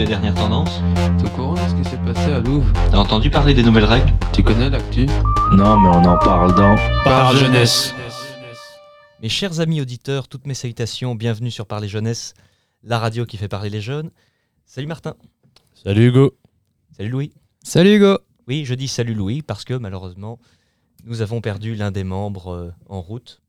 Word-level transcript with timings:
la 0.00 0.06
dernière 0.06 0.34
tendance 0.34 0.80
T'es 1.18 1.26
au 1.26 1.28
courant 1.28 1.52
de 1.52 1.58
ce 1.58 1.74
qui 1.74 1.84
s'est 1.84 1.98
passé 1.98 2.32
à 2.32 2.40
Louvre 2.40 2.72
T'as 2.90 2.96
entendu 2.96 3.28
parler 3.28 3.52
des 3.52 3.62
nouvelles 3.62 3.84
règles 3.84 4.10
Tu 4.32 4.42
connais 4.42 4.70
l'actu 4.70 5.04
Non, 5.52 5.78
mais 5.78 5.88
on 5.88 6.04
en 6.04 6.16
parle 6.16 6.54
dans 6.54 6.74
Par 7.04 7.36
jeunesse. 7.36 7.94
Mes 9.20 9.28
chers 9.28 9.60
amis 9.60 9.78
auditeurs, 9.82 10.26
toutes 10.26 10.46
mes 10.46 10.54
salutations, 10.54 11.14
bienvenue 11.14 11.50
sur 11.50 11.66
Parler 11.66 11.86
Jeunesse, 11.86 12.32
la 12.82 12.98
radio 12.98 13.26
qui 13.26 13.36
fait 13.36 13.48
parler 13.48 13.68
les 13.68 13.82
jeunes. 13.82 14.10
Salut 14.64 14.86
Martin. 14.86 15.16
Salut 15.74 16.06
Hugo. 16.06 16.34
Salut 16.96 17.10
Louis. 17.10 17.32
Salut 17.62 17.96
Hugo 17.96 18.20
Oui, 18.48 18.64
je 18.64 18.72
dis 18.72 18.88
salut 18.88 19.12
Louis 19.12 19.42
parce 19.42 19.64
que 19.64 19.74
malheureusement, 19.74 20.38
nous 21.04 21.20
avons 21.20 21.42
perdu 21.42 21.74
l'un 21.74 21.90
des 21.90 22.04
membres 22.04 22.54
euh, 22.54 22.70
en 22.88 23.02
route. 23.02 23.42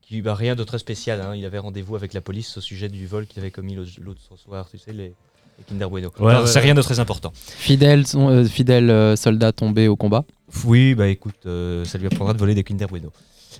Qui, 0.00 0.22
bah, 0.22 0.34
rien 0.34 0.56
de 0.56 0.64
très 0.64 0.80
spécial, 0.80 1.20
hein, 1.20 1.36
il 1.36 1.44
avait 1.44 1.58
rendez-vous 1.58 1.94
avec 1.94 2.14
la 2.14 2.20
police 2.20 2.58
au 2.58 2.60
sujet 2.60 2.88
du 2.88 3.06
vol 3.06 3.28
qu'il 3.28 3.38
avait 3.38 3.52
commis 3.52 3.76
l'autre 3.76 3.92
l'autre 4.00 4.36
soir, 4.36 4.68
tu 4.68 4.76
sais, 4.76 4.92
les, 4.92 5.14
Kinder 5.68 5.86
Bueno. 5.88 6.10
Ouais, 6.18 6.30
Alors, 6.30 6.42
ouais, 6.42 6.46
c'est 6.48 6.56
ouais. 6.58 6.64
rien 6.64 6.74
de 6.74 6.82
très 6.82 6.98
important. 7.00 7.32
Fidèle, 7.34 8.06
son- 8.06 8.28
euh, 8.28 8.44
fidèle 8.44 8.90
euh, 8.90 9.16
soldat 9.16 9.52
tombé 9.52 9.88
au 9.88 9.96
combat. 9.96 10.24
Oui, 10.64 10.94
bah 10.94 11.08
écoute, 11.08 11.34
euh, 11.46 11.84
ça 11.84 11.98
lui 11.98 12.06
apprendra 12.06 12.34
de 12.34 12.38
voler 12.38 12.54
des 12.54 12.64
Kinder 12.64 12.86
Bueno. 12.88 13.10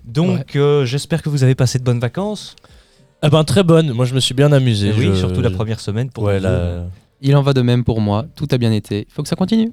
Donc, 0.04 0.56
euh, 0.56 0.84
j'espère 0.84 1.22
que 1.22 1.28
vous 1.28 1.44
avez 1.44 1.54
passé 1.54 1.78
de 1.78 1.84
bonnes 1.84 2.00
vacances. 2.00 2.56
Eh 3.22 3.28
ben 3.30 3.44
très 3.44 3.62
bonne. 3.62 3.92
Moi 3.92 4.04
je 4.04 4.14
me 4.14 4.20
suis 4.20 4.34
bien 4.34 4.50
amusé. 4.50 4.88
Et 4.88 4.92
oui, 4.92 5.06
Je- 5.06 5.14
surtout 5.14 5.40
la 5.42 5.50
première 5.50 5.78
semaine 5.78 6.10
pour 6.10 6.24
Ouais, 6.24 6.38
nous 6.38 6.42
la- 6.42 6.50
deux. 6.80 6.82
Il 7.20 7.36
en 7.36 7.42
va 7.42 7.52
de 7.52 7.62
même 7.62 7.84
pour 7.84 8.00
moi, 8.00 8.26
tout 8.34 8.48
a 8.50 8.58
bien 8.58 8.72
été. 8.72 9.06
Il 9.08 9.12
faut 9.12 9.22
que 9.22 9.28
ça 9.28 9.36
continue. 9.36 9.72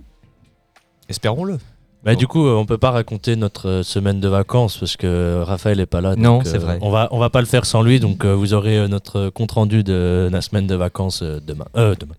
Espérons-le. 1.08 1.58
Bah, 2.04 2.16
du 2.16 2.28
coup, 2.28 2.48
euh, 2.48 2.56
on 2.56 2.66
peut 2.66 2.78
pas 2.78 2.92
raconter 2.92 3.36
notre 3.36 3.68
euh, 3.68 3.84
semaine 3.84 4.22
de 4.22 4.28
vacances 4.30 4.78
parce 4.78 4.96
que 4.96 5.42
Raphaël 5.44 5.82
est 5.82 5.86
pas 5.86 6.00
là. 6.00 6.16
Non, 6.16 6.40
euh, 6.40 6.44
c'est 6.46 6.58
vrai. 6.58 6.78
On 6.82 6.90
va, 6.90 7.10
on 7.12 7.20
va 7.20 7.30
pas 7.30 7.42
le 7.42 7.46
faire 7.46 7.66
sans 7.66 7.82
lui, 7.82 8.00
donc 8.00 8.24
euh, 8.24 8.34
vous 8.34 8.54
aurez 8.54 8.78
euh, 8.78 8.88
notre 8.88 9.30
compte 9.30 9.52
rendu 9.52 9.84
de 9.84 10.30
la 10.32 10.40
semaine 10.42 10.66
de 10.66 10.76
vacances 10.76 11.22
euh, 11.24 11.42
demain. 11.46 11.66
Euh, 11.76 11.96
demain. 12.00 12.14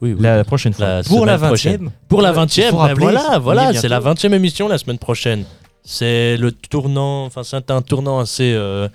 Oui, 0.00 0.14
oui. 0.14 0.22
La 0.22 0.44
prochaine 0.44 0.72
fois. 0.72 0.86
La 0.86 1.02
pour 1.02 1.26
la 1.26 1.36
semaine 1.36 1.40
20 1.40 1.46
prochaine. 1.48 1.90
Pour 2.08 2.22
la 2.22 2.30
Ouais, 2.30 2.36
20 2.36 2.58
e 2.58 2.62
il 2.62 2.70
faut 2.70 2.76
rappeler, 2.78 3.04
voilà, 3.04 3.38
voilà, 3.38 3.62
bientôt. 3.64 3.80
c'est 3.80 3.88
la 3.88 4.00
20 4.00 4.24
e 4.24 4.34
émission 4.34 4.66
la 4.68 4.78
semaine 4.78 4.98
prochaine. 4.98 5.44
C'est 5.84 6.36
le 6.38 6.52
tournant, 6.52 7.24
enfin 7.26 7.42
c'est 7.42 7.70
un 7.70 7.82
tournant 7.82 8.20
assez 8.20 8.52
euh, 8.54 8.88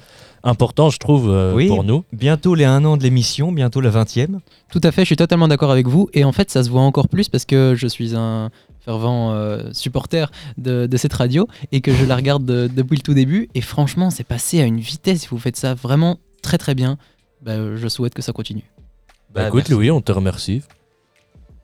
important, 0.44 0.90
je 0.90 0.98
trouve, 0.98 1.30
euh, 1.30 1.54
Oui. 1.54 1.68
pour 1.68 1.84
nous. 1.84 2.04
Bientôt 2.12 2.56
les 2.56 2.66
1 2.66 2.84
an 2.86 2.98
de 2.98 3.04
l'émission, 3.04 3.52
bientôt 3.52 3.82
la 3.82 3.90
20e. 3.92 4.40
Tout 4.72 4.82
à 4.84 4.92
fait, 4.92 5.02
je 5.02 5.08
suis 5.08 5.16
totalement 5.16 5.48
d'accord 5.48 5.72
avec 5.72 5.88
vous. 5.88 6.10
Et 6.14 6.24
en 6.24 6.32
fait, 6.32 6.50
ça 6.50 6.64
se 6.64 6.70
voit 6.70 6.82
encore 6.82 7.08
plus 7.08 7.30
parce 7.30 7.46
que 7.46 7.74
je 7.76 7.88
suis 7.88 8.16
un 8.16 8.50
fervent 8.86 9.32
euh, 9.34 9.70
supporter 9.74 10.32
de, 10.58 10.86
de 10.88 10.98
cette 10.98 11.14
radio 11.14 11.48
et 11.72 11.82
que 11.82 11.94
je 11.94 12.06
la 12.06 12.16
regarde 12.16 12.46
de- 12.46 12.68
depuis 12.68 12.98
le 12.98 13.02
tout 13.02 13.14
début. 13.14 13.50
Et 13.56 13.62
franchement, 13.62 14.10
c'est 14.10 14.24
passé 14.24 14.62
à 14.62 14.66
une 14.66 14.80
vitesse. 14.80 15.28
Vous 15.30 15.38
faites 15.40 15.56
ça 15.58 15.74
vraiment 15.74 16.20
très 16.42 16.58
très 16.58 16.76
bien. 16.76 16.98
Bah, 17.42 17.76
je 17.76 17.88
souhaite 17.88 18.14
que 18.14 18.22
ça 18.22 18.32
continue. 18.34 18.64
Bah, 19.34 19.42
Bah, 19.42 19.48
écoute, 19.48 19.58
merci. 19.60 19.72
Louis, 19.74 19.92
on 19.92 20.02
te 20.02 20.12
remercie. 20.12 20.62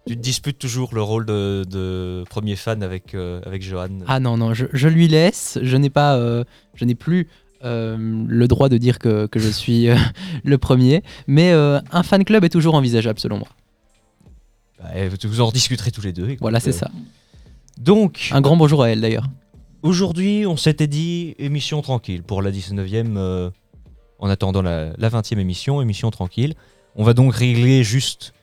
Tu 0.08 0.16
te 0.16 0.22
disputes 0.22 0.58
toujours 0.58 0.96
le 0.96 1.02
rôle 1.04 1.26
de, 1.26 1.64
de 1.70 2.24
premier 2.30 2.56
fan 2.56 2.82
avec, 2.82 3.14
euh, 3.14 3.42
avec 3.46 3.62
Johan. 3.62 3.90
Ah 4.08 4.20
non, 4.20 4.38
non, 4.38 4.54
je, 4.54 4.66
je 4.74 4.88
lui 4.88 5.08
laisse. 5.08 5.60
Je 5.62 5.78
n'ai 5.78 5.90
pas, 5.92 6.16
euh, 6.16 6.44
je 6.74 6.86
n'ai 6.86 6.96
plus 6.96 7.28
euh, 7.64 7.98
le 8.28 8.48
droit 8.48 8.70
de 8.70 8.78
dire 8.78 8.98
que, 8.98 9.28
que 9.28 9.38
je 9.40 9.50
suis 9.50 9.88
euh, 9.90 9.96
le 10.44 10.58
premier. 10.58 11.04
Mais 11.28 11.52
euh, 11.52 11.80
un 11.92 12.02
fan 12.04 12.24
club 12.24 12.44
est 12.44 12.50
toujours 12.50 12.74
envisageable 12.76 13.20
selon 13.20 13.38
moi. 13.38 13.50
Bah, 14.82 14.90
vous 15.24 15.42
en 15.42 15.52
discuterez 15.52 15.92
tous 15.92 16.02
les 16.02 16.14
deux. 16.14 16.26
écoute. 16.30 16.40
Voilà, 16.42 16.60
c'est 16.60 16.70
Euh, 16.70 16.74
ça. 16.74 16.92
Donc, 17.78 18.30
Un 18.32 18.42
grand 18.42 18.58
bonjour 18.58 18.84
à 18.84 18.90
elle 18.90 19.02
d'ailleurs. 19.02 19.26
aujourd'hui, 19.84 20.46
on 20.46 20.58
s'était 20.58 20.88
dit 20.88 21.36
émission 21.40 21.82
tranquille 21.82 22.24
pour 22.24 22.42
la 22.42 22.52
19e, 22.52 23.16
euh, 23.18 23.50
en 24.20 24.30
attendant 24.30 24.62
la, 24.62 24.92
la 24.98 25.10
20e 25.10 25.40
émission, 25.40 25.82
émission 25.82 26.12
tranquille. 26.12 26.56
On 26.96 27.04
va 27.04 27.14
donc 27.14 27.34
régler 27.34 27.84
juste 27.84 28.34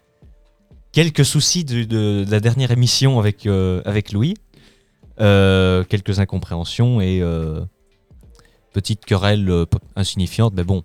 quelques 0.92 1.24
soucis 1.24 1.64
de, 1.64 1.84
de- 1.84 2.24
de 2.24 2.30
la 2.30 2.40
dernière 2.40 2.70
émission 2.70 3.18
avec, 3.18 3.46
euh, 3.46 3.82
avec 3.84 4.12
Louis. 4.12 4.34
Quelques 5.18 6.18
incompréhensions 6.18 7.00
et 7.00 7.22
petites 8.74 9.04
querelles 9.06 9.50
insignifiantes, 9.96 10.52
mais 10.54 10.64
bon, 10.64 10.82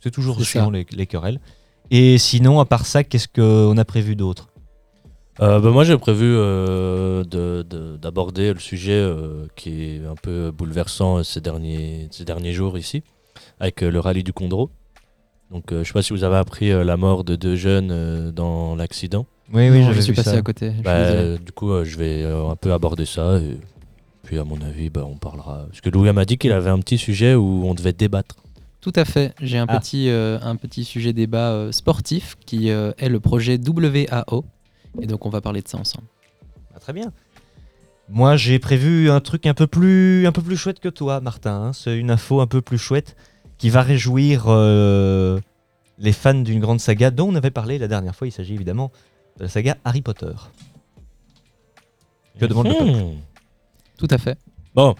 c'est 0.00 0.12
toujours 0.12 0.40
chiant 0.44 0.66
ça. 0.66 0.70
les, 0.70 0.86
les 0.92 1.06
querelles. 1.06 1.40
Et 1.90 2.18
sinon, 2.18 2.60
à 2.60 2.64
part 2.64 2.86
ça, 2.86 3.02
qu'est-ce 3.02 3.26
qu'on 3.26 3.76
a 3.76 3.84
prévu 3.84 4.14
d'autre? 4.14 4.49
Euh, 5.40 5.58
bah, 5.58 5.70
moi, 5.70 5.84
j'ai 5.84 5.96
prévu 5.96 6.26
euh, 6.26 7.24
de- 7.24 7.62
de- 7.68 7.96
d'aborder 7.96 8.52
le 8.52 8.58
sujet 8.58 8.92
euh, 8.92 9.46
qui 9.56 9.84
est 9.96 10.06
un 10.06 10.14
peu 10.14 10.50
bouleversant 10.50 11.22
ces 11.24 11.40
derniers, 11.40 12.08
ces 12.10 12.24
derniers 12.24 12.52
jours 12.52 12.76
ici, 12.76 13.02
avec 13.58 13.82
euh, 13.82 13.90
le 13.90 14.00
rallye 14.00 14.22
du 14.22 14.34
Condro. 14.34 14.70
Donc, 15.50 15.72
euh, 15.72 15.76
je 15.76 15.80
ne 15.80 15.84
sais 15.84 15.92
pas 15.94 16.02
si 16.02 16.12
vous 16.12 16.24
avez 16.24 16.36
appris 16.36 16.70
euh, 16.70 16.84
la 16.84 16.96
mort 16.98 17.24
de 17.24 17.36
deux 17.36 17.56
jeunes 17.56 17.90
euh, 17.90 18.30
dans 18.32 18.76
l'accident. 18.76 19.24
Oui, 19.52 19.70
Non, 19.70 19.92
je 19.92 20.00
suis 20.00 20.12
passé 20.12 20.30
à 20.36 20.42
côté. 20.42 20.72
Bah, 20.84 20.90
euh, 20.92 21.38
du 21.38 21.52
coup, 21.52 21.72
euh, 21.72 21.84
je 21.84 21.96
vais 21.96 22.22
euh, 22.22 22.48
un 22.50 22.56
peu 22.56 22.72
aborder 22.72 23.06
ça. 23.06 23.38
Et 23.38 23.56
puis, 24.22 24.38
à 24.38 24.44
mon 24.44 24.60
avis, 24.60 24.90
bah, 24.90 25.04
on 25.08 25.16
parlera. 25.16 25.64
Parce 25.68 25.80
que 25.80 25.88
Louis 25.88 26.12
m'a 26.12 26.24
dit 26.26 26.36
qu'il 26.36 26.52
avait 26.52 26.70
un 26.70 26.78
petit 26.80 26.98
sujet 26.98 27.34
où 27.34 27.62
on 27.66 27.74
devait 27.74 27.94
débattre. 27.94 28.36
Tout 28.82 28.92
à 28.94 29.04
fait. 29.06 29.34
J'ai 29.40 29.58
un, 29.58 29.66
Ah. 29.68 29.78
petit, 29.80 30.08
euh, 30.10 30.38
un 30.42 30.54
petit 30.56 30.84
sujet 30.84 31.12
débat 31.14 31.50
euh, 31.52 31.72
sportif 31.72 32.36
qui 32.46 32.70
euh, 32.70 32.92
est 32.98 33.08
le 33.08 33.20
projet 33.20 33.58
WAO. 33.58 34.44
Et 35.00 35.06
donc, 35.06 35.26
on 35.26 35.30
va 35.30 35.40
parler 35.40 35.62
de 35.62 35.68
ça 35.68 35.78
ensemble. 35.78 36.06
Ah, 36.74 36.78
très 36.80 36.92
bien. 36.92 37.12
Moi, 38.08 38.36
j'ai 38.36 38.58
prévu 38.58 39.10
un 39.10 39.20
truc 39.20 39.46
un 39.46 39.54
peu 39.54 39.66
plus, 39.66 40.26
un 40.26 40.32
peu 40.32 40.42
plus 40.42 40.56
chouette 40.56 40.80
que 40.80 40.88
toi, 40.88 41.20
Martin. 41.20 41.52
hein. 41.66 41.72
C'est 41.72 41.96
une 41.96 42.10
info 42.10 42.40
un 42.40 42.46
peu 42.46 42.60
plus 42.60 42.78
chouette 42.78 43.16
qui 43.58 43.70
va 43.70 43.82
réjouir 43.82 44.44
euh, 44.48 45.38
les 45.98 46.12
fans 46.12 46.34
d'une 46.34 46.60
grande 46.60 46.80
saga 46.80 47.10
dont 47.10 47.28
on 47.28 47.34
avait 47.36 47.50
parlé 47.52 47.78
la 47.78 47.86
dernière 47.88 48.16
fois. 48.16 48.26
Il 48.26 48.32
s'agit 48.32 48.54
évidemment 48.54 48.90
de 49.38 49.44
la 49.44 49.48
saga 49.48 49.76
Harry 49.84 50.02
Potter. 50.02 50.32
Que 52.38 52.46
demande 52.46 52.66
le 52.68 52.72
peuple? 52.74 52.90
Hmm. 52.90 53.16
Tout 53.98 54.08
à 54.10 54.18
fait. 54.18 54.38
Bon, 54.74 54.96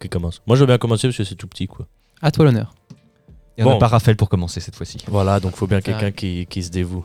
qui 0.00 0.08
commence 0.08 0.40
Moi, 0.46 0.56
je 0.56 0.60
veux 0.62 0.66
bien 0.66 0.78
commencer 0.78 1.06
parce 1.08 1.18
que 1.18 1.24
c'est 1.24 1.34
tout 1.34 1.46
petit, 1.48 1.66
quoi. 1.66 1.86
À 2.22 2.30
toi 2.30 2.44
l'honneur. 2.46 2.74
Et 3.58 3.62
on 3.62 3.66
n'a 3.66 3.72
Bon. 3.74 3.78
pas 3.78 3.88
Raphaël 3.88 4.16
pour 4.16 4.28
commencer 4.30 4.60
cette 4.60 4.74
fois-ci. 4.74 4.98
Voilà, 5.06 5.38
donc 5.38 5.54
faut 5.54 5.66
bien 5.66 5.80
quelqu'un 5.82 6.10
qui, 6.10 6.46
qui 6.48 6.62
se 6.62 6.70
dévoue. 6.70 7.04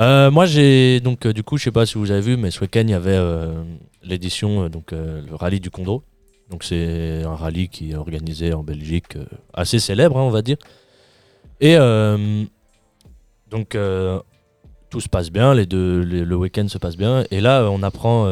Euh, 0.00 0.30
moi 0.30 0.46
j'ai 0.46 1.00
donc 1.00 1.26
euh, 1.26 1.32
du 1.32 1.42
coup 1.42 1.58
je 1.58 1.64
sais 1.64 1.72
pas 1.72 1.84
si 1.84 1.98
vous 1.98 2.12
avez 2.12 2.20
vu 2.20 2.36
mais 2.36 2.52
ce 2.52 2.60
week-end 2.60 2.82
il 2.82 2.90
y 2.90 2.94
avait 2.94 3.16
euh, 3.16 3.64
l'édition 4.04 4.68
donc 4.68 4.92
le 4.92 5.34
rallye 5.34 5.60
du 5.60 5.70
Condro. 5.70 6.02
Donc 6.50 6.64
c'est 6.64 7.24
un 7.24 7.34
rallye 7.34 7.68
qui 7.68 7.90
est 7.90 7.94
organisé 7.94 8.54
en 8.54 8.62
Belgique 8.62 9.18
assez 9.52 9.78
célèbre 9.78 10.16
hein, 10.18 10.22
on 10.22 10.30
va 10.30 10.42
dire. 10.42 10.56
Et 11.60 11.76
donc 13.50 13.76
tout 14.90 15.00
se 15.00 15.08
passe 15.08 15.30
bien, 15.30 15.52
les 15.54 15.66
deux, 15.66 16.02
le 16.02 16.36
week-end 16.36 16.68
se 16.68 16.78
passe 16.78 16.96
bien 16.96 17.24
et 17.30 17.40
là 17.40 17.68
on 17.70 17.82
apprend 17.82 18.26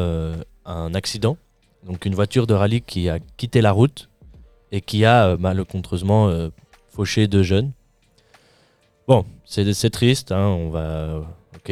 un 0.65 0.93
accident. 0.95 1.37
Donc 1.85 2.05
une 2.05 2.15
voiture 2.15 2.47
de 2.47 2.53
rallye 2.53 2.81
qui 2.81 3.07
a 3.09 3.19
quitté 3.37 3.61
la 3.61 3.71
route 3.71 4.09
et 4.71 4.81
qui 4.81 5.05
a 5.05 5.37
malencontreusement 5.37 6.27
euh, 6.27 6.49
fauché 6.89 7.27
deux 7.27 7.43
jeunes. 7.43 7.71
Bon, 9.07 9.25
c'est 9.45 9.73
c'est 9.73 9.89
triste, 9.89 10.31
hein, 10.31 10.47
on 10.47 10.69
va. 10.69 11.23
Ok. 11.57 11.71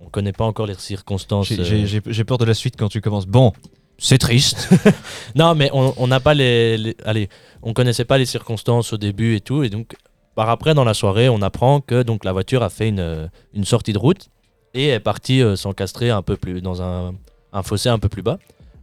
On 0.00 0.08
connaît 0.10 0.32
pas 0.32 0.44
encore 0.44 0.66
les 0.66 0.74
circonstances. 0.74 1.48
J'ai- 1.48 1.60
euh, 1.84 2.00
J'ai 2.06 2.24
peur 2.24 2.38
de 2.38 2.44
la 2.44 2.54
suite 2.54 2.74
quand 2.78 2.88
tu 2.88 3.00
commences. 3.00 3.26
Bon, 3.26 3.52
c'est 3.98 4.18
triste. 4.18 4.68
Non, 5.34 5.54
mais 5.54 5.70
on 5.72 6.06
n'a 6.06 6.20
pas 6.20 6.34
les, 6.34 6.78
les- 6.78 6.96
Allez, 7.04 7.28
on 7.62 7.72
connaissait 7.74 8.04
pas 8.06 8.16
les 8.18 8.26
circonstances 8.26 8.92
au 8.92 8.96
début 8.96 9.34
et 9.36 9.40
tout, 9.40 9.62
et 9.62 9.68
donc 9.70 9.94
par 10.34 10.48
après 10.50 10.72
dans 10.74 10.84
la 10.84 10.94
soirée, 10.94 11.28
on 11.28 11.42
apprend 11.42 11.80
que 11.80 12.02
donc 12.02 12.24
la 12.24 12.32
voiture 12.32 12.62
a 12.62 12.70
fait 12.70 12.88
une, 12.88 13.00
euh, 13.00 13.26
une 13.54 13.64
sortie 13.64 13.92
de 13.92 13.98
route 13.98 14.28
et 14.72 14.88
est 14.88 15.00
partie 15.00 15.42
euh, 15.42 15.56
s'encastrer 15.56 16.10
un 16.10 16.22
peu 16.22 16.36
plus 16.36 16.62
dans 16.62 16.80
un, 16.80 17.12
un 17.52 17.62
fossé 17.62 17.88
un 17.88 17.98
peu 17.98 18.08
plus 18.08 18.22
bas 18.22 18.38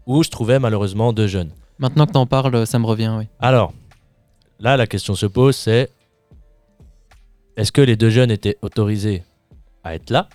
où 0.06 0.22
se 0.24 0.30
trouvaient 0.30 0.60
malheureusement 0.60 1.14
deux 1.14 1.28
jeunes. 1.28 1.50
Maintenant 1.80 2.06
que 2.06 2.12
t'en 2.12 2.26
parles, 2.28 2.68
ça 2.68 2.78
me 2.78 2.86
revient, 2.86 3.14
oui. 3.18 3.26
Alors, 3.40 3.74
là, 4.60 4.78
la 4.78 4.86
question 4.86 5.16
se 5.16 5.26
pose, 5.26 5.56
c'est 5.56 5.90
est-ce 7.58 7.72
que 7.72 7.82
les 7.82 7.96
deux 7.96 8.10
jeunes 8.10 8.32
étaient 8.32 8.58
autorisés 8.62 9.24
à 9.86 9.96
être 9.96 10.10
là 10.10 10.28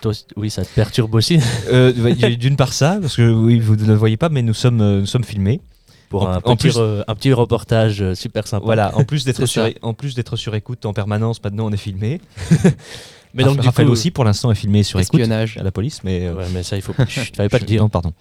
Toi 0.00 0.12
Oui, 0.36 0.50
ça 0.50 0.64
te 0.64 0.74
perturbe 0.74 1.14
aussi 1.14 1.38
Euh, 1.70 1.92
ouais, 2.02 2.12
il 2.12 2.18
y 2.20 2.24
a 2.24 2.30
D'une 2.30 2.56
part 2.56 2.72
ça, 2.72 2.98
parce 3.00 3.16
que 3.16 3.30
oui, 3.32 3.60
vous 3.60 3.76
ne 3.76 3.84
le 3.86 3.94
voyez 3.94 4.16
pas, 4.16 4.28
mais 4.28 4.42
nous 4.42 4.54
sommes, 4.54 4.80
euh, 4.80 5.00
nous 5.00 5.06
sommes 5.06 5.24
filmés. 5.24 5.60
pour 6.08 6.24
En- 6.24 6.28
un, 6.32 6.36
en 6.38 6.56
petit 6.56 6.68
plus- 6.68 6.76
re- 6.78 7.04
un 7.06 7.14
petit 7.14 7.32
reportage 7.32 8.02
euh, 8.02 8.14
super 8.14 8.46
sympa. 8.46 8.64
Voilà, 8.64 8.96
en 8.96 9.04
plus 9.04 9.24
d'être 9.26 9.46
sur, 9.46 9.62
ça. 9.64 9.70
en 9.82 9.94
plus 9.94 10.14
d'être 10.14 10.36
sur 10.36 10.54
écoute 10.54 10.84
en 10.86 10.92
permanence, 10.92 11.42
maintenant 11.42 11.66
on 11.66 11.72
est 11.72 11.76
filmé. 11.76 12.20
Mais 13.34 13.44
donc, 13.44 13.58
du 13.60 13.66
Raphaël 13.66 13.86
coup- 13.86 13.92
aussi, 13.94 14.10
pour 14.10 14.24
l'instant, 14.24 14.50
est 14.52 14.54
filmé 14.54 14.82
sur 14.82 15.00
écoute 15.00 15.14
Espionnage. 15.20 15.56
à 15.56 15.62
la 15.62 15.70
police, 15.70 16.04
mais 16.04 16.26
euh, 16.26 16.34
Ouais, 16.34 16.44
mais 16.52 16.62
ça, 16.62 16.76
il 16.76 16.82
faut. 16.82 16.92
Chut, 17.08 17.34
fallait 17.34 17.48
pas 17.48 17.58
le 17.58 17.64
dire. 17.64 17.80
Non, 17.80 17.88
pardon. 17.88 18.12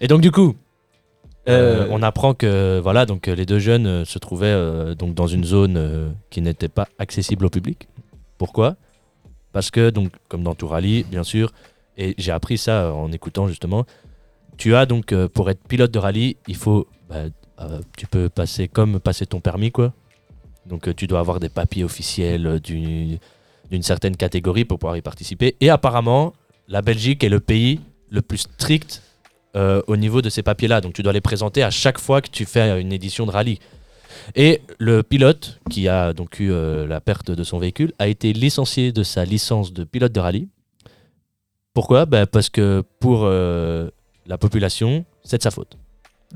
Et 0.00 0.08
donc, 0.08 0.20
du 0.20 0.32
coup, 0.32 0.56
euh, 1.48 1.84
Euh, 1.84 1.88
on 1.90 2.02
apprend 2.02 2.34
que 2.34 2.80
voilà, 2.82 3.06
donc 3.06 3.28
les 3.28 3.46
deux 3.46 3.60
jeunes 3.60 3.86
euh, 3.86 4.04
se 4.04 4.18
trouvaient 4.18 4.46
euh, 4.48 4.96
donc 4.96 5.14
dans 5.14 5.28
une 5.28 5.44
zone 5.44 5.76
euh, 5.76 6.10
qui 6.30 6.40
n'était 6.42 6.66
pas 6.68 6.88
accessible 6.98 7.46
au 7.46 7.50
public. 7.50 7.86
Pourquoi? 8.36 8.74
Parce 9.52 9.70
que 9.70 9.90
donc, 9.90 10.12
comme 10.28 10.42
dans 10.42 10.54
tout 10.54 10.68
rallye, 10.68 11.04
bien 11.04 11.22
sûr, 11.24 11.52
et 11.98 12.14
j'ai 12.16 12.32
appris 12.32 12.56
ça 12.56 12.84
euh, 12.84 12.92
en 12.92 13.12
écoutant 13.12 13.48
justement. 13.48 13.84
Tu 14.56 14.74
as 14.74 14.86
donc 14.86 15.12
euh, 15.12 15.28
pour 15.28 15.50
être 15.50 15.66
pilote 15.66 15.90
de 15.90 15.98
rallye, 15.98 16.36
il 16.46 16.56
faut, 16.56 16.86
bah, 17.08 17.24
euh, 17.60 17.80
tu 17.96 18.06
peux 18.06 18.28
passer 18.28 18.68
comme 18.68 19.00
passer 19.00 19.26
ton 19.26 19.40
permis 19.40 19.70
quoi. 19.70 19.92
Donc 20.66 20.94
tu 20.94 21.06
dois 21.06 21.20
avoir 21.20 21.40
des 21.40 21.48
papiers 21.48 21.82
officiels, 21.82 22.60
du, 22.60 23.18
d'une 23.70 23.82
certaine 23.82 24.16
catégorie 24.16 24.64
pour 24.64 24.78
pouvoir 24.78 24.96
y 24.96 25.02
participer. 25.02 25.56
Et 25.60 25.70
apparemment, 25.70 26.34
la 26.68 26.82
Belgique 26.82 27.24
est 27.24 27.30
le 27.30 27.40
pays 27.40 27.80
le 28.10 28.20
plus 28.22 28.38
strict 28.38 29.02
au 29.54 29.96
niveau 29.96 30.20
de 30.20 30.28
ces 30.28 30.42
papiers-là. 30.42 30.82
Donc 30.82 30.92
tu 30.92 31.02
dois 31.02 31.14
les 31.14 31.22
présenter 31.22 31.62
à 31.62 31.70
chaque 31.70 31.98
fois 31.98 32.20
que 32.20 32.28
tu 32.28 32.44
fais 32.44 32.82
une 32.82 32.92
édition 32.92 33.24
de 33.24 33.30
rallye. 33.30 33.60
Et 34.34 34.62
le 34.78 35.02
pilote, 35.02 35.60
qui 35.70 35.88
a 35.88 36.12
donc 36.12 36.40
eu 36.40 36.50
euh, 36.52 36.86
la 36.86 37.00
perte 37.00 37.30
de 37.30 37.44
son 37.44 37.58
véhicule, 37.58 37.92
a 37.98 38.08
été 38.08 38.32
licencié 38.32 38.92
de 38.92 39.02
sa 39.02 39.24
licence 39.24 39.72
de 39.72 39.84
pilote 39.84 40.12
de 40.12 40.20
rallye. 40.20 40.48
Pourquoi? 41.74 42.06
Ben, 42.06 42.26
Parce 42.26 42.50
que 42.50 42.82
pour 43.00 43.22
euh, 43.24 43.88
la 44.26 44.38
population, 44.38 45.04
c'est 45.22 45.38
de 45.38 45.42
sa 45.42 45.50
faute. 45.50 45.76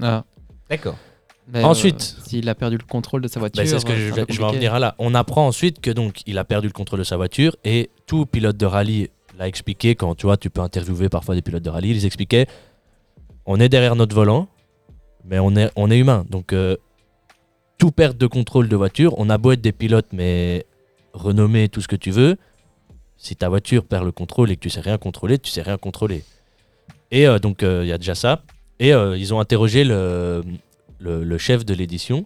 Ah. 0.00 0.24
D'accord. 0.70 0.96
Mais, 1.48 1.64
Ensuite. 1.64 2.16
euh, 2.18 2.22
s'il 2.28 2.48
a 2.48 2.54
perdu 2.54 2.76
le 2.78 2.84
contrôle 2.84 3.20
de 3.20 3.28
sa 3.28 3.40
voiture. 3.40 3.62
Ben, 3.62 3.68
c'est 3.68 3.78
ce 3.80 3.84
que 3.84 3.94
je, 3.96 4.12
vais- 4.12 4.24
peu 4.26 4.32
je 4.32 4.38
vais 4.38 4.44
en 4.44 4.52
venir 4.52 4.74
à 4.74 4.78
là. 4.78 4.94
On 4.98 5.14
apprend 5.14 5.46
ensuite 5.46 5.80
que 5.80 5.90
donc 5.90 6.22
il 6.26 6.38
a 6.38 6.44
perdu 6.44 6.68
le 6.68 6.72
contrôle 6.72 7.00
de 7.00 7.04
sa 7.04 7.16
voiture 7.16 7.56
et 7.64 7.90
tout 8.06 8.26
pilote 8.26 8.56
de 8.56 8.64
rallye 8.66 9.10
l'a 9.38 9.48
expliqué 9.48 9.94
quand 9.96 10.14
tu 10.14 10.26
vois 10.26 10.36
tu 10.36 10.50
peux 10.50 10.60
interviewer 10.60 11.08
parfois 11.08 11.34
des 11.34 11.42
pilotes 11.42 11.62
de 11.62 11.70
rallye, 11.70 11.90
ils 11.90 12.06
expliquaient 12.06 12.46
on 13.44 13.58
est 13.58 13.68
derrière 13.68 13.96
notre 13.96 14.14
volant 14.14 14.46
mais 15.24 15.38
on 15.40 15.56
est 15.56 15.70
on 15.74 15.90
est 15.90 15.98
humain 15.98 16.24
donc 16.30 16.52
euh, 16.52 16.76
tout 17.82 17.90
perte 17.90 18.16
de 18.16 18.28
contrôle 18.28 18.68
de 18.68 18.76
voiture, 18.76 19.12
on 19.18 19.28
a 19.28 19.38
beau 19.38 19.50
être 19.50 19.60
des 19.60 19.72
pilotes 19.72 20.06
mais 20.12 20.66
renommés 21.14 21.68
tout 21.68 21.80
ce 21.80 21.88
que 21.88 21.96
tu 21.96 22.12
veux, 22.12 22.36
si 23.16 23.34
ta 23.34 23.48
voiture 23.48 23.84
perd 23.84 24.04
le 24.04 24.12
contrôle 24.12 24.52
et 24.52 24.54
que 24.54 24.60
tu 24.60 24.70
sais 24.70 24.80
rien 24.80 24.98
contrôler, 24.98 25.36
tu 25.40 25.50
sais 25.50 25.62
rien 25.62 25.78
contrôler. 25.78 26.22
Et 27.10 27.26
euh, 27.26 27.40
donc 27.40 27.64
euh, 27.64 27.80
il 27.82 27.88
y 27.88 27.92
a 27.92 27.98
déjà 27.98 28.14
ça 28.14 28.44
et 28.78 28.94
euh, 28.94 29.18
ils 29.18 29.34
ont 29.34 29.40
interrogé 29.40 29.82
le, 29.82 30.44
le- 31.00 31.38
chef 31.38 31.64
de 31.64 31.74
l'édition 31.74 32.24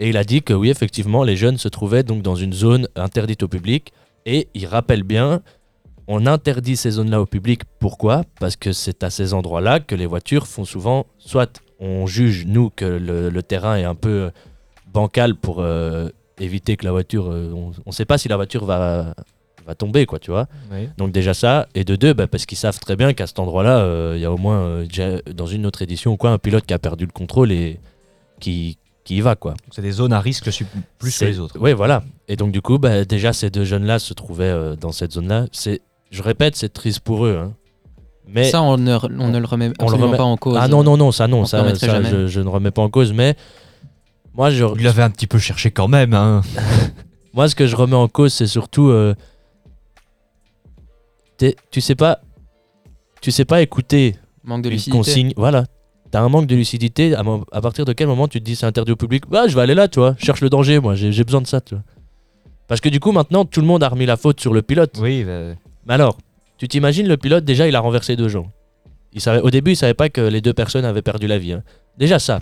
et 0.00 0.08
il 0.08 0.16
a 0.16 0.24
dit 0.24 0.42
que 0.42 0.54
oui, 0.54 0.70
effectivement, 0.70 1.22
les 1.22 1.36
jeunes 1.36 1.56
se 1.56 1.68
trouvaient 1.68 2.02
donc 2.02 2.22
dans 2.22 2.34
une 2.34 2.52
zone 2.52 2.88
interdite 2.96 3.44
au 3.44 3.48
public. 3.48 3.92
Et 4.26 4.48
il 4.54 4.66
rappelle 4.66 5.04
bien, 5.04 5.40
on 6.08 6.26
interdit 6.26 6.76
ces 6.76 6.90
zones-là 6.90 7.20
au 7.20 7.26
public. 7.26 7.62
Pourquoi? 7.78 8.24
Parce 8.40 8.56
que 8.56 8.72
c'est 8.72 9.04
à 9.04 9.10
ces 9.10 9.34
endroits-là 9.34 9.78
que 9.78 9.94
les 9.94 10.06
voitures 10.06 10.48
font 10.48 10.64
souvent, 10.64 11.06
soit 11.18 11.62
on 11.78 12.08
juge, 12.08 12.44
nous, 12.44 12.70
que 12.70 12.84
le 12.84 13.42
terrain 13.42 13.76
est 13.76 13.84
un 13.84 13.94
peu 13.94 14.32
bancal 14.92 15.34
pour 15.34 15.56
euh, 15.60 16.08
éviter 16.38 16.76
que 16.76 16.84
la 16.84 16.92
voiture... 16.92 17.30
euh, 17.30 17.52
on 17.54 17.72
ne 17.86 17.92
sait 17.92 18.04
pas 18.04 18.18
si 18.18 18.28
la 18.28 18.36
voiture 18.36 18.64
va, 18.64 19.14
va 19.66 19.74
tomber, 19.74 20.06
quoi, 20.06 20.18
tu 20.18 20.30
vois. 20.30 20.46
Oui. 20.72 20.88
Donc 20.96 21.12
déjà 21.12 21.34
ça, 21.34 21.66
et 21.74 21.84
de 21.84 21.96
deux, 21.96 22.12
bah, 22.12 22.26
parce 22.26 22.46
qu'ils 22.46 22.58
savent 22.58 22.78
très 22.80 22.96
bien 22.96 23.12
qu'à 23.12 23.26
cet 23.26 23.38
endroit-là, 23.38 23.78
euh, 23.78 24.14
il 24.16 24.22
y 24.22 24.24
a 24.24 24.32
au 24.32 24.38
moins, 24.38 24.60
euh, 24.60 24.86
déjà, 24.86 25.20
dans 25.34 25.46
une 25.46 25.66
autre 25.66 25.82
édition 25.82 26.12
ou 26.12 26.16
quoi, 26.16 26.30
un 26.30 26.38
pilote 26.38 26.64
qui 26.66 26.74
a 26.74 26.78
perdu 26.78 27.06
le 27.06 27.12
contrôle 27.12 27.52
et 27.52 27.78
qui, 28.40 28.78
qui 29.04 29.16
y 29.16 29.20
va, 29.20 29.36
quoi. 29.36 29.54
C'est 29.70 29.82
des 29.82 29.92
zones 29.92 30.12
à 30.12 30.20
risque 30.20 30.48
plus 30.98 31.18
que 31.18 31.24
les 31.24 31.38
autres. 31.38 31.56
Oui, 31.60 31.72
voilà. 31.72 32.02
Et 32.28 32.36
donc, 32.36 32.52
du 32.52 32.62
coup, 32.62 32.78
bah, 32.78 33.04
déjà, 33.04 33.32
ces 33.32 33.50
deux 33.50 33.64
jeunes-là 33.64 33.98
se 33.98 34.14
trouvaient 34.14 34.44
euh, 34.44 34.76
dans 34.76 34.92
cette 34.92 35.12
zone-là. 35.12 35.46
C'est, 35.52 35.82
je 36.10 36.22
répète, 36.22 36.56
c'est 36.56 36.72
triste 36.72 37.00
pour 37.00 37.26
eux. 37.26 37.36
hein. 37.40 37.52
Mais 38.32 38.44
Ça, 38.44 38.62
on 38.62 38.76
ne, 38.76 38.94
on 39.18 39.28
ne 39.28 39.38
le 39.38 39.44
remet 39.46 39.72
on 39.80 39.90
le 39.90 39.96
remet- 39.96 40.16
pas 40.16 40.22
en 40.22 40.36
cause. 40.36 40.56
ah 40.60 40.68
non, 40.68 40.84
non, 40.84 40.96
non, 40.96 41.10
ça, 41.10 41.26
non, 41.26 41.40
on 41.40 41.44
ça, 41.46 41.64
je, 41.74 42.28
je 42.28 42.40
ne 42.40 42.48
remets 42.48 42.70
pas 42.70 42.82
en 42.82 42.88
cause. 42.88 43.12
Mais 43.12 43.34
moi, 44.34 44.50
je, 44.50 44.64
Il 44.76 44.82
l'avait 44.84 45.02
un 45.02 45.10
petit 45.10 45.26
peu 45.26 45.38
cherché 45.38 45.70
quand 45.70 45.88
même. 45.88 46.14
Hein. 46.14 46.42
moi, 47.34 47.48
ce 47.48 47.54
que 47.54 47.66
je 47.66 47.76
remets 47.76 47.96
en 47.96 48.08
cause, 48.08 48.32
c'est 48.32 48.46
surtout, 48.46 48.88
euh, 48.88 49.14
t'es- 51.36 51.56
tu 51.70 51.80
sais 51.80 51.94
pas, 51.94 52.20
tu 53.20 53.30
sais 53.30 53.44
pas 53.44 53.62
écouter 53.62 54.16
Manque 54.44 54.62
de 54.62 54.68
une 54.68 54.74
lucidité. 54.74 54.96
consigne. 54.96 55.32
Voilà. 55.36 55.64
T'as 56.10 56.20
un 56.22 56.28
manque 56.28 56.46
de 56.46 56.56
lucidité. 56.56 57.14
À, 57.14 57.22
mo- 57.22 57.44
à 57.52 57.60
partir 57.60 57.84
de 57.84 57.92
quel 57.92 58.08
moment 58.08 58.26
tu 58.28 58.40
te 58.40 58.44
dis 58.44 58.56
c'est 58.56 58.66
interdit 58.66 58.92
au 58.92 58.96
public? 58.96 59.24
Bah, 59.28 59.46
je 59.46 59.54
vais 59.54 59.60
aller 59.62 59.74
là, 59.74 59.86
tu 59.88 60.00
vois. 60.00 60.14
Je 60.18 60.24
cherche 60.24 60.40
le 60.40 60.50
danger, 60.50 60.80
moi. 60.80 60.94
J'ai 60.96 61.12
j'ai 61.12 61.24
besoin 61.24 61.40
de 61.40 61.46
ça, 61.46 61.60
tu 61.60 61.74
vois. 61.74 61.84
Parce 62.66 62.80
que 62.80 62.88
du 62.88 62.98
coup, 63.00 63.12
maintenant, 63.12 63.44
tout 63.44 63.60
le 63.60 63.66
monde 63.66 63.82
a 63.82 63.88
remis 63.88 64.06
la 64.06 64.16
faute 64.16 64.40
sur 64.40 64.52
le 64.52 64.62
pilote. 64.62 64.96
Oui, 65.00 65.22
bah, 65.24 65.54
Mais 65.86 65.94
alors, 65.94 66.16
tu 66.58 66.66
t'imagines 66.68 67.06
le 67.06 67.16
pilote, 67.16 67.44
déjà, 67.44 67.68
il 67.68 67.76
a 67.76 67.80
renversé 67.80 68.16
deux 68.16 68.28
gens. 68.28 68.50
Il 69.12 69.20
savait, 69.20 69.40
au 69.40 69.50
début, 69.50 69.72
il 69.72 69.76
savait 69.76 69.94
pas 69.94 70.08
que 70.08 70.20
les 70.20 70.40
deux 70.40 70.52
personnes 70.52 70.84
avaient 70.84 71.02
perdu 71.02 71.26
la 71.26 71.38
vie. 71.38 71.52
hein. 71.52 71.62
Déjà, 71.98 72.18
ça. 72.18 72.40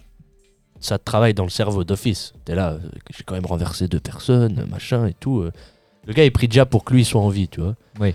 Ça 0.81 0.99
te 0.99 1.05
travaille 1.05 1.35
dans 1.35 1.45
le 1.45 1.51
cerveau 1.51 1.85
d'office. 1.85 2.33
T'es 2.45 2.55
là, 2.55 2.73
euh, 2.73 2.79
j'ai 3.11 3.25
quand 3.25 3.35
même 3.35 3.47
renversé 3.47 3.89
deux 3.89 4.01
personnes, 4.01 4.65
machin 4.71 5.07
et 5.07 5.15
tout. 5.15 5.41
euh. 5.41 5.53
Le 6.07 6.13
gars, 6.13 6.25
il 6.25 6.31
prie 6.33 6.49
déjà 6.49 6.65
pour 6.67 6.85
que 6.85 6.95
lui 6.95 7.05
soit 7.05 7.21
en 7.21 7.29
vie, 7.29 7.49
tu 7.49 7.61
vois. 7.61 7.75
Oui. 8.01 8.15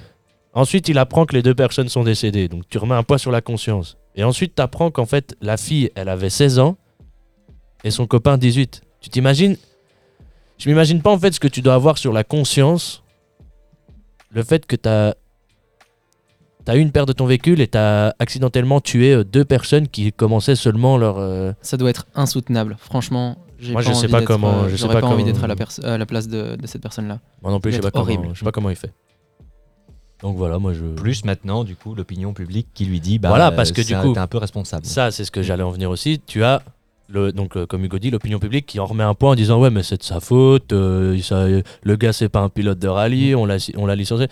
Ensuite, 0.54 0.88
il 0.88 0.98
apprend 0.98 1.25
que 1.25 1.36
les 1.36 1.42
deux 1.42 1.56
personnes 1.56 1.89
sont 1.89 2.04
décédées. 2.04 2.48
Donc, 2.48 2.63
tu 2.69 2.77
remets 2.77 2.95
un 2.95 3.04
poids 3.04 3.18
sur 3.18 3.31
la 3.31 3.42
conscience. 3.42 3.98
Et 4.15 4.24
ensuite, 4.24 4.56
tu 4.56 4.62
apprends 4.62 4.92
qu'en 4.92 5.06
fait, 5.06 5.36
la 5.42 5.57
fille, 5.57 5.92
elle 5.95 6.10
avait 6.10 6.30
16 6.30 6.60
ans 6.60 6.77
et 7.83 7.92
son 7.92 8.07
copain 8.07 8.38
18. 8.38 8.81
Tu 9.01 9.09
t'imagines? 9.09 9.57
Je 10.57 10.69
m'imagine 10.69 11.01
pas 11.01 11.12
en 11.12 11.18
fait 11.19 11.33
ce 11.33 11.39
que 11.39 11.48
tu 11.48 11.62
dois 11.62 11.74
avoir 11.74 11.98
sur 11.98 12.13
la 12.13 12.24
conscience. 12.24 13.04
Le 14.30 14.44
fait 14.44 14.66
que 14.66 14.75
tu 14.75 14.88
as 14.88 15.16
T'as 16.65 16.75
eu 16.77 16.80
une 16.80 16.92
perte 16.92 17.07
de 17.10 17.13
ton 17.13 17.25
véhicule 17.25 17.60
et 17.60 17.68
t'as 17.68 18.13
accidentellement 18.19 18.80
tué 18.80 19.13
euh, 19.13 19.24
deux 19.24 19.44
personnes 19.44 19.88
qui 19.88 20.13
commençaient 20.13 20.56
seulement 20.56 20.98
leur. 20.98 21.18
euh, 21.18 21.51
Ça 21.62 21.75
doit 21.77 21.89
être 21.89 22.06
insoutenable. 22.15 22.77
Franchement, 22.80 23.38
j'ai 23.60 23.74
Moi, 23.74 23.81
pas 23.81 23.89
je 23.89 23.94
sais 23.94 24.00
envie 24.06 24.12
pas 24.12 24.19
d'être, 24.19 24.27
comment- 24.27 24.63
euh, 24.63 24.69
je 24.69 24.75
sais 24.75 24.81
j'aurais 24.83 24.94
pas 24.95 25.01
pas 25.01 25.07
envie 25.07 25.24
comment- 25.24 25.33
d'être 25.33 25.44
à 25.44 25.48
la, 25.48 25.56
perso- 25.57 25.83
à 25.86 25.98
la 25.98 26.06
place 26.06 26.27
de, 26.30 26.56
de 26.56 26.68
cette 26.68 26.81
personne-là. 26.81 27.19
Moi 27.42 27.51
non 27.51 27.60
plus, 27.60 27.71
je 27.71 27.77
sais 27.77 27.81
pas 27.81 27.92
comment. 27.92 28.33
Je 28.33 28.39
sais 28.39 28.45
pas 28.45 28.51
comment 28.54 28.69
il 28.69 28.75
fait. 28.77 28.94
Donc 30.21 30.38
voilà, 30.38 30.57
moi 30.57 30.71
je. 30.74 30.86
plus 30.86 31.25
maintenant, 31.25 31.65
du 31.65 31.75
coup, 31.75 31.95
l'opinion 31.95 32.33
publique 32.33 32.68
qui 32.74 32.86
lui 32.86 33.01
dit 33.01 33.19
bah, 33.19 33.27
Voilà, 33.27 33.51
parce 33.51 33.71
que 33.74 33.81
c'est 33.81 33.89
du 33.89 33.95
un- 33.95 34.01
coup- 34.01 34.13
t'es 34.13 34.19
un 34.19 34.27
peu 34.27 34.38
responsable. 34.38 34.86
Ça, 34.86 35.12
c'est 35.12 35.25
ce 35.25 35.31
que 35.31 35.42
j'allais 35.42 35.63
en 35.63 35.71
venir 35.71 35.89
aussi. 35.89 36.21
Tu 36.25 36.45
as, 36.45 36.62
le, 37.09 37.33
donc, 37.33 37.57
euh, 37.57 37.66
comme 37.66 37.83
Hugo 37.83 38.00
dit, 38.00 38.09
l'opinion 38.09 38.39
publique 38.39 38.66
qui 38.66 38.80
en 38.80 38.86
remet 38.86 39.04
un 39.04 39.16
point 39.16 39.31
en 39.31 39.36
disant 39.36 39.59
Ouais, 39.59 39.69
mais 39.69 39.83
c'est 39.83 39.98
de 39.98 40.04
sa 40.04 40.21
faute. 40.21 40.71
euh, 40.71 41.19
ça- 41.19 41.45
le 41.83 41.95
gars, 41.98 42.13
c'est 42.13 42.30
pas 42.30 42.39
un 42.39 42.48
pilote 42.48 42.80
de 42.80 42.88
rallye. 42.88 43.36
On 43.36 43.45
l'a 43.45 43.57
on 43.75 43.86
l'a 43.86 43.95
licencié. 43.98 44.27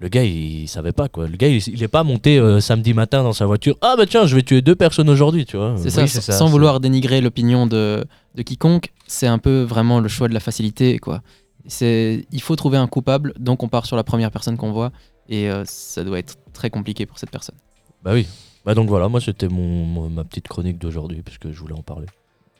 Le 0.00 0.08
gars, 0.08 0.24
il, 0.24 0.66
savait 0.66 0.92
pas 0.92 1.08
quoi. 1.08 1.28
Le 1.28 1.36
gars, 1.36 1.48
il, 1.48 1.56
il 1.68 1.82
est 1.82 1.88
pas 1.88 2.02
monté 2.04 2.38
euh, 2.38 2.60
samedi 2.60 2.94
matin 2.94 3.22
dans 3.22 3.34
sa 3.34 3.44
voiture. 3.44 3.76
Ah, 3.82 3.94
bah 3.98 4.06
tiens, 4.06 4.26
je 4.26 4.34
vais 4.34 4.42
tuer 4.42 4.62
deux 4.62 4.74
personnes 4.74 5.10
aujourd'hui, 5.10 5.44
tu 5.44 5.58
vois. 5.58 5.74
C'est 5.76 5.94
Oui, 6.00 6.08
ça, 6.08 6.32
sans 6.32 6.46
vouloir 6.48 6.80
dénigrer 6.80 7.20
l'opinion 7.20 7.66
de, 7.66 8.04
de 8.34 8.42
quiconque, 8.42 8.92
c'est 9.06 9.26
un 9.26 9.38
peu 9.38 9.60
vraiment 9.62 10.00
le 10.00 10.08
choix 10.08 10.26
de 10.28 10.32
la 10.34 10.40
facilité. 10.40 10.98
quoi. 10.98 11.20
C'est, 11.66 12.24
il 12.32 12.40
faut 12.40 12.56
trouver 12.56 12.78
un 12.78 12.86
coupable, 12.86 13.34
donc 13.38 13.62
on 13.62 13.68
part 13.68 13.84
sur 13.84 13.94
la 13.96 14.02
première 14.02 14.30
personne 14.30 14.56
qu'on 14.56 14.72
voit, 14.72 14.90
et 15.28 15.50
euh, 15.50 15.64
ça 15.66 16.02
doit 16.02 16.18
être 16.18 16.36
très 16.54 16.70
compliqué 16.70 17.04
pour 17.04 17.18
cette 17.18 17.30
personne. 17.30 17.56
Bah 18.02 18.12
oui. 18.14 18.26
Bah 18.64 18.74
donc 18.74 18.88
voilà, 18.88 19.08
moi 19.08 19.20
c'était 19.20 19.48
mon, 19.48 19.84
mon- 19.84 20.08
ma 20.10 20.24
petite 20.24 20.48
chronique 20.48 20.78
d'aujourd'hui 20.78 21.22
puisque 21.22 21.50
je 21.50 21.58
voulais 21.60 21.74
en 21.74 21.82
parler. 21.82 22.06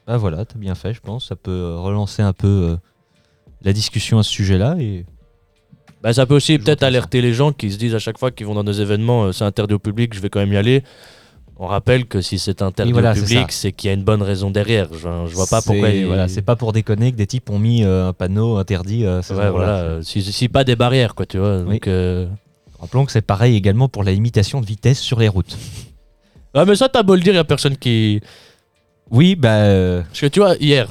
Bah 0.06 0.16
voilà, 0.18 0.44
t'as 0.44 0.58
bien 0.58 0.74
fait, 0.74 0.92
je 0.94 1.00
pense. 1.00 1.28
Ça 1.28 1.36
peut 1.36 1.50
euh, 1.50 1.78
relancer 1.78 2.20
un 2.22 2.32
peu 2.32 2.46
euh, 2.46 2.76
la 3.62 3.72
discussion 3.72 4.18
à 4.18 4.22
ce 4.22 4.30
sujet-là. 4.30 4.76
Et 4.78 5.04
Bah 6.02 6.12
ça 6.14 6.24
peut 6.24 6.34
aussi 6.34 6.58
peut-être 6.58 6.82
alerter 6.82 7.20
les 7.20 7.34
gens 7.34 7.52
qui 7.52 7.70
se 7.70 7.76
disent 7.76 7.94
à 7.94 7.98
chaque 7.98 8.18
fois 8.18 8.30
qu'ils 8.30 8.46
vont 8.46 8.54
dans 8.54 8.64
des 8.64 8.80
événements, 8.80 9.24
euh, 9.24 9.32
c'est 9.32 9.44
interdit 9.44 9.74
au 9.74 9.78
public, 9.78 10.14
je 10.14 10.20
vais 10.20 10.30
quand 10.30 10.40
même 10.40 10.52
y 10.52 10.56
aller. 10.56 10.82
On 11.58 11.66
rappelle 11.66 12.06
que 12.06 12.22
si 12.22 12.38
c'est 12.38 12.62
interdit 12.62 12.92
voilà, 12.92 13.10
au 13.10 13.14
public, 13.14 13.52
c'est 13.52 13.70
qu'il 13.72 13.88
y 13.88 13.90
a 13.90 13.94
une 13.94 14.02
bonne 14.02 14.22
raison 14.22 14.50
derrière. 14.50 14.88
Je, 14.94 14.98
je 15.26 15.34
vois 15.34 15.46
pas 15.46 15.60
pourquoi. 15.60 15.90
Voilà, 16.06 16.26
c'est 16.26 16.40
pas 16.40 16.56
pour 16.56 16.72
déconner 16.72 17.12
que 17.12 17.18
des 17.18 17.26
types 17.26 17.50
ont 17.50 17.58
mis 17.58 17.84
euh, 17.84 18.08
un 18.08 18.12
panneau 18.14 18.56
interdit. 18.56 19.04
euh, 19.04 19.20
Ouais, 19.28 19.50
voilà. 19.50 19.76
euh, 19.80 20.02
Si, 20.02 20.22
si 20.22 20.48
pas 20.48 20.64
des 20.64 20.74
barrières, 20.74 21.14
quoi, 21.14 21.26
tu 21.26 21.36
vois. 21.36 21.58
Donc, 21.58 21.86
Rappelons 22.80 23.04
que 23.04 23.12
c'est 23.12 23.20
pareil 23.20 23.56
également 23.56 23.90
pour 23.90 24.04
la 24.04 24.12
limitation 24.12 24.62
de 24.62 24.66
vitesse 24.66 25.00
sur 25.00 25.20
les 25.20 25.28
routes. 25.28 25.54
Ah, 26.54 26.64
mais 26.64 26.76
ça, 26.76 26.88
t'as 26.88 27.02
beau 27.02 27.14
le 27.14 27.20
dire, 27.20 27.34
y 27.34 27.36
a 27.36 27.44
personne 27.44 27.76
qui. 27.76 28.22
Oui, 29.10 29.34
bah. 29.36 30.02
Parce 30.08 30.20
que 30.20 30.26
tu 30.28 30.40
vois, 30.40 30.56
hier, 30.56 30.88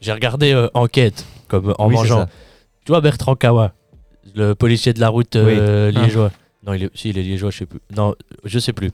j'ai 0.00 0.12
regardé 0.12 0.68
Enquête, 0.72 1.26
comme 1.48 1.74
en 1.78 1.88
oui, 1.88 1.94
mangeant. 1.96 2.26
Tu 2.84 2.92
vois, 2.92 3.00
Bertrand 3.00 3.34
Kawa, 3.34 3.72
le 4.36 4.54
policier 4.54 4.92
de 4.92 5.00
la 5.00 5.08
route 5.08 5.34
euh, 5.36 5.90
Ah. 5.94 6.02
liégeois. 6.04 6.30
Non, 6.64 6.74
il 6.74 6.84
est, 6.84 6.90
si, 6.94 7.08
il 7.10 7.18
est 7.18 7.22
liégeois, 7.22 7.50
je 7.50 7.58
sais 7.58 7.66
plus. 7.66 7.80
Non, 7.96 8.14
je 8.44 8.58
sais 8.60 8.72
plus. 8.72 8.90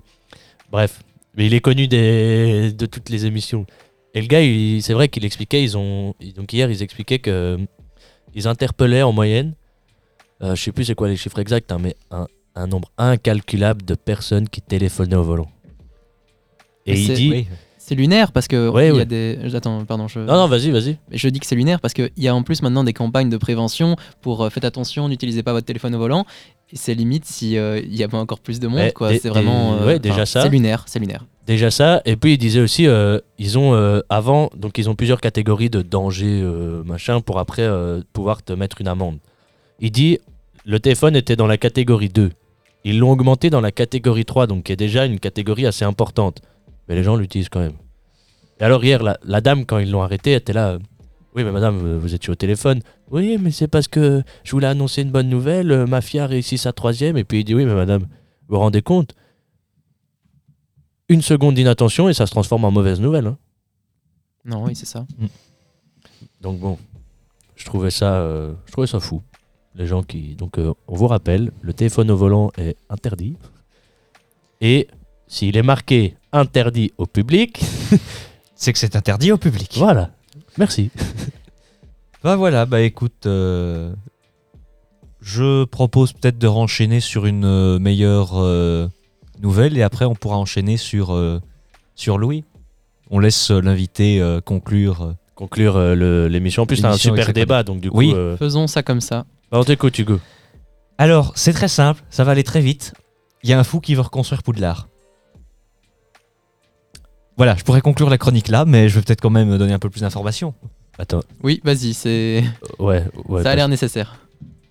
Bref. 0.70 1.02
Mais 1.37 1.46
il 1.46 1.54
est 1.54 1.61
connu 1.61 1.88
des, 1.88 2.72
de 2.72 2.87
toutes 2.87 3.08
les 3.11 3.26
émissions. 3.26 3.66
Et 4.14 4.20
le 4.20 4.26
gars, 4.26 4.40
c'est 4.82 4.92
vrai 4.94 5.08
qu'il 5.08 5.25
expliquait, 5.25 5.62
ils 5.62 5.76
ont. 5.76 6.14
Donc 6.37 6.52
hier, 6.52 6.70
ils 6.70 6.82
expliquaient 6.82 7.18
que. 7.18 7.30
euh, 7.30 7.58
Ils 8.34 8.46
interpellaient 8.49 9.02
en 9.02 9.12
moyenne. 9.12 9.54
euh, 10.42 10.54
je 10.54 10.62
sais 10.62 10.72
plus 10.72 10.84
c'est 10.87 10.94
quoi 10.94 11.08
les 11.08 11.16
chiffres 11.16 11.38
exacts, 11.38 11.70
hein, 11.72 11.78
mais 11.80 11.96
un, 12.11 12.26
un 12.54 12.66
nombre 12.66 12.90
incalculable 12.99 13.82
de 13.84 13.94
personnes 13.94 14.49
qui 14.49 14.61
téléphonaient 14.62 15.16
au 15.16 15.22
volant. 15.25 15.50
Et 16.87 16.92
Mais 16.94 17.00
il 17.02 17.14
dit. 17.14 17.30
Oui. 17.30 17.46
C'est 17.92 17.96
lunaire 18.00 18.32
parce 18.32 18.49
que 18.49 18.68
Ouais, 18.70 18.87
il 18.88 18.90
y 18.90 18.92
ouais. 18.96 19.02
a 19.02 19.04
des. 19.04 19.38
Attends, 19.54 19.84
pardon, 19.84 20.08
je. 20.08 20.18
Non, 20.20 20.34
non, 20.34 20.49
vas-y, 20.49 20.70
vas-y. 20.70 20.96
Je 21.11 21.28
dis 21.28 21.40
que 21.40 21.46
c'est 21.46 21.54
lunaire 21.54 21.78
parce 21.80 21.92
qu'il 21.92 22.11
y 22.16 22.26
a 22.28 22.34
en 22.34 22.42
plus 22.42 22.62
maintenant 22.62 22.84
des 22.84 22.94
campagnes 22.94 23.28
de 23.28 23.37
prévention 23.37 23.96
pour 24.22 24.42
euh, 24.42 24.49
faites 24.50 24.64
attention, 24.64 25.08
n'utilisez 25.08 25.42
pas 25.42 25.52
votre 25.52 25.66
téléphone 25.66 25.94
au 25.94 25.99
volant. 25.99 26.25
C'est 26.72 26.94
limite 26.94 27.26
si 27.26 27.58
euh, 27.58 27.80
il 27.84 27.94
y 27.94 28.02
avait 28.02 28.16
encore 28.16 28.40
plus 28.40 28.58
de 28.58 28.66
monde. 28.66 28.92
Quoi. 28.94 29.14
C'est 29.18 29.28
vraiment. 29.28 29.75
euh, 29.75 29.87
ouais, 29.87 29.99
déjà 29.99 30.25
ça. 30.25 30.42
C'est 30.42 30.49
lunaire, 30.49 30.84
c'est 30.87 30.99
lunaire. 31.00 31.26
Déjà 31.46 31.70
ça, 31.70 32.00
et 32.06 32.16
puis 32.16 32.34
il 32.34 32.38
disait 32.38 32.61
aussi, 32.61 32.87
euh, 32.87 33.18
ils 33.38 33.58
ont 33.58 33.75
avant, 34.08 34.49
donc 34.56 34.78
ils 34.78 34.88
ont 34.88 34.94
plusieurs 34.94 35.20
catégories 35.20 35.68
de 35.70 35.82
danger, 35.82 36.40
euh, 36.42 36.82
machin, 36.84 37.20
pour 37.20 37.38
après 37.40 37.68
pouvoir 38.14 38.42
te 38.42 38.52
mettre 38.54 38.80
une 38.80 38.88
amende. 38.88 39.18
Il 39.80 39.90
dit, 39.90 40.18
le 40.64 40.78
téléphone 40.80 41.14
était 41.16 41.37
dans 41.37 41.49
la 41.49 41.58
catégorie 41.58 42.08
2. 42.08 42.30
Ils 42.84 42.99
l'ont 42.99 43.11
augmenté 43.11 43.50
dans 43.50 43.61
la 43.61 43.70
catégorie 43.72 44.25
3, 44.25 44.46
donc 44.46 44.64
qui 44.64 44.72
est 44.72 44.76
déjà 44.76 45.04
une 45.04 45.18
catégorie 45.20 45.66
assez 45.66 45.84
importante. 45.84 46.40
Mais 46.88 46.94
les 46.94 47.02
gens 47.02 47.16
l'utilisent 47.16 47.48
quand 47.48 47.60
même. 47.60 47.76
Et 48.60 48.64
alors 48.64 48.84
hier, 48.84 49.02
la, 49.02 49.18
la 49.24 49.40
dame, 49.40 49.66
quand 49.66 49.78
ils 49.78 49.90
l'ont 49.90 50.02
arrêté, 50.02 50.30
elle 50.32 50.38
était 50.38 50.52
là. 50.52 50.70
euh, 50.72 50.78
Oui, 51.34 51.44
mais 51.44 51.52
madame, 51.52 51.98
vous- 51.98 52.14
étiez 52.14 52.30
au 52.30 52.34
téléphone. 52.34 52.80
Oui, 53.10 53.38
mais 53.40 53.50
c'est 53.50 53.68
parce 53.68 53.88
que 53.88 54.22
je 54.44 54.50
voulais 54.52 54.66
annoncer 54.66 55.02
une 55.02 55.10
bonne 55.10 55.28
nouvelle. 55.28 55.70
euh, 55.72 55.86
Ma 55.86 56.00
fille 56.00 56.20
a 56.20 56.26
réussi 56.26 56.58
sa 56.58 56.72
troisième. 56.72 57.16
Et 57.16 57.24
puis 57.24 57.40
il 57.40 57.44
dit 57.44 57.54
Oui, 57.54 57.64
mais 57.64 57.74
madame, 57.74 58.02
vous 58.02 58.54
vous 58.54 58.58
rendez 58.58 58.82
compte 58.82 59.14
Une 61.08 61.22
seconde 61.22 61.54
d'inattention 61.56 62.08
et 62.08 62.14
ça 62.14 62.26
se 62.26 62.30
transforme 62.30 62.64
en 62.64 62.70
mauvaise 62.70 63.00
nouvelle. 63.00 63.26
hein. 63.26 63.38
Non, 64.44 64.64
oui, 64.64 64.74
c'est 64.74 64.86
ça. 64.86 65.06
Donc 66.40 66.58
bon, 66.58 66.78
je 67.56 67.64
trouvais 67.64 67.90
ça, 67.90 68.14
euh, 68.16 68.54
je 68.66 68.72
trouvais 68.72 68.86
ça 68.88 68.98
fou. 68.98 69.22
Les 69.74 69.86
gens 69.86 70.02
qui. 70.02 70.34
Donc 70.34 70.58
euh, 70.58 70.72
on 70.88 70.94
vous 70.96 71.06
rappelle, 71.06 71.52
le 71.62 71.72
téléphone 71.72 72.10
au 72.10 72.16
volant 72.16 72.50
est 72.58 72.76
interdit. 72.90 73.36
Et 74.60 74.88
s'il 75.32 75.56
est 75.56 75.62
marqué 75.62 76.14
interdit 76.32 76.92
au 76.98 77.06
public, 77.06 77.60
C'est 78.54 78.72
que 78.72 78.78
c'est 78.78 78.94
interdit 78.96 79.32
au 79.32 79.38
public. 79.38 79.74
voilà. 79.78 80.10
Merci. 80.58 80.90
Bah 82.24 82.36
voilà, 82.36 82.66
bah 82.66 82.80
écoute, 82.82 83.26
euh, 83.26 83.92
je 85.20 85.64
propose 85.64 86.12
peut-être 86.12 86.38
de 86.38 86.46
renchaîner 86.46 87.00
sur 87.00 87.26
une 87.26 87.44
euh, 87.44 87.80
meilleure 87.80 88.32
euh, 88.40 88.86
nouvelle 89.40 89.76
et 89.76 89.82
après 89.82 90.04
on 90.04 90.14
pourra 90.14 90.36
enchaîner 90.36 90.76
sur, 90.76 91.12
euh, 91.14 91.40
sur 91.96 92.18
Louis. 92.18 92.44
On 93.10 93.18
laisse 93.18 93.50
l'invité 93.50 94.20
euh, 94.20 94.40
conclure. 94.40 95.14
Conclure 95.34 95.76
euh, 95.76 96.28
l'émission. 96.28 96.62
En 96.62 96.66
plus, 96.66 96.76
c'est 96.76 96.84
un 96.86 96.96
super 96.96 97.32
débat. 97.32 97.64
Donc 97.64 97.80
du 97.80 97.90
coup, 97.90 97.98
Oui. 97.98 98.12
euh, 98.14 98.36
Faisons 98.36 98.68
ça 98.68 98.84
comme 98.84 99.00
ça. 99.00 99.24
bah, 99.50 99.58
on 99.58 99.64
t'écoute, 99.64 99.98
Hugo. 99.98 100.20
Alors, 100.98 101.32
c'est 101.34 101.52
très 101.52 101.66
simple, 101.66 102.02
ça 102.10 102.22
va 102.22 102.30
aller 102.30 102.44
très 102.44 102.60
vite. 102.60 102.94
Il 103.42 103.50
y 103.50 103.52
a 103.52 103.58
un 103.58 103.64
fou 103.64 103.80
qui 103.80 103.96
veut 103.96 104.02
reconstruire 104.02 104.44
Poudlard. 104.44 104.86
Voilà, 107.36 107.56
je 107.56 107.64
pourrais 107.64 107.80
conclure 107.80 108.10
la 108.10 108.18
chronique 108.18 108.48
là, 108.48 108.64
mais 108.64 108.88
je 108.88 108.96
vais 108.96 109.02
peut-être 109.02 109.20
quand 109.20 109.30
même 109.30 109.56
donner 109.58 109.72
un 109.72 109.78
peu 109.78 109.90
plus 109.90 110.00
d'informations. 110.02 110.54
Attends. 110.98 111.22
Oui, 111.42 111.60
vas-y, 111.64 111.94
c'est 111.94 112.44
Ouais, 112.78 113.04
ouais. 113.28 113.42
ça 113.42 113.50
a 113.52 113.56
l'air 113.56 113.68
nécessaire. 113.68 114.16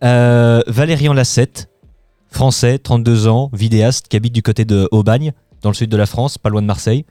Euh, 0.03 0.61
Valérian 0.67 1.13
Lassette, 1.13 1.69
français, 2.29 2.77
32 2.79 3.27
ans, 3.27 3.49
vidéaste 3.53 4.07
qui 4.07 4.17
habite 4.17 4.33
du 4.33 4.41
côté 4.43 4.63
de 4.65 4.87
Aubagne, 4.91 5.33
dans 5.63 5.69
le 5.69 5.75
sud 5.75 5.89
de 5.89 5.97
la 5.97 6.05
France, 6.05 6.37
pas 6.37 6.49
loin 6.49 6.61
de 6.61 6.67
Marseille, 6.67 7.05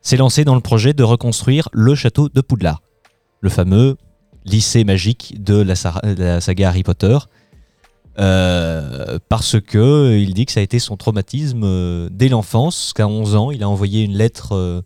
s'est 0.00 0.16
lancé 0.16 0.44
dans 0.44 0.54
le 0.54 0.60
projet 0.60 0.94
de 0.94 1.02
reconstruire 1.02 1.68
le 1.72 1.94
château 1.94 2.28
de 2.28 2.40
Poudlard, 2.40 2.82
le 3.40 3.50
fameux 3.50 3.96
lycée 4.44 4.82
magique 4.84 5.36
de 5.42 5.56
la, 5.60 5.74
sa- 5.76 6.00
de 6.02 6.22
la 6.22 6.40
saga 6.40 6.68
Harry 6.68 6.82
Potter, 6.82 7.16
euh, 8.18 9.18
parce 9.28 9.60
que 9.60 10.16
il 10.18 10.34
dit 10.34 10.46
que 10.46 10.52
ça 10.52 10.60
a 10.60 10.62
été 10.62 10.78
son 10.78 10.96
traumatisme 10.96 11.62
euh, 11.64 12.08
dès 12.12 12.28
l'enfance, 12.28 12.92
qu'à 12.94 13.06
11 13.08 13.36
ans, 13.36 13.50
il 13.50 13.62
a 13.62 13.68
envoyé 13.68 14.02
une 14.04 14.14
lettre 14.16 14.52
euh, 14.54 14.82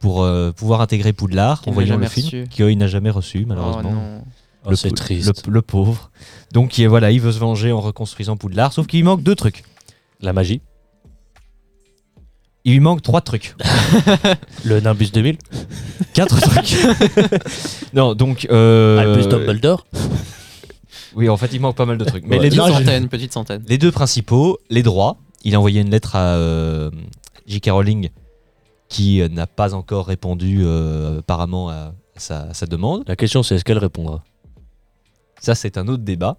pour 0.00 0.22
euh, 0.22 0.52
pouvoir 0.52 0.80
intégrer 0.80 1.12
Poudlard, 1.12 1.62
en 1.66 1.70
voyant 1.72 1.96
le 1.96 2.06
film, 2.06 2.26
reçu. 2.26 2.46
qu'il 2.50 2.76
n'a 2.78 2.86
jamais 2.88 3.10
reçu 3.10 3.40
Oh 3.44 3.48
malheureusement 3.48 3.92
non. 3.92 4.24
Oh, 4.66 4.70
le, 4.70 4.76
c'est 4.76 4.90
triste. 4.90 5.46
Le, 5.46 5.52
le 5.52 5.62
pauvre. 5.62 6.10
Donc 6.52 6.78
il, 6.78 6.88
voilà, 6.88 7.10
il 7.10 7.20
veut 7.20 7.32
se 7.32 7.38
venger 7.38 7.70
en 7.72 7.80
reconstruisant 7.80 8.36
Poudlard, 8.36 8.72
sauf 8.72 8.86
qu'il 8.86 9.00
lui 9.00 9.04
manque 9.04 9.22
deux 9.22 9.34
trucs. 9.34 9.62
La 10.20 10.32
magie. 10.32 10.60
Il 12.66 12.72
lui 12.72 12.80
manque 12.80 13.02
trois 13.02 13.20
trucs. 13.20 13.54
Le 14.64 14.80
Nimbus 14.80 15.10
2000. 15.12 15.36
Quatre 16.14 16.40
trucs. 16.40 16.76
non, 17.92 18.14
donc... 18.14 18.46
Euh, 18.50 18.98
Albus 18.98 19.28
Dumbledore. 19.28 19.86
Oui, 21.16 21.28
en 21.28 21.36
fait, 21.36 21.52
il 21.52 21.60
manque 21.60 21.76
pas 21.76 21.86
mal 21.86 21.96
de 21.96 22.04
trucs. 22.04 22.26
Mais 22.26 22.38
Ouais. 22.38 22.42
les, 22.42 22.48
Petite 22.48 22.64
deux, 22.66 22.72
centaine, 22.72 23.08
petite 23.08 23.32
centaine. 23.32 23.62
les 23.68 23.78
deux 23.78 23.92
principaux, 23.92 24.58
les 24.68 24.82
droits. 24.82 25.16
Il 25.44 25.54
a 25.54 25.58
envoyé 25.58 25.80
une 25.80 25.90
lettre 25.90 26.16
à 26.16 26.34
euh, 26.34 26.90
J.K. 27.46 27.68
Rowling 27.70 28.08
qui 28.88 29.20
euh, 29.20 29.28
n'a 29.28 29.46
pas 29.46 29.74
encore 29.74 30.06
répondu 30.06 30.60
euh, 30.62 31.20
apparemment 31.20 31.70
à 31.70 31.92
sa, 32.16 32.42
à 32.42 32.54
sa 32.54 32.66
demande. 32.66 33.04
La 33.06 33.16
question, 33.16 33.42
c'est 33.42 33.56
est-ce 33.56 33.64
qu'elle 33.64 33.78
répondra? 33.78 34.22
Ça, 35.40 35.54
c'est 35.54 35.78
un 35.78 35.88
autre 35.88 36.02
débat. 36.02 36.38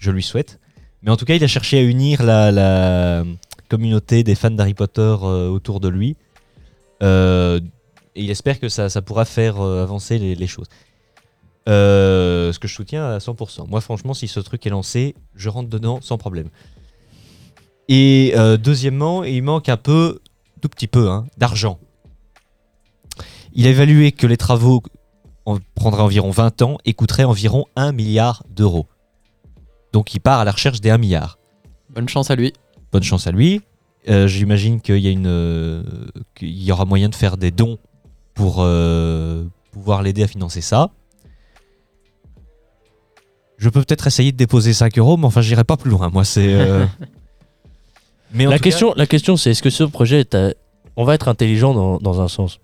Je 0.00 0.10
lui 0.10 0.22
souhaite. 0.22 0.60
Mais 1.02 1.10
en 1.10 1.16
tout 1.16 1.24
cas, 1.24 1.34
il 1.34 1.44
a 1.44 1.46
cherché 1.46 1.78
à 1.78 1.82
unir 1.82 2.22
la, 2.22 2.50
la 2.50 3.24
communauté 3.68 4.22
des 4.22 4.34
fans 4.34 4.50
d'Harry 4.50 4.74
Potter 4.74 5.16
euh, 5.22 5.48
autour 5.48 5.80
de 5.80 5.88
lui. 5.88 6.16
Euh, 7.02 7.60
et 8.14 8.22
il 8.22 8.30
espère 8.30 8.60
que 8.60 8.68
ça, 8.68 8.88
ça 8.88 9.02
pourra 9.02 9.24
faire 9.24 9.60
euh, 9.60 9.82
avancer 9.82 10.18
les, 10.18 10.34
les 10.34 10.46
choses. 10.46 10.68
Euh, 11.68 12.52
ce 12.52 12.58
que 12.58 12.68
je 12.68 12.74
soutiens 12.74 13.06
à 13.06 13.18
100%. 13.18 13.68
Moi, 13.68 13.80
franchement, 13.80 14.14
si 14.14 14.28
ce 14.28 14.40
truc 14.40 14.66
est 14.66 14.70
lancé, 14.70 15.14
je 15.34 15.48
rentre 15.48 15.68
dedans 15.68 16.00
sans 16.02 16.18
problème. 16.18 16.48
Et 17.88 18.32
euh, 18.36 18.56
deuxièmement, 18.56 19.24
il 19.24 19.42
manque 19.42 19.68
un 19.68 19.76
peu, 19.76 20.20
tout 20.64 20.70
petit 20.70 20.86
peu, 20.86 21.10
hein, 21.10 21.26
d'argent. 21.36 21.78
Il 23.52 23.66
a 23.66 23.70
évalué 23.70 24.12
que 24.12 24.26
les 24.26 24.38
travaux 24.38 24.82
en- 25.44 25.58
prendraient 25.74 26.02
environ 26.02 26.30
20 26.30 26.62
ans 26.62 26.78
et 26.86 26.94
coûteraient 26.94 27.24
environ 27.24 27.66
1 27.76 27.92
milliard 27.92 28.44
d'euros. 28.48 28.86
Donc 29.92 30.14
il 30.14 30.20
part 30.20 30.40
à 30.40 30.44
la 30.46 30.52
recherche 30.52 30.80
des 30.80 30.88
1 30.88 30.96
milliard. 30.96 31.38
Bonne 31.90 32.08
chance 32.08 32.30
à 32.30 32.34
lui. 32.34 32.54
Bonne 32.92 33.02
chance 33.02 33.26
à 33.26 33.30
lui. 33.30 33.60
Euh, 34.08 34.26
J'imagine 34.26 34.80
qu'il 34.80 34.96
y, 35.00 35.06
a 35.06 35.10
une, 35.10 35.26
euh, 35.26 35.82
qu'il 36.34 36.48
y 36.62 36.72
aura 36.72 36.86
moyen 36.86 37.10
de 37.10 37.14
faire 37.14 37.36
des 37.36 37.50
dons 37.50 37.76
pour 38.32 38.56
euh, 38.60 39.44
pouvoir 39.70 40.02
l'aider 40.02 40.22
à 40.22 40.28
financer 40.28 40.62
ça. 40.62 40.88
Je 43.58 43.68
peux 43.68 43.80
peut-être 43.82 44.06
essayer 44.06 44.32
de 44.32 44.38
déposer 44.38 44.72
5 44.72 44.96
euros, 44.98 45.18
mais 45.18 45.26
enfin, 45.26 45.42
j'irai 45.42 45.64
pas 45.64 45.76
plus 45.76 45.90
loin. 45.90 46.08
Moi, 46.08 46.24
c'est. 46.24 46.58
Mais 48.34 48.44
la 48.44 48.52
cas- 48.52 48.58
question, 48.58 48.92
la 48.96 49.06
question, 49.06 49.36
c'est 49.36 49.50
est-ce 49.52 49.62
que 49.62 49.70
ce 49.70 49.84
projet 49.84 50.20
est. 50.20 50.34
à- 50.34 50.52
On 50.96 51.04
va 51.04 51.14
être 51.14 51.28
intelligent 51.28 51.74
dans, 51.74 51.98
dans 51.98 52.20
un 52.20 52.28
sens. 52.28 52.58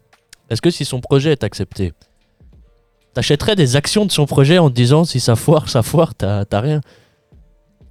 Est-ce 0.51 0.63
que 0.63 0.71
si 0.71 0.85
son 0.85 1.01
projet 1.01 1.33
est 1.33 1.43
accepté, 1.45 1.93
t'achèterais 3.15 3.57
des 3.57 3.77
actions 3.77 4.05
de 4.07 4.13
son 4.13 4.27
projet 4.27 4.59
en 4.59 4.69
te 4.71 4.75
disant 4.75 5.05
si 5.05 5.21
ça 5.21 5.37
foire, 5.37 5.69
ça 5.69 5.83
foire, 5.83 6.15
t'as 6.15 6.45
t'as 6.45 6.61
rien 6.61 6.81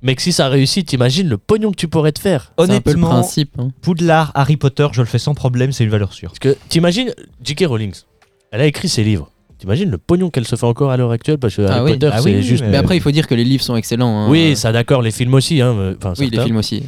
Mais 0.02 0.16
que 0.16 0.22
si 0.22 0.32
ça 0.32 0.48
réussit, 0.48 0.88
t'imagines 0.88 1.28
le 1.28 1.38
pognon 1.38 1.72
que 1.72 1.76
tu 1.76 1.88
pourrais 1.90 2.12
te 2.14 2.20
faire 2.20 2.54
C'est 2.58 2.64
un 2.64 2.68
peu 2.68 2.72
le 2.92 2.96
honnêtement, 2.96 3.10
principe. 3.10 3.52
hein. 3.60 3.70
Poudlard, 3.82 4.32
Harry 4.36 4.56
Potter, 4.58 4.88
je 4.94 5.02
le 5.02 5.08
fais 5.08 5.20
sans 5.20 5.34
problème, 5.34 5.72
c'est 5.74 5.84
une 5.84 5.90
valeur 5.90 6.14
sûre. 6.14 6.30
Parce 6.30 6.40
que 6.40 6.58
t'imagines, 6.70 7.14
J.K. 7.44 7.66
Rowling, 7.68 7.94
elle 8.52 8.62
a 8.62 8.66
écrit 8.66 8.88
ses 8.90 9.04
livres. 9.04 9.30
T'imagines 9.58 9.90
le 9.92 9.98
pognon 9.98 10.30
qu'elle 10.30 10.48
se 10.48 10.56
fait 10.56 10.66
encore 10.66 10.90
à 10.92 10.96
l'heure 10.96 11.12
actuelle 11.12 11.38
parce 11.38 11.54
que 11.58 11.64
Ah 11.64 11.74
Harry 11.76 11.84
oui. 11.84 11.92
Potter, 12.00 12.10
Ah 12.14 12.22
c'est 12.22 12.34
oui, 12.36 12.42
juste. 12.44 12.64
mais- 12.64 12.70
Mais 12.72 12.78
après, 12.78 12.96
il 12.96 13.02
faut 13.02 13.12
dire 13.12 13.28
que 13.28 13.36
les 13.36 13.44
livres 13.44 13.64
sont 13.64 13.76
excellents. 13.76 14.26
hein. 14.26 14.30
Oui, 14.30 14.56
ça 14.56 14.72
d'accord, 14.72 15.02
les 15.02 15.12
films 15.12 15.34
aussi. 15.34 15.60
Hein, 15.60 15.96
Oui, 16.18 16.30
les 16.32 16.40
films 16.42 16.56
aussi. 16.58 16.84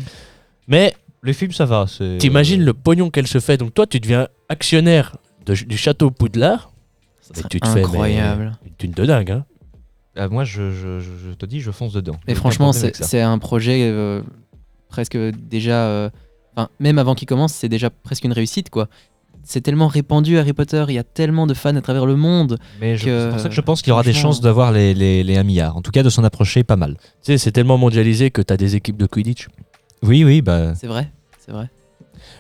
Mais 0.72 0.94
Les 1.24 1.34
films, 1.34 1.52
ça 1.52 1.66
va. 1.66 1.86
c'est- 1.88 2.18
t'imagines 2.18 2.64
le 2.64 2.74
pognon 2.74 3.10
qu'elle 3.12 3.28
se 3.28 3.40
fait. 3.40 3.58
Donc 3.58 3.74
toi, 3.74 3.86
tu 3.86 4.00
deviens 4.00 4.28
actionnaire 4.50 5.18
de- 5.46 5.54
du 5.54 5.78
château 5.78 6.10
Poudlard. 6.10 6.72
Ça 7.22 7.36
serait 7.36 7.50
tu 7.50 7.60
te 7.60 7.68
fais 7.68 7.76
mais, 7.76 7.82
incroyable. 7.84 8.58
une 8.66 8.74
thune 8.74 8.92
de 8.92 9.06
dingue. 9.06 9.32
Hein. 9.32 9.46
Ah, 10.16 10.28
moi, 10.28 10.44
je, 10.44 10.72
je- 10.72 11.00
je- 11.00 11.30
je 11.30 11.34
te 11.34 11.46
dis, 11.46 11.62
je 11.62 11.72
fonce 11.72 11.94
dedans. 11.94 12.16
Mais 12.28 12.34
franchement, 12.36 12.72
problème 12.72 12.80
c'est 12.82 12.86
avec 12.88 12.96
ça. 12.96 13.04
c'est 13.06 13.22
un 13.22 13.38
projet 13.38 13.90
euh, 13.92 14.22
presque 14.90 15.16
déjà. 15.18 15.86
euh, 15.86 16.10
Enfin, 16.58 16.68
même 16.82 16.98
avant 17.00 17.16
qu'il 17.16 17.30
commence, 17.30 17.54
c'est 17.54 17.70
déjà 17.70 17.90
presque 17.90 18.26
une 18.26 18.34
réussite, 18.34 18.70
quoi. 18.70 18.90
C'est 19.44 19.62
tellement 19.62 19.88
répandu 19.88 20.38
Harry 20.38 20.52
Potter, 20.52 20.84
il 20.90 20.96
y 20.96 21.00
a 21.00 21.04
tellement 21.04 21.48
de 21.48 21.54
fans 21.54 21.74
à 21.78 21.82
travers 21.82 22.06
le 22.06 22.18
monde. 22.18 22.58
Mais 22.82 22.98
je- 22.98 23.06
que- 23.06 23.20
c'est 23.22 23.30
pour 23.30 23.40
ça 23.40 23.48
que 23.50 23.56
je 23.56 23.62
pense 23.62 23.82
qu'il 23.82 23.92
y 23.92 23.94
aura 23.94 24.04
des 24.04 24.12
franchement- 24.12 24.32
chances 24.32 24.42
d'avoir 24.42 24.74
les, 24.74 24.94
les, 24.94 25.24
les 25.24 25.38
1 25.38 25.44
milliard. 25.44 25.78
En 25.78 25.82
tout 25.82 25.92
cas, 25.92 26.04
de 26.04 26.10
s'en 26.10 26.26
approcher 26.26 26.66
pas 26.66 26.76
mal. 26.76 26.98
Tu 26.98 27.32
sais, 27.32 27.38
c'est 27.38 27.54
tellement 27.54 27.78
mondialisé 27.78 28.32
que 28.32 28.42
t'as 28.42 28.58
des 28.58 28.76
équipes 28.76 28.98
de 28.98 29.06
Quidditch. 29.06 29.48
Oui, 30.04 30.24
oui, 30.24 30.42
bah. 30.42 30.74
C'est 30.76 30.88
vrai, 30.88 31.12
c'est 31.40 31.52
vrai. 31.52 31.70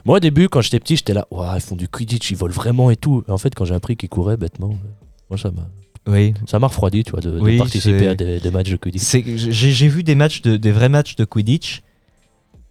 Moi, 0.06 0.18
au 0.18 0.20
début, 0.20 0.50
quand 0.50 0.62
j'étais 0.62 0.80
petit, 0.80 0.96
j'étais 0.96 1.14
là, 1.14 1.28
Ouah, 1.32 1.54
ils 1.56 1.62
font 1.62 1.76
du 1.76 1.88
Quidditch, 1.88 2.32
ils 2.32 2.38
volent 2.38 2.54
vraiment 2.54 2.90
et 2.92 2.96
tout. 2.96 3.24
Et 3.28 3.32
en 3.32 3.38
fait, 3.38 3.54
quand 3.56 3.66
j'ai 3.66 3.76
appris 3.76 3.96
qu'ils 3.98 4.10
couraient 4.10 4.38
bêtement, 4.38 4.72
euh, 4.72 4.88
moi, 5.30 5.38
ça 5.38 5.52
m'a, 5.52 5.68
Oui. 6.12 6.34
ça 6.48 6.60
m'a 6.60 6.68
refroidi, 6.68 7.04
tu 7.04 7.12
vois, 7.12 7.20
de, 7.20 7.58
participer 7.58 8.08
à 8.08 8.16
des, 8.16 8.40
des 8.40 8.52
matchs 8.52 8.70
de 8.72 8.78
Quidditch. 8.78 9.02
C'est- 9.02 9.24
J'ai 9.38 9.72
j'ai 9.72 9.88
vu 9.88 10.04
des 10.04 10.16
matchs, 10.16 10.42
de, 10.42 10.58
des 10.58 10.72
vrais 10.72 10.90
matchs 10.90 11.16
de 11.16 11.26
Quidditch. 11.26 11.82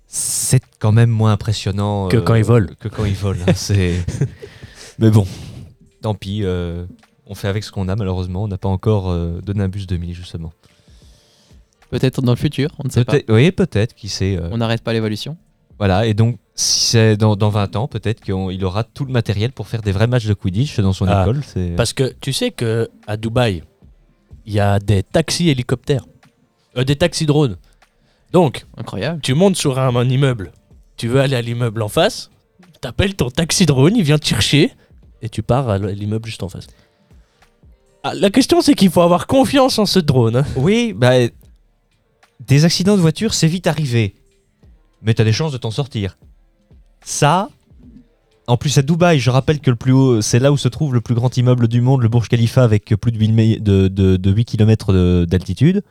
C'est 0.06 0.60
quand 0.80 0.90
même 0.92 1.10
moins 1.10 1.32
impressionnant 1.32 2.08
Que 2.08 2.16
quand 2.16 2.34
ils 2.34 2.42
volent. 2.44 2.68
Que 2.80 2.88
quand 2.88 3.04
ils 3.04 3.14
volent. 3.14 3.40
hein, 3.46 3.52
c'est. 3.54 3.94
Mais 4.98 5.10
bon, 5.10 5.24
tant 6.02 6.14
pis. 6.14 6.40
euh, 6.42 6.84
on 7.26 7.34
fait 7.36 7.46
avec 7.46 7.62
ce 7.62 7.70
qu'on 7.70 7.88
a, 7.88 7.94
malheureusement. 7.94 8.42
On 8.44 8.48
n'a 8.48 8.58
pas 8.58 8.68
encore 8.68 9.08
euh, 9.10 9.40
de 9.40 9.52
Nimbus 9.52 9.86
2000, 9.86 10.14
justement. 10.14 10.52
Peut-être 11.90 12.22
dans 12.22 12.32
le 12.32 12.38
futur, 12.38 12.70
on 12.78 12.86
ne 12.86 12.90
sait 12.90 13.04
pas. 13.04 13.16
Oui, 13.28 13.50
peut-être, 13.52 13.94
qui 13.94 14.08
sait. 14.08 14.36
euh, 14.36 14.48
On 14.52 14.58
n'arrête 14.58 14.82
pas 14.82 14.92
l'évolution. 14.92 15.36
Voilà, 15.78 16.06
et 16.06 16.14
donc, 16.14 16.38
si 16.54 16.80
c'est 16.90 17.16
dans, 17.16 17.36
dans 17.36 17.48
20 17.48 17.74
ans, 17.76 17.88
peut-être 17.88 18.20
qu'il 18.20 18.64
aura 18.64 18.84
tout 18.84 19.04
le 19.06 19.12
matériel 19.12 19.50
pour 19.52 19.66
faire 19.66 19.80
des 19.82 19.92
vrais 19.92 20.06
matchs 20.06 20.26
de 20.26 20.34
Quidditch 20.34 20.78
dans 20.80 20.92
son 20.92 21.06
Ah, 21.08 21.22
école. 21.22 21.42
c'est- 21.44 21.74
Parce 21.76 21.92
que 21.92 22.14
tu 22.20 22.32
sais 22.32 22.50
que 22.50 22.88
à 23.06 23.16
Dubaï, 23.16 23.62
il 24.46 24.52
y 24.52 24.60
a 24.60 24.78
des 24.78 25.02
taxis 25.02 25.48
hélicoptères, 25.48 26.04
Euh, 26.76 26.84
des 26.84 26.96
taxis 26.96 27.26
drones. 27.26 27.56
Donc, 28.32 28.66
Incroyable. 28.76 29.20
tu 29.22 29.34
montes 29.34 29.56
sur 29.56 29.78
un, 29.80 29.96
un 29.96 30.08
immeuble, 30.08 30.52
tu 30.96 31.08
veux 31.08 31.20
aller 31.20 31.34
à 31.34 31.42
l'immeuble 31.42 31.82
en 31.82 31.88
face, 31.88 32.30
t'appelles 32.80 33.14
ton 33.14 33.30
taxi 33.30 33.64
drone, 33.66 33.96
il 33.96 34.02
vient 34.04 34.18
te 34.18 34.26
chercher 34.26 34.72
et 35.22 35.28
tu 35.30 35.42
pars 35.42 35.68
à 35.68 35.78
l'immeuble 35.78 36.26
juste 36.28 36.42
en 36.42 36.48
face. 36.48 36.66
Ah, 38.02 38.14
la 38.14 38.30
question 38.30 38.60
c'est 38.60 38.74
qu'il 38.74 38.90
faut 38.90 39.02
avoir 39.02 39.26
confiance 39.26 39.78
en 39.78 39.86
ce 39.86 39.98
drone. 39.98 40.36
hein. 40.36 40.44
Oui, 40.56 40.92
bah, 40.96 41.12
des 42.46 42.64
accidents 42.64 42.96
de 42.96 43.00
voiture, 43.02 43.34
c'est 43.34 43.46
vite 43.48 43.66
arrivé. 43.66 44.14
Mais 45.02 45.14
t'as 45.14 45.24
des 45.24 45.32
chances 45.32 45.52
de 45.52 45.58
t'en 45.58 45.70
sortir. 45.70 46.18
Ça, 47.04 47.48
En 48.46 48.56
plus, 48.56 48.76
à 48.78 48.82
Dubaï, 48.82 49.20
je 49.20 49.30
rappelle 49.30 49.60
que 49.60 49.70
le 49.70 49.76
plus 49.76 49.92
haut, 49.92 50.20
c'est 50.20 50.40
là 50.40 50.50
où 50.50 50.56
se 50.56 50.66
trouve 50.68 50.92
le 50.92 51.00
plus 51.00 51.14
grand 51.14 51.34
immeuble 51.36 51.68
du 51.68 51.80
monde, 51.80 52.02
le 52.02 52.08
Burj 52.08 52.28
Khalifa, 52.28 52.64
avec 52.64 52.86
plus 52.96 53.12
de 53.12 53.18
8, 53.18 53.28
me- 53.32 53.58
de, 53.60 53.86
de, 53.88 54.16
de 54.16 54.30
8 54.32 54.44
km 54.44 55.24
d'altitude. 55.24 55.82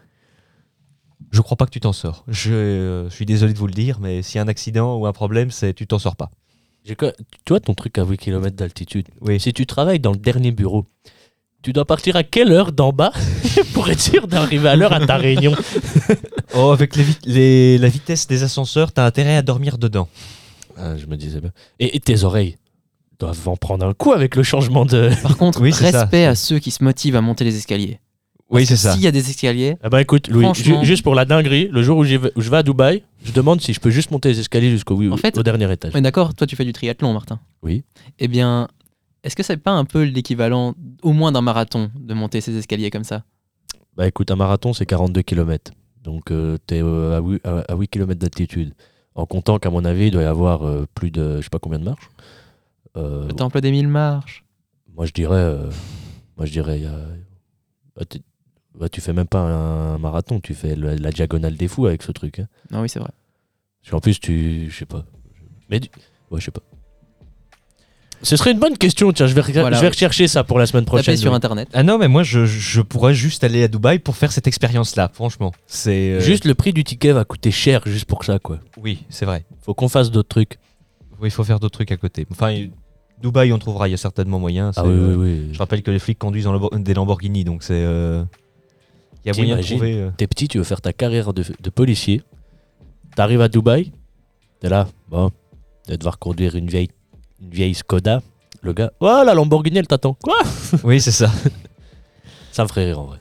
Je 1.31 1.41
crois 1.41 1.55
pas 1.57 1.65
que 1.65 1.71
tu 1.71 1.79
t'en 1.79 1.93
sors. 1.93 2.25
Je, 2.27 2.51
euh, 2.53 3.09
je 3.09 3.15
suis 3.15 3.25
désolé 3.25 3.53
de 3.53 3.57
vous 3.59 3.67
le 3.67 3.73
dire, 3.73 3.99
mais 4.01 4.21
s'il 4.23 4.35
y 4.37 4.39
a 4.39 4.43
un 4.43 4.47
accident 4.47 4.97
ou 4.97 5.05
un 5.05 5.13
problème, 5.13 5.51
c'est 5.51 5.73
tu 5.73 5.87
t'en 5.87 5.99
sors 5.99 6.15
pas. 6.17 6.31
Vois 7.47 7.59
ton 7.59 7.73
truc 7.75 7.97
à 7.97 8.03
8 8.03 8.17
km 8.17 8.55
d'altitude 8.55 9.07
Oui. 9.21 9.39
Si 9.39 9.53
tu 9.53 9.65
travailles 9.65 9.99
dans 9.99 10.11
le 10.11 10.17
dernier 10.17 10.51
bureau, 10.51 10.85
tu 11.61 11.73
dois 11.73 11.85
partir 11.85 12.15
à 12.15 12.23
quelle 12.23 12.51
heure 12.51 12.71
d'en 12.71 12.91
bas 12.91 13.11
pour 13.73 13.89
être 13.89 13.99
sûr 14.01 14.27
d'arriver 14.27 14.69
à 14.69 14.75
l'heure 14.75 14.93
à 14.93 15.05
ta 15.05 15.17
réunion 15.17 15.53
Oh, 16.55 16.71
avec 16.71 16.95
les 16.95 17.03
vit- 17.03 17.17
les- 17.25 17.77
la 17.77 17.89
vitesse 17.89 18.27
des 18.27 18.43
ascenseurs, 18.43 18.91
t'as 18.91 19.05
intérêt 19.05 19.35
à 19.35 19.41
dormir 19.41 19.77
dedans. 19.77 20.07
Ah, 20.77 20.97
Je 20.97 21.05
me 21.05 21.15
disais 21.15 21.39
bien. 21.41 21.51
Et, 21.79 21.95
et 21.95 21.99
tes 21.99 22.23
oreilles 22.23 22.57
doivent 23.19 23.47
en 23.49 23.55
prendre 23.57 23.85
un 23.85 23.93
coup 23.93 24.13
avec 24.13 24.35
le 24.35 24.43
changement 24.43 24.85
de. 24.85 25.09
Par 25.21 25.37
contre, 25.37 25.61
Oui, 25.61 25.73
c'est 25.73 25.91
ça. 25.91 26.01
respect 26.01 26.25
à 26.25 26.35
ceux 26.35 26.59
qui 26.59 26.71
se 26.71 26.83
motivent 26.83 27.15
à 27.17 27.21
monter 27.21 27.43
les 27.43 27.55
escaliers. 27.57 27.99
Oui, 28.49 28.65
Parce 28.65 28.81
que 28.81 28.91
S'il 28.93 29.01
y 29.01 29.07
a 29.07 29.11
des 29.11 29.29
escaliers, 29.29 29.75
Ah 29.83 29.89
bah 29.89 30.01
écoute, 30.01 30.27
Louis, 30.27 30.43
Franchement. 30.43 30.79
ju- 30.81 30.85
juste 30.87 31.03
pour 31.03 31.13
la 31.13 31.25
dinguerie, 31.25 31.69
le 31.71 31.83
jour 31.83 31.99
où, 31.99 32.01
où 32.03 32.05
je 32.41 32.49
vais 32.49 32.57
à 32.57 32.63
Dubaï, 32.63 33.03
je 33.23 33.31
demande 33.31 33.61
si 33.61 33.73
je 33.73 33.79
peux 33.79 33.91
juste 33.91 34.09
monter 34.09 34.29
les 34.29 34.39
escaliers 34.39 34.71
jusqu'au 34.71 34.99
En 35.11 35.17
fait- 35.17 35.37
au 35.37 35.43
dernier 35.43 35.71
étage. 35.71 35.93
Ouais, 35.93 36.01
d'accord, 36.01 36.33
toi 36.33 36.47
tu 36.47 36.55
fais 36.55 36.65
du 36.65 36.73
triathlon, 36.73 37.13
Martin. 37.13 37.39
Oui. 37.61 37.83
Eh 38.17 38.27
bien, 38.27 38.67
est-ce 39.23 39.35
que 39.35 39.43
c'est 39.43 39.57
pas 39.57 39.71
un 39.71 39.85
peu 39.85 40.03
l'équivalent, 40.03 40.73
au 41.03 41.13
moins 41.13 41.31
d'un 41.31 41.41
marathon, 41.41 41.91
de 41.95 42.13
monter 42.13 42.41
ces 42.41 42.55
escaliers 42.57 42.89
comme 42.91 43.03
ça? 43.03 43.23
Bah 43.95 44.07
écoute, 44.07 44.31
un 44.31 44.35
marathon 44.35 44.73
c'est 44.73 44.85
42 44.85 45.21
km. 45.23 45.71
Donc 46.03 46.31
euh, 46.31 46.57
t'es 46.65 46.81
euh, 46.81 47.17
à, 47.17 47.21
8, 47.21 47.41
à, 47.45 47.75
8 47.75 47.87
km 47.89 48.19
d'altitude. 48.19 48.73
En 49.15 49.25
comptant 49.25 49.59
qu'à 49.59 49.69
mon 49.69 49.83
avis, 49.83 50.05
il 50.07 50.11
doit 50.11 50.21
y 50.21 50.25
avoir 50.25 50.65
euh, 50.65 50.85
plus 50.95 51.11
de 51.11 51.37
je 51.37 51.41
sais 51.41 51.49
pas 51.49 51.59
combien 51.59 51.79
de 51.79 51.83
marches. 51.83 52.09
Euh, 52.97 53.27
Le 53.27 53.33
temple 53.33 53.59
des 53.61 53.71
mille 53.71 53.87
marches. 53.89 54.45
moi 54.95 55.05
je 55.05 55.11
dirais. 55.11 55.57
moi 56.37 56.45
je 56.45 56.51
dirais. 56.51 56.81
bah, 57.95 58.03
bah, 58.75 58.87
tu 58.87 59.01
fais 59.01 59.11
même 59.13 59.27
pas 59.27 59.39
un 59.41 59.97
marathon, 59.97 60.39
tu 60.39 60.53
fais 60.53 60.75
la, 60.75 60.95
la 60.95 61.11
diagonale 61.11 61.57
des 61.57 61.67
fous 61.67 61.85
avec 61.87 62.01
ce 62.03 62.11
truc. 62.13 62.39
hein. 62.39 62.47
Non, 62.71 62.81
oui, 62.81 62.87
c'est 62.89 62.99
vrai. 62.99 63.11
Parce 63.81 63.91
qu'en 63.91 63.99
plus, 63.99 64.19
tu. 64.19 64.69
Je 64.69 64.75
sais 64.77 64.85
pas. 64.85 65.05
Mais. 65.69 65.79
du- 65.81 65.89
Ouais, 66.31 66.39
je 66.39 66.45
sais 66.45 66.51
pas. 66.51 66.61
Ce 68.21 68.35
serait 68.35 68.51
une 68.51 68.59
bonne 68.59 68.77
question, 68.77 69.11
tiens, 69.13 69.27
je 69.27 69.33
vais, 69.33 69.41
Voilà. 69.41 69.77
je 69.77 69.81
vais 69.81 69.87
rechercher 69.87 70.27
ça 70.27 70.43
pour 70.43 70.59
la 70.59 70.65
semaine 70.65 70.83
prochaine. 70.85 71.15
Sur 71.15 71.33
internet. 71.33 71.69
Ah 71.73 71.83
non, 71.83 71.97
mais 71.97 72.07
moi, 72.09 72.23
je, 72.23 72.45
je 72.45 72.81
pourrais 72.81 73.13
juste 73.13 73.43
aller 73.45 73.63
à 73.63 73.67
Dubaï 73.69 73.99
pour 73.99 74.17
faire 74.17 74.31
cette 74.33 74.45
expérience-là, 74.47 75.09
franchement. 75.13 75.53
C'est. 75.67 76.11
euh, 76.11 76.19
Juste 76.19 76.43
le 76.45 76.53
prix 76.53 76.73
du 76.73 76.83
ticket 76.83 77.13
va 77.13 77.23
coûter 77.23 77.51
cher 77.51 77.81
juste 77.85 78.05
pour 78.05 78.25
ça, 78.25 78.37
quoi. 78.39 78.59
Oui, 78.81 79.05
c'est 79.09 79.25
vrai. 79.25 79.45
Faut 79.61 79.73
qu'on 79.73 79.87
fasse 79.87 80.11
d'autres 80.11 80.27
trucs. 80.29 80.57
Oui, 81.21 81.29
il 81.29 81.31
faut 81.31 81.43
faire 81.45 81.59
d'autres 81.61 81.73
trucs 81.77 81.91
à 81.93 81.97
côté. 81.97 82.25
Enfin, 82.31 82.53
Dubaï, 83.21 83.51
on 83.53 83.57
trouvera, 83.57 83.87
il 83.87 83.91
y 83.91 83.93
a 83.93 83.97
certainement 83.97 84.39
moyen. 84.39 84.71
Ah 84.75 84.81
c'est, 84.83 84.87
oui, 84.89 84.93
euh, 84.93 85.15
oui, 85.15 85.39
oui. 85.47 85.49
Je 85.53 85.57
rappelle 85.59 85.81
que 85.81 85.91
les 85.91 85.99
flics 85.99 86.19
conduisent 86.19 86.47
en 86.47 86.57
des 86.77 86.93
Lamborghini, 86.93 87.43
donc 87.45 87.63
c'est. 87.63 87.73
euh, 87.73 88.23
Il 89.25 89.29
y 89.29 89.31
a 89.31 89.37
moyen 89.37 89.57
de 89.57 89.61
trouver. 89.63 89.93
euh, 89.95 90.09
T'es 90.17 90.27
petit, 90.27 90.47
tu 90.49 90.57
veux 90.57 90.63
faire 90.65 90.81
ta 90.81 90.91
carrière 90.93 91.33
de, 91.33 91.43
de 91.61 91.69
policier. 91.69 92.21
T'arrives 93.15 93.41
à 93.41 93.47
Dubaï. 93.47 93.91
T'es 94.59 94.67
là, 94.69 94.87
bon, 95.09 95.29
tu 95.85 95.91
vas 95.91 95.97
devoir 95.97 96.19
conduire 96.19 96.55
une 96.55 96.67
vieille, 96.67 96.89
une 97.41 97.49
vieille 97.51 97.73
Skoda. 97.75 98.21
Le 98.61 98.73
gars, 98.73 98.91
oh 98.99 99.21
la 99.25 99.33
Lamborghini, 99.33 99.77
elle 99.77 99.87
t'attend. 99.87 100.15
Quoi? 100.21 100.37
Oui, 100.83 100.99
c'est 100.99 101.11
ça. 101.11 101.31
Ça 102.51 102.63
me 102.63 102.67
ferait 102.67 102.85
rire 102.85 102.99
en 102.99 103.05
vrai. 103.05 103.19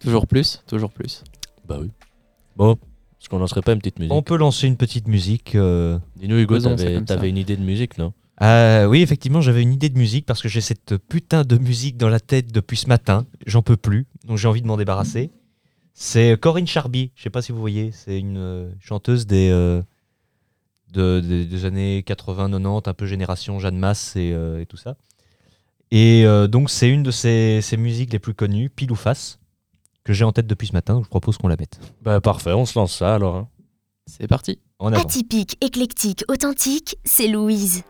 Toujours 0.00 0.26
plus, 0.26 0.62
toujours 0.66 0.90
plus. 0.90 1.22
Bah 1.66 1.78
oui. 1.80 1.90
Bon, 2.56 2.72
est-ce 3.20 3.28
qu'on 3.28 3.38
lancerait 3.38 3.62
pas 3.62 3.72
une 3.72 3.78
petite 3.78 3.98
musique 3.98 4.12
On 4.12 4.22
peut 4.22 4.36
lancer 4.36 4.66
une 4.66 4.76
petite 4.76 5.08
musique. 5.08 5.54
euh, 5.54 5.98
Dis-nous, 6.16 6.38
Hugo, 6.38 6.54
Faisons, 6.56 6.76
c'est 6.76 6.84
t'avais 6.84 6.94
comme 6.96 7.06
ça. 7.06 7.14
t'avais 7.16 7.28
une 7.30 7.38
idée 7.38 7.56
de 7.56 7.62
musique, 7.62 7.96
non? 7.98 8.12
Euh, 8.42 8.84
oui, 8.86 9.00
effectivement, 9.02 9.40
j'avais 9.40 9.62
une 9.62 9.72
idée 9.72 9.88
de 9.88 9.98
musique 9.98 10.26
parce 10.26 10.42
que 10.42 10.48
j'ai 10.48 10.60
cette 10.60 10.96
putain 10.96 11.42
de 11.42 11.56
musique 11.58 11.96
dans 11.96 12.08
la 12.08 12.20
tête 12.20 12.52
depuis 12.52 12.76
ce 12.76 12.86
matin. 12.88 13.26
J'en 13.46 13.62
peux 13.62 13.76
plus, 13.76 14.06
donc 14.26 14.36
j'ai 14.38 14.46
envie 14.48 14.62
de 14.62 14.66
m'en 14.66 14.76
débarrasser. 14.76 15.30
C'est 15.94 16.38
Corinne 16.40 16.66
Charby, 16.68 17.10
je 17.16 17.22
sais 17.24 17.30
pas 17.30 17.42
si 17.42 17.50
vous 17.50 17.58
voyez, 17.58 17.90
c'est 17.92 18.18
une 18.18 18.36
euh, 18.38 18.70
chanteuse 18.80 19.26
des, 19.26 19.50
euh, 19.50 19.82
de- 20.92 21.20
des- 21.20 21.44
des 21.46 21.64
années 21.64 22.02
80-90, 22.06 22.88
un 22.88 22.94
peu 22.94 23.06
génération 23.06 23.58
Jeanne 23.58 23.78
Masse 23.78 24.14
et, 24.16 24.32
euh, 24.32 24.60
et 24.60 24.66
tout 24.66 24.76
ça. 24.76 24.96
Et 25.90 26.24
euh, 26.26 26.46
donc 26.48 26.68
c'est 26.70 26.88
une 26.88 27.02
de 27.02 27.10
ses, 27.10 27.60
ses 27.62 27.76
musiques 27.76 28.12
les 28.12 28.18
plus 28.18 28.34
connues, 28.34 28.68
Pile 28.70 28.92
ou 28.92 28.96
Face, 28.96 29.38
que 30.04 30.12
j'ai 30.12 30.24
en 30.24 30.32
tête 30.32 30.46
depuis 30.46 30.68
ce 30.68 30.72
matin, 30.72 30.94
donc 30.94 31.04
je 31.04 31.08
propose 31.10 31.38
qu'on 31.38 31.48
la 31.48 31.56
mette. 31.56 31.80
Bah 32.02 32.20
parfait, 32.20 32.52
on 32.52 32.66
se 32.66 32.78
lance 32.78 32.96
ça 32.96 33.14
alors. 33.14 33.36
hein. 33.36 33.48
C'est 34.06 34.26
parti. 34.26 34.58
En 34.78 34.92
avant. 34.92 35.02
Atypique, 35.02 35.56
éclectique, 35.62 36.24
authentique, 36.28 36.96
c'est 37.04 37.28
Louise. 37.28 37.82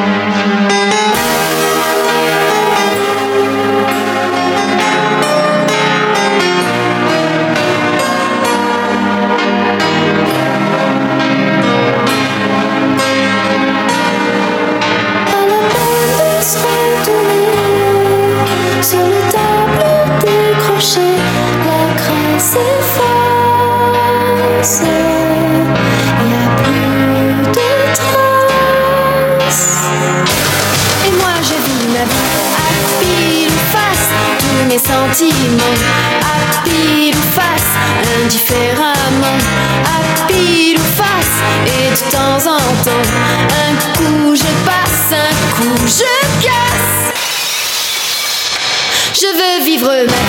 vivre 49.79 49.91
ma 49.91 50.23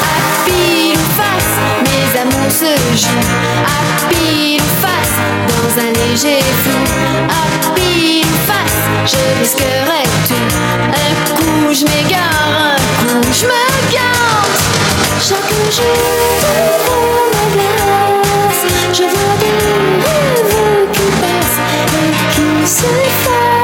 à 0.00 0.16
pile 0.46 0.98
ou 0.98 1.00
face, 1.18 1.54
mes 1.84 2.08
amours 2.20 2.50
se 2.50 2.72
jouent 2.96 3.28
à 3.64 3.78
pile 4.08 4.60
ou 4.60 4.70
face, 4.80 5.16
dans 5.48 5.72
un 5.82 5.90
léger 5.92 6.42
flou, 6.62 6.82
à 7.28 7.30
pile 7.74 8.26
ou 8.26 8.28
face, 8.46 8.82
je 9.06 9.22
risquerais 9.40 10.08
tout. 10.28 10.48
Un 10.88 11.12
coup 11.34 11.66
je 11.72 11.84
m'égare, 11.84 12.76
un 12.76 13.20
coup 13.20 13.32
je 13.32 13.44
me 13.46 13.64
garde. 13.92 14.56
Chaque 15.20 15.54
jour 15.72 16.00
devant 16.40 17.24
ma 17.32 17.44
glace, 17.54 18.64
je 18.92 19.02
vois 19.02 19.36
des 19.40 19.58
rêves 20.04 20.88
qui 20.92 21.06
passent 21.20 21.62
et 21.72 22.12
qui 22.34 22.48
s'effacent. 22.66 23.54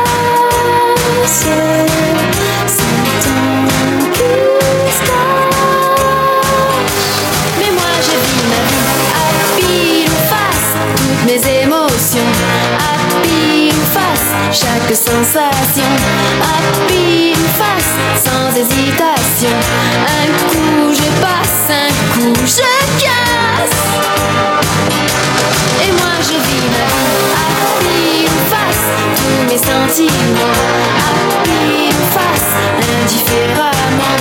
Chaque 14.52 14.94
sensation 14.96 15.90
à 16.42 16.88
pile 16.88 17.36
ou 17.38 17.48
face, 17.56 17.94
sans 18.24 18.50
hésitation. 18.56 19.56
Un 20.06 20.26
coup 20.48 20.92
je 20.92 21.08
passe, 21.20 21.70
un 21.70 21.92
coup 22.12 22.34
je 22.44 22.62
casse. 22.98 23.80
Et 25.84 25.92
moi 25.92 26.14
je 26.20 26.36
vis 26.46 26.68
ma 26.74 26.86
vie 27.80 28.26
ou 28.26 28.40
face, 28.50 28.86
tous 29.16 29.40
mes 29.46 29.58
sentiments 29.58 30.58
à 30.98 31.10
pile 31.44 31.94
ou 31.94 32.06
face, 32.12 32.50
indifféremment 33.02 34.16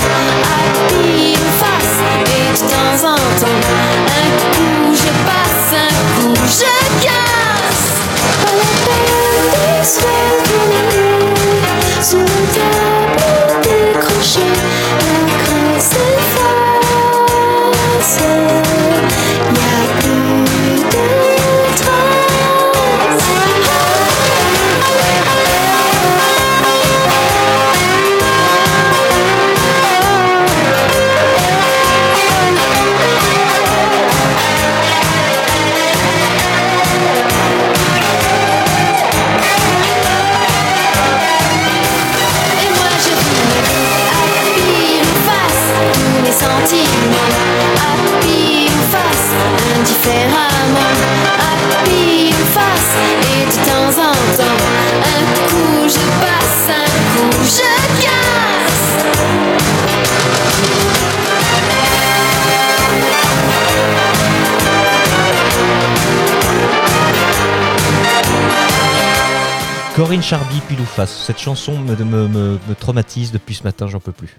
Corinne 70.10 70.22
Charby, 70.24 70.56
pile 70.66 70.80
ou 70.80 70.84
face. 70.84 71.22
Cette 71.24 71.38
chanson 71.38 71.78
me, 71.78 71.94
me, 71.94 72.26
me- 72.26 72.58
me 72.68 72.74
traumatise 72.74 73.30
depuis 73.30 73.54
ce 73.54 73.62
matin, 73.62 73.86
j'en 73.86 74.00
peux 74.00 74.10
plus. 74.10 74.36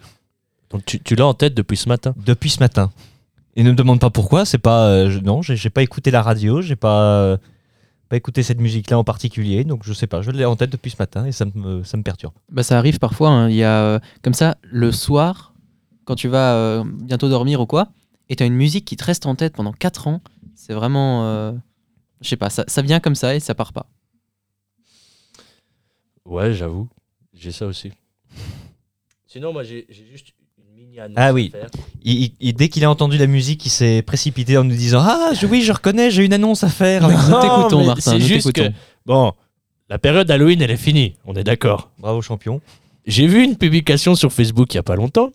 Donc 0.70 0.84
tu, 0.84 1.00
tu 1.00 1.16
l'as 1.16 1.26
en 1.26 1.34
tête 1.34 1.54
depuis 1.54 1.78
ce 1.78 1.88
matin. 1.88 2.14
Depuis 2.26 2.50
ce 2.50 2.60
matin. 2.60 2.92
Et 3.56 3.64
ne 3.64 3.72
me 3.72 3.76
demande 3.78 4.02
pas 4.02 4.10
pourquoi, 4.10 4.44
c'est 4.44 4.58
pas. 4.58 4.88
euh, 4.88 5.10
je- 5.10 5.20
non, 5.20 5.42
j'ai 5.42 5.56
j'ai 5.56 5.70
pas 5.70 5.82
écouté 5.82 6.12
la 6.12 6.22
radio, 6.24 6.62
j'ai 6.62 6.76
pas, 6.76 7.02
euh, 7.22 7.38
pas 8.10 8.18
écouté 8.18 8.44
cette 8.44 8.60
musique-là 8.60 8.98
en 9.00 9.06
particulier, 9.06 9.64
donc 9.64 9.84
je 9.86 9.94
sais 9.94 10.08
pas, 10.08 10.22
je 10.22 10.32
l'ai 10.32 10.44
en 10.44 10.58
tête 10.58 10.72
depuis 10.72 10.92
ce 10.92 10.98
matin 11.00 11.26
et 11.26 11.32
ça 11.32 11.46
me, 11.56 11.86
ça 11.86 11.96
me 11.96 12.04
perturbe. 12.04 12.34
Bah, 12.52 12.64
ça 12.64 12.78
arrive 12.78 13.00
parfois. 13.00 13.30
hein. 13.30 13.48
Il 13.50 13.56
y 13.56 13.64
a 13.64 13.82
euh, 13.82 14.00
comme 14.24 14.34
ça 14.34 14.58
le 14.64 14.92
soir, 14.92 15.54
quand 16.04 16.16
tu 16.16 16.28
vas 16.28 16.54
euh, 16.56 16.84
bientôt 16.86 17.30
dormir 17.30 17.62
ou 17.62 17.66
quoi, 17.66 17.88
et 18.28 18.36
tu 18.36 18.44
as 18.44 18.46
une 18.46 18.56
musique 18.56 18.84
qui 18.84 18.98
te 18.98 19.06
reste 19.06 19.26
en 19.26 19.36
tête 19.36 19.56
pendant 19.56 19.72
4 19.72 20.10
ans. 20.10 20.20
C'est 20.54 20.74
vraiment. 20.74 21.24
euh, 21.28 21.54
je 22.20 22.28
sais 22.28 22.36
pas, 22.36 22.50
ça, 22.50 22.66
ça 22.68 22.82
vient 22.82 23.00
comme 23.00 23.16
ça 23.16 23.36
et 23.36 23.40
ça 23.40 23.56
part 23.56 23.72
pas. 23.72 23.86
Ouais, 26.32 26.54
j'avoue. 26.54 26.88
J'ai 27.34 27.52
ça 27.52 27.66
aussi. 27.68 27.92
Sinon, 29.28 29.52
moi, 29.54 29.64
j'ai 29.64 29.86
juste 30.12 30.30
une 30.58 30.74
mini 30.76 31.00
annonce 31.00 31.18
Ah 31.18 31.34
oui. 31.34 31.52
à 31.54 31.58
faire. 31.58 31.70
Il- 32.04 32.22
il- 32.24 32.34
il- 32.40 32.54
dès 32.54 32.70
qu'il 32.70 32.84
a 32.86 32.90
entendu 32.90 33.18
la 33.18 33.28
musique, 33.28 33.66
il 33.66 33.70
s'est 33.70 34.02
précipité 34.02 34.58
en 34.58 34.64
nous 34.64 34.76
disant 34.76 35.02
Ah, 35.04 35.32
je- 35.34 35.46
oui, 35.46 35.62
je 35.62 35.72
reconnais, 35.74 36.10
j'ai 36.10 36.24
une 36.26 36.34
annonce 36.34 36.64
à 36.64 36.70
faire. 36.70 37.04
Nous 37.04 37.30
Non, 37.30 37.42
t'écoutons, 37.42 37.80
mais 37.82 37.86
Martin. 37.88 38.12
c'est 38.12 38.20
juste 38.22 38.54
que- 38.54 38.72
Bon, 39.06 39.34
la 39.90 40.00
période 40.00 40.30
Halloween, 40.32 40.62
elle 40.62 40.72
est 40.72 40.78
finie. 40.78 41.16
On 41.26 41.34
est 41.36 41.44
d'accord. 41.44 41.90
Bravo, 42.00 42.22
champion. 42.22 42.62
J'ai 43.06 43.28
vu 43.28 43.44
une 43.44 43.58
publication 43.58 44.16
sur 44.16 44.32
Facebook 44.32 44.74
il 44.74 44.78
y 44.78 44.80
a 44.80 44.84
pas 44.84 44.96
longtemps. 44.96 45.32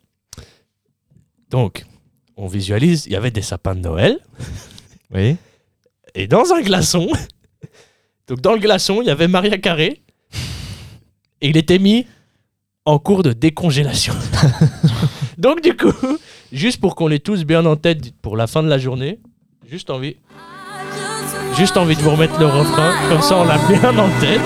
Donc, 1.51 1.85
on 2.37 2.47
visualise, 2.47 3.05
il 3.07 3.13
y 3.13 3.17
avait 3.17 3.31
des 3.31 3.43
sapins 3.43 3.75
de 3.75 3.81
Noël. 3.81 4.19
Oui. 5.13 5.37
Et 6.15 6.27
dans 6.27 6.53
un 6.53 6.63
glaçon, 6.63 7.07
donc 8.29 8.41
dans 8.41 8.53
le 8.53 8.59
glaçon, 8.61 9.03
il 9.03 9.09
y 9.09 9.11
avait 9.11 9.29
Maria 9.29 9.59
Carré. 9.59 10.03
Et 11.41 11.49
il 11.49 11.57
était 11.57 11.79
mis 11.79 12.07
en 12.85 12.99
cours 12.99 13.23
de 13.23 13.33
décongélation. 13.33 14.15
donc 15.39 15.61
du 15.63 15.77
coup, 15.77 15.93
juste 16.53 16.81
pour 16.81 16.95
qu'on 16.95 17.09
l'ait 17.09 17.19
tous 17.19 17.45
bien 17.45 17.67
en 17.67 17.77
tête 17.77 18.13
pour 18.23 18.37
la 18.37 18.47
fin 18.47 18.63
de 18.63 18.69
la 18.69 18.79
journée, 18.79 19.19
juste 19.69 19.91
envie, 19.91 20.17
juste 21.57 21.77
envie 21.77 21.97
de 21.97 22.01
vous 22.01 22.11
remettre 22.11 22.39
le 22.39 22.47
refrain, 22.47 22.93
comme 23.09 23.23
ça 23.23 23.37
on 23.37 23.45
l'a 23.45 23.59
bien 23.59 23.99
en 23.99 24.09
tête. 24.21 24.41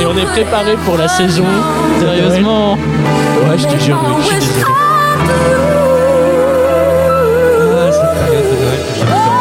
Et 0.00 0.06
on 0.06 0.16
est 0.16 0.26
préparé 0.26 0.76
pour 0.84 0.96
la 0.96 1.08
saison. 1.08 1.44
Sérieusement 1.98 2.74
Ouais, 2.74 3.58
je 3.58 3.66
te 3.66 3.78
jure, 3.82 4.00
je 4.18 4.26
suis 4.26 4.36
désolé. 4.36 4.64
Ah, 7.82 7.92
cette 7.92 8.14
période 8.14 8.44
de 8.44 8.64
Noël 8.64 8.80
que 8.86 9.39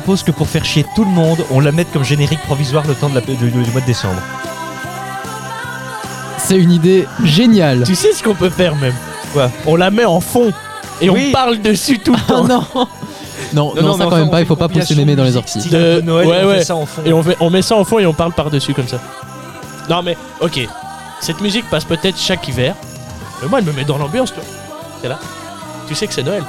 propose 0.00 0.24
que 0.24 0.32
pour 0.32 0.48
faire 0.48 0.64
chier 0.64 0.84
tout 0.96 1.04
le 1.04 1.10
monde, 1.10 1.44
on 1.52 1.60
la 1.60 1.70
mette 1.70 1.92
comme 1.92 2.02
générique 2.04 2.40
provisoire 2.42 2.82
le 2.88 2.94
temps 2.94 3.08
de 3.08 3.14
la, 3.14 3.20
du, 3.20 3.36
du 3.36 3.70
mois 3.70 3.80
de 3.80 3.86
décembre. 3.86 4.20
C'est 6.38 6.56
une 6.58 6.72
idée 6.72 7.06
géniale. 7.22 7.84
Tu 7.86 7.94
sais 7.94 8.12
ce 8.12 8.20
qu'on 8.22 8.34
peut 8.34 8.50
faire 8.50 8.74
même 8.74 8.94
Quoi 9.32 9.50
On 9.66 9.76
la 9.76 9.90
met 9.92 10.04
en 10.04 10.18
fond 10.20 10.52
et 11.00 11.08
Oui. 11.08 11.26
on 11.28 11.32
parle 11.32 11.60
dessus 11.60 12.00
tout 12.00 12.12
le 12.12 12.18
Oh 12.28 12.32
temps. 12.32 12.44
non 13.54 13.72
Non, 13.72 13.82
non, 13.82 13.96
ça 13.96 14.06
quand 14.06 14.16
même 14.16 14.30
pas, 14.30 14.40
il 14.40 14.46
faut 14.46 14.56
pas 14.56 14.68
pousser 14.68 14.96
mémé 14.96 15.14
dans 15.14 15.22
les 15.24 15.36
orties. 15.36 15.68
De- 15.68 15.76
De 15.96 16.00
Noël, 16.00 16.26
ouais, 16.26 16.40
on 16.42 16.48
ouais. 16.48 16.58
fait 16.58 16.64
ça 16.64 16.74
en 16.74 16.86
fond. 16.86 17.02
Et 17.06 17.12
on, 17.12 17.22
fait- 17.22 17.36
on 17.38 17.50
met 17.50 17.62
ça 17.62 17.76
en 17.76 17.84
fond 17.84 18.00
et 18.00 18.06
on 18.06 18.12
parle 18.14 18.32
par-dessus 18.32 18.74
comme 18.74 18.88
ça. 18.88 18.98
Non 19.88 20.02
mais, 20.02 20.16
ok. 20.40 20.58
Cette 21.20 21.40
musique 21.40 21.70
passe 21.70 21.84
peut-être 21.84 22.18
chaque 22.18 22.46
hiver. 22.48 22.74
Mais 23.42 23.48
moi, 23.48 23.60
elle 23.60 23.64
me 23.64 23.72
met 23.72 23.84
dans 23.84 23.98
l'ambiance, 23.98 24.34
toi. 24.34 24.42
C'est 25.00 25.08
là. 25.08 25.18
Tu 25.86 25.94
sais 25.94 26.06
que 26.08 26.14
c'est 26.14 26.24
Noël. 26.24 26.42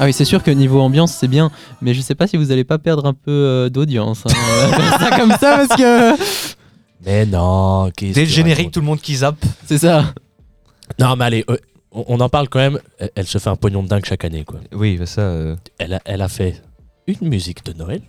Ah 0.00 0.04
oui, 0.04 0.12
c'est 0.12 0.24
sûr 0.24 0.42
que 0.42 0.50
niveau 0.50 0.80
ambiance, 0.80 1.12
c'est 1.12 1.26
bien, 1.28 1.50
mais 1.82 1.92
je 1.94 2.00
sais 2.00 2.14
pas 2.14 2.26
si 2.26 2.36
vous 2.36 2.52
allez 2.52 2.64
pas 2.64 2.78
perdre 2.78 3.04
un 3.06 3.14
peu 3.14 3.30
euh, 3.32 3.68
d'audience. 3.68 4.22
hein, 4.26 4.30
faire 4.70 5.00
ça 5.00 5.18
comme 5.18 5.30
ça, 5.32 5.66
parce 5.66 5.76
que. 5.80 6.54
Mais 7.04 7.26
non, 7.26 7.90
qu'est-ce 7.96 8.14
Dès 8.14 8.22
le 8.22 8.26
que 8.26 8.32
générique, 8.32 8.72
tout 8.72 8.80
le 8.80 8.86
monde 8.86 9.00
qui 9.00 9.14
zappe. 9.16 9.36
C'est 9.66 9.78
ça. 9.78 10.12
Non, 10.98 11.14
mais 11.16 11.24
allez, 11.26 11.44
euh, 11.48 11.56
on, 11.92 12.04
on 12.08 12.20
en 12.20 12.28
parle 12.28 12.48
quand 12.48 12.58
même. 12.58 12.80
Elle, 12.98 13.10
elle 13.14 13.26
se 13.28 13.38
fait 13.38 13.48
un 13.50 13.54
pognon 13.54 13.84
de 13.84 13.88
dingue 13.88 14.04
chaque 14.04 14.24
année, 14.24 14.44
quoi. 14.44 14.58
Oui, 14.72 14.96
bah 14.96 15.06
ça. 15.06 15.20
euh, 15.20 15.54
Elle 15.78 15.94
a, 15.94 16.00
elle 16.04 16.22
a 16.22 16.28
fait 16.28 16.60
une 17.06 17.28
musique 17.28 17.64
de 17.64 17.72
Noël. 17.72 18.02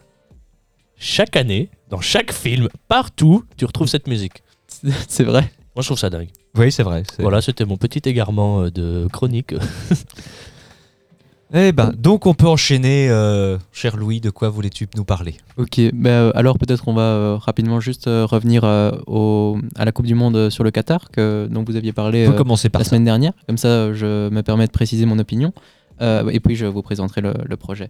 Chaque 0.97 1.36
année, 1.36 1.69
dans 1.89 2.02
chaque 2.02 2.34
film, 2.34 2.67
partout, 2.88 3.45
tu 3.58 3.65
retrouves 3.65 3.88
cette 3.88 4.08
musique. 4.08 4.41
C'est 5.08 5.23
vrai. 5.23 5.41
Moi, 5.75 5.82
je 5.84 5.88
trouve 5.88 5.99
ça 5.99 6.10
dingue. 6.10 6.30
Oui, 6.58 6.71
c'est 6.71 6.84
vrai. 6.84 7.04
c'est- 7.15 7.21
Voilà, 7.21 7.41
c'était 7.41 7.65
mon 7.65 7.78
petit 7.78 8.02
égarement 8.10 8.63
euh, 8.63 8.71
de 8.71 9.08
chronique. 9.13 9.54
Eh 11.52 11.72
ben, 11.72 11.92
donc 11.98 12.28
on 12.28 12.36
peut 12.36 12.48
enchaîner, 12.48 13.10
euh, 13.10 13.58
cher 13.72 13.98
Louis, 13.98 14.22
de 14.22 14.30
quoi 14.30 14.50
voulais-tu 14.50 14.88
nous 14.96 15.04
parler? 15.04 15.36
Ok, 15.58 15.82
bah, 15.94 16.30
alors 16.36 16.60
peut-être 16.60 16.88
on 16.88 16.94
va 16.94 17.02
euh, 17.02 17.38
rapidement 17.38 17.80
juste 17.80 18.08
euh, 18.08 18.28
revenir 18.28 18.64
au, 19.08 19.58
à 19.76 19.84
la 19.84 19.92
Coupe 19.92 20.06
du 20.06 20.14
Monde 20.14 20.52
sur 20.52 20.64
le 20.64 20.70
Qatar, 20.70 21.10
que, 21.10 21.48
dont 21.50 21.64
vous 21.64 21.76
aviez 21.76 21.92
parlé 21.92 22.28
On 22.28 22.32
peut 22.32 22.38
commencer 22.38 22.70
par 22.70 22.80
la 22.80 22.86
ça. 22.86 22.92
semaine 22.92 23.06
dernière. 23.06 23.34
Comme 23.48 23.58
ça, 23.58 23.92
je 23.94 24.30
me 24.30 24.42
permets 24.44 24.68
de 24.68 24.72
préciser 24.72 25.06
mon 25.08 25.18
opinion. 25.18 25.52
Et 26.02 26.40
puis, 26.40 26.56
je 26.56 26.66
vous 26.68 26.82
présenterai 26.84 27.22
le, 27.22 27.34
le 27.44 27.58
projet. 27.58 27.90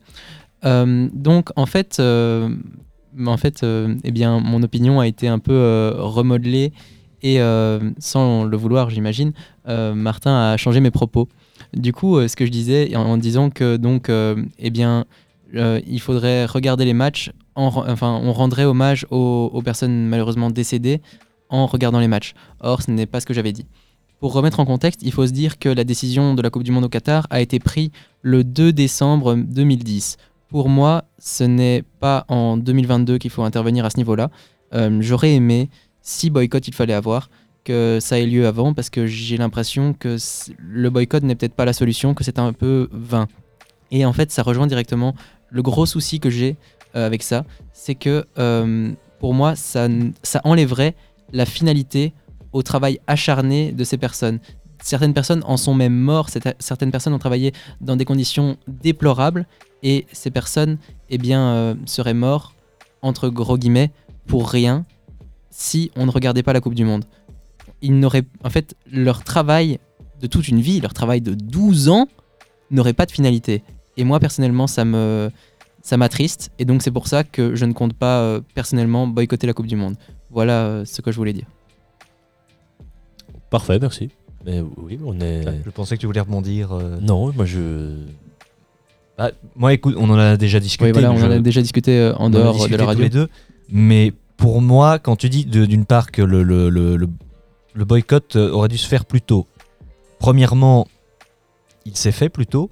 Donc, 0.63 1.49
en 1.57 1.65
fait, 1.65 1.99
en 1.99 3.37
fait 3.37 3.65
eh 4.03 4.11
bien, 4.11 4.39
mon 4.39 4.63
opinion 4.63 5.01
a 5.01 5.07
été 5.07 5.27
un 5.27 5.39
peu 5.39 5.93
remodelée. 5.97 6.71
Et 7.21 7.39
sans 7.99 8.45
le 8.45 8.57
vouloir, 8.57 8.89
j'imagine, 8.89 9.33
Martin 9.67 10.51
a 10.53 10.57
changé 10.57 10.79
mes 10.79 10.91
propos. 10.91 11.27
Du 11.73 11.93
coup, 11.93 12.17
euh, 12.17 12.27
ce 12.27 12.35
que 12.35 12.45
je 12.45 12.51
disais 12.51 12.95
en, 12.95 13.17
disant 13.17 13.49
que 13.49 13.77
donc, 13.77 14.09
euh, 14.09 14.43
eh 14.57 14.69
bien, 14.69 15.05
euh, 15.55 15.79
il 15.87 15.99
faudrait 15.99 16.45
regarder 16.45 16.85
les 16.85 16.93
matchs. 16.93 17.31
Enfin, 17.55 18.19
on 18.23 18.31
rendrait 18.31 18.63
hommage 18.63 19.05
aux, 19.11 19.61
personnes 19.63 20.07
malheureusement 20.07 20.49
décédées 20.49 21.01
en 21.49 21.65
regardant 21.65 21.99
les 21.99 22.07
matchs. 22.07 22.33
Or, 22.61 22.81
ce 22.81 22.89
n'est 22.89 23.05
pas 23.05 23.19
ce 23.19 23.25
que 23.25 23.33
j'avais 23.33 23.51
dit. 23.51 23.65
Pour 24.21 24.33
remettre 24.33 24.61
en 24.61 24.65
contexte, 24.65 25.01
il 25.03 25.11
faut 25.11 25.27
se 25.27 25.33
dire 25.33 25.59
que 25.59 25.67
la 25.67 25.83
décision 25.83 26.35
de 26.35 26.41
la 26.41 26.49
Coupe 26.49 26.63
du 26.63 26.71
Monde 26.71 26.85
au 26.85 26.89
Qatar 26.89 27.27
a 27.29 27.41
été 27.41 27.59
prise 27.59 27.89
le 28.21 28.45
2 28.45 28.71
décembre 28.71 29.35
2010. 29.35 30.17
Pour 30.47 30.69
moi, 30.69 31.03
ce 31.17 31.43
n'est 31.43 31.83
pas 31.99 32.25
en 32.29 32.55
2022 32.55 33.17
qu'il 33.17 33.31
faut 33.31 33.43
intervenir 33.43 33.83
à 33.83 33.89
ce 33.89 33.97
niveau-là. 33.97 34.29
J'aurais 34.99 35.33
aimé, 35.33 35.69
si 36.01 36.29
boycott 36.29 36.65
il 36.67 36.73
fallait 36.73 36.93
avoir, 36.93 37.29
que 37.63 37.99
ça 38.01 38.19
ait 38.19 38.25
lieu 38.25 38.47
avant 38.47 38.73
parce 38.73 38.89
que 38.89 39.05
j'ai 39.05 39.37
l'impression 39.37 39.93
que 39.93 40.17
le 40.57 40.89
boycott 40.89 41.23
n'est 41.23 41.35
peut-être 41.35 41.53
pas 41.53 41.65
la 41.65 41.73
solution, 41.73 42.13
que 42.13 42.23
c'est 42.23 42.39
un 42.39 42.53
peu 42.53 42.89
vain. 42.91 43.27
Et 43.91 44.05
en 44.05 44.13
fait, 44.13 44.31
ça 44.31 44.43
rejoint 44.43 44.67
directement 44.67 45.15
le 45.49 45.61
gros 45.61 45.85
souci 45.85 46.19
que 46.19 46.29
j'ai 46.29 46.57
euh, 46.95 47.05
avec 47.05 47.23
ça, 47.23 47.45
c'est 47.73 47.95
que 47.95 48.25
euh, 48.37 48.91
pour 49.19 49.33
moi, 49.33 49.55
ça, 49.55 49.87
enlèverait 50.43 50.95
la 51.33 51.45
finalité 51.45 52.13
au 52.51 52.63
travail 52.63 52.99
acharné 53.07 53.71
de 53.71 53.83
ces 53.83 53.97
personnes. 53.97 54.39
Certaines 54.81 55.13
personnes 55.13 55.43
en 55.45 55.57
sont 55.57 55.73
même 55.73 55.93
mortes, 55.93 56.37
certaines 56.59 56.91
personnes 56.91 57.13
ont 57.13 57.19
travaillé 57.19 57.51
dans 57.81 57.95
des 57.95 58.05
conditions 58.05 58.57
déplorables 58.67 59.45
et 59.83 60.07
ces 60.11 60.31
personnes 60.31 60.77
eh 61.09 61.17
bien, 61.17 61.41
euh, 61.49 61.75
seraient 61.85 62.13
mortes, 62.13 62.55
entre 63.01 63.29
gros 63.29 63.57
guillemets, 63.57 63.91
pour 64.25 64.49
rien 64.49 64.85
si 65.49 65.91
on 65.95 66.05
ne 66.05 66.11
regardait 66.11 66.43
pas 66.43 66.53
la 66.53 66.61
Coupe 66.61 66.75
du 66.75 66.85
Monde. 66.85 67.05
Ils 67.81 67.97
n'auraient, 67.99 68.25
en 68.43 68.49
fait, 68.49 68.75
leur 68.91 69.23
travail 69.23 69.79
de 70.21 70.27
toute 70.27 70.47
une 70.49 70.59
vie, 70.59 70.81
leur 70.81 70.93
travail 70.93 71.21
de 71.21 71.33
12 71.33 71.89
ans, 71.89 72.07
n'aurait 72.71 72.93
pas 72.93 73.05
de 73.05 73.11
finalité. 73.11 73.63
Et 73.97 74.03
moi, 74.03 74.19
personnellement, 74.19 74.67
ça 74.67 74.83
me, 74.85 75.29
ça 75.81 75.97
m'attriste. 75.97 76.51
Et 76.59 76.65
donc, 76.65 76.81
c'est 76.81 76.91
pour 76.91 77.07
ça 77.07 77.23
que 77.23 77.55
je 77.55 77.65
ne 77.65 77.73
compte 77.73 77.93
pas, 77.93 78.19
euh, 78.19 78.41
personnellement, 78.53 79.07
boycotter 79.07 79.47
la 79.47 79.53
Coupe 79.53 79.67
du 79.67 79.75
Monde. 79.75 79.95
Voilà 80.29 80.65
euh, 80.65 80.85
ce 80.85 81.01
que 81.01 81.11
je 81.11 81.17
voulais 81.17 81.33
dire. 81.33 81.45
Parfait, 83.49 83.79
merci. 83.79 84.09
Mais 84.45 84.61
oui, 84.77 84.99
on 85.03 85.19
est. 85.19 85.43
Je 85.65 85.69
pensais 85.71 85.95
que 85.95 86.01
tu 86.01 86.05
voulais 86.05 86.19
rebondir. 86.21 86.71
euh. 86.71 86.97
Non, 87.01 87.31
moi 87.33 87.45
je. 87.45 87.95
Bah, 89.17 89.31
moi, 89.55 89.73
écoute, 89.73 89.95
on 89.97 90.09
en 90.09 90.17
a 90.17 90.37
déjà 90.37 90.59
discuté. 90.59 90.85
Oui, 90.85 90.91
voilà, 90.93 91.11
on 91.11 91.21
en 91.21 91.31
a 91.31 91.39
déjà 91.39 91.61
discuté 91.61 91.97
euh, 91.99 92.13
en 92.15 92.25
on 92.25 92.25
en 92.25 92.27
a 92.27 92.39
dehors 92.39 92.67
de 92.67 92.71
la 92.71 92.77
tous 92.77 92.85
radio. 92.85 93.03
les 93.03 93.09
deux. 93.09 93.27
Mais 93.69 94.13
pour 94.37 94.61
moi, 94.61 94.97
quand 94.99 95.15
tu 95.17 95.29
dis 95.29 95.45
d'une 95.45 95.85
part 95.85 96.11
que 96.11 96.21
le, 96.21 96.43
le, 96.43 96.69
le, 96.69 96.95
le- 96.95 97.09
le 97.73 97.85
boycott 97.85 98.35
euh, 98.35 98.51
aurait 98.51 98.67
dû 98.67 98.77
se 98.77 98.87
faire 98.87 99.05
plus 99.05 99.21
tôt, 99.21 99.47
premièrement, 100.19 100.87
il 101.85 101.95
s'est 101.95 102.11
fait 102.11 102.29
plus 102.29 102.47
tôt. 102.47 102.71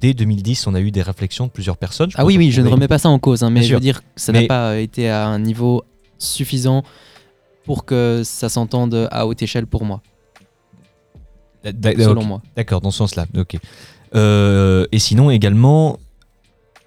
Dès 0.00 0.14
2010, 0.14 0.66
on 0.66 0.74
a 0.74 0.80
eu 0.80 0.90
des 0.90 1.02
réflexions 1.02 1.46
de 1.46 1.50
plusieurs 1.50 1.76
personnes. 1.76 2.10
Ah 2.16 2.24
oui, 2.24 2.36
oui, 2.36 2.50
je 2.50 2.60
ne 2.60 2.68
remets 2.68 2.88
pas 2.88 2.98
ça 2.98 3.08
en 3.08 3.18
cause, 3.18 3.42
hein, 3.42 3.50
mais 3.50 3.60
Bien 3.60 3.68
je 3.68 3.74
veux 3.74 3.80
dire 3.80 4.00
que 4.00 4.06
ça 4.16 4.32
n'a 4.32 4.46
pas 4.46 4.78
été 4.78 5.08
à 5.08 5.26
un 5.26 5.38
niveau 5.38 5.84
suffisant 6.18 6.82
pour 7.64 7.84
que 7.84 8.22
ça 8.24 8.48
s'entende 8.48 9.08
à 9.10 9.26
haute 9.26 9.42
échelle 9.42 9.66
pour 9.66 9.84
moi, 9.84 10.02
selon 11.64 12.24
moi. 12.24 12.42
D'accord, 12.56 12.80
dans 12.80 12.90
ce 12.90 12.98
sens-là. 12.98 13.26
Ok. 13.36 13.56
Euh, 14.14 14.86
et 14.92 14.98
sinon, 14.98 15.30
également, 15.30 15.98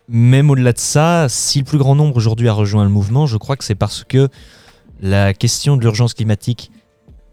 même 0.08 0.50
au-delà 0.50 0.74
de 0.74 0.78
ça, 0.78 1.28
si 1.30 1.60
le 1.60 1.66
plus 1.66 1.78
grand 1.78 1.96
nombre 1.96 2.16
aujourd'hui 2.16 2.48
a 2.48 2.54
rejoint 2.54 2.84
le 2.84 2.90
mouvement, 2.90 3.26
je 3.26 3.38
crois 3.38 3.58
que 3.58 3.64
c'est 3.64 3.76
parce 3.76 4.04
que 4.04 4.30
la 5.02 5.34
question 5.34 5.78
de 5.78 5.82
l'urgence 5.82 6.14
climatique, 6.14 6.72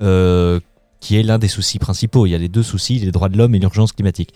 euh, 0.04 0.60
qui 1.00 1.16
est 1.18 1.22
l'un 1.22 1.38
des 1.38 1.48
soucis 1.48 1.78
principaux, 1.78 2.26
il 2.26 2.30
y 2.30 2.34
a 2.34 2.38
les 2.38 2.48
deux 2.48 2.62
soucis, 2.62 2.98
les 2.98 3.10
droits 3.10 3.28
de 3.28 3.36
l'homme 3.36 3.54
et 3.54 3.58
l'urgence 3.58 3.92
climatique. 3.92 4.32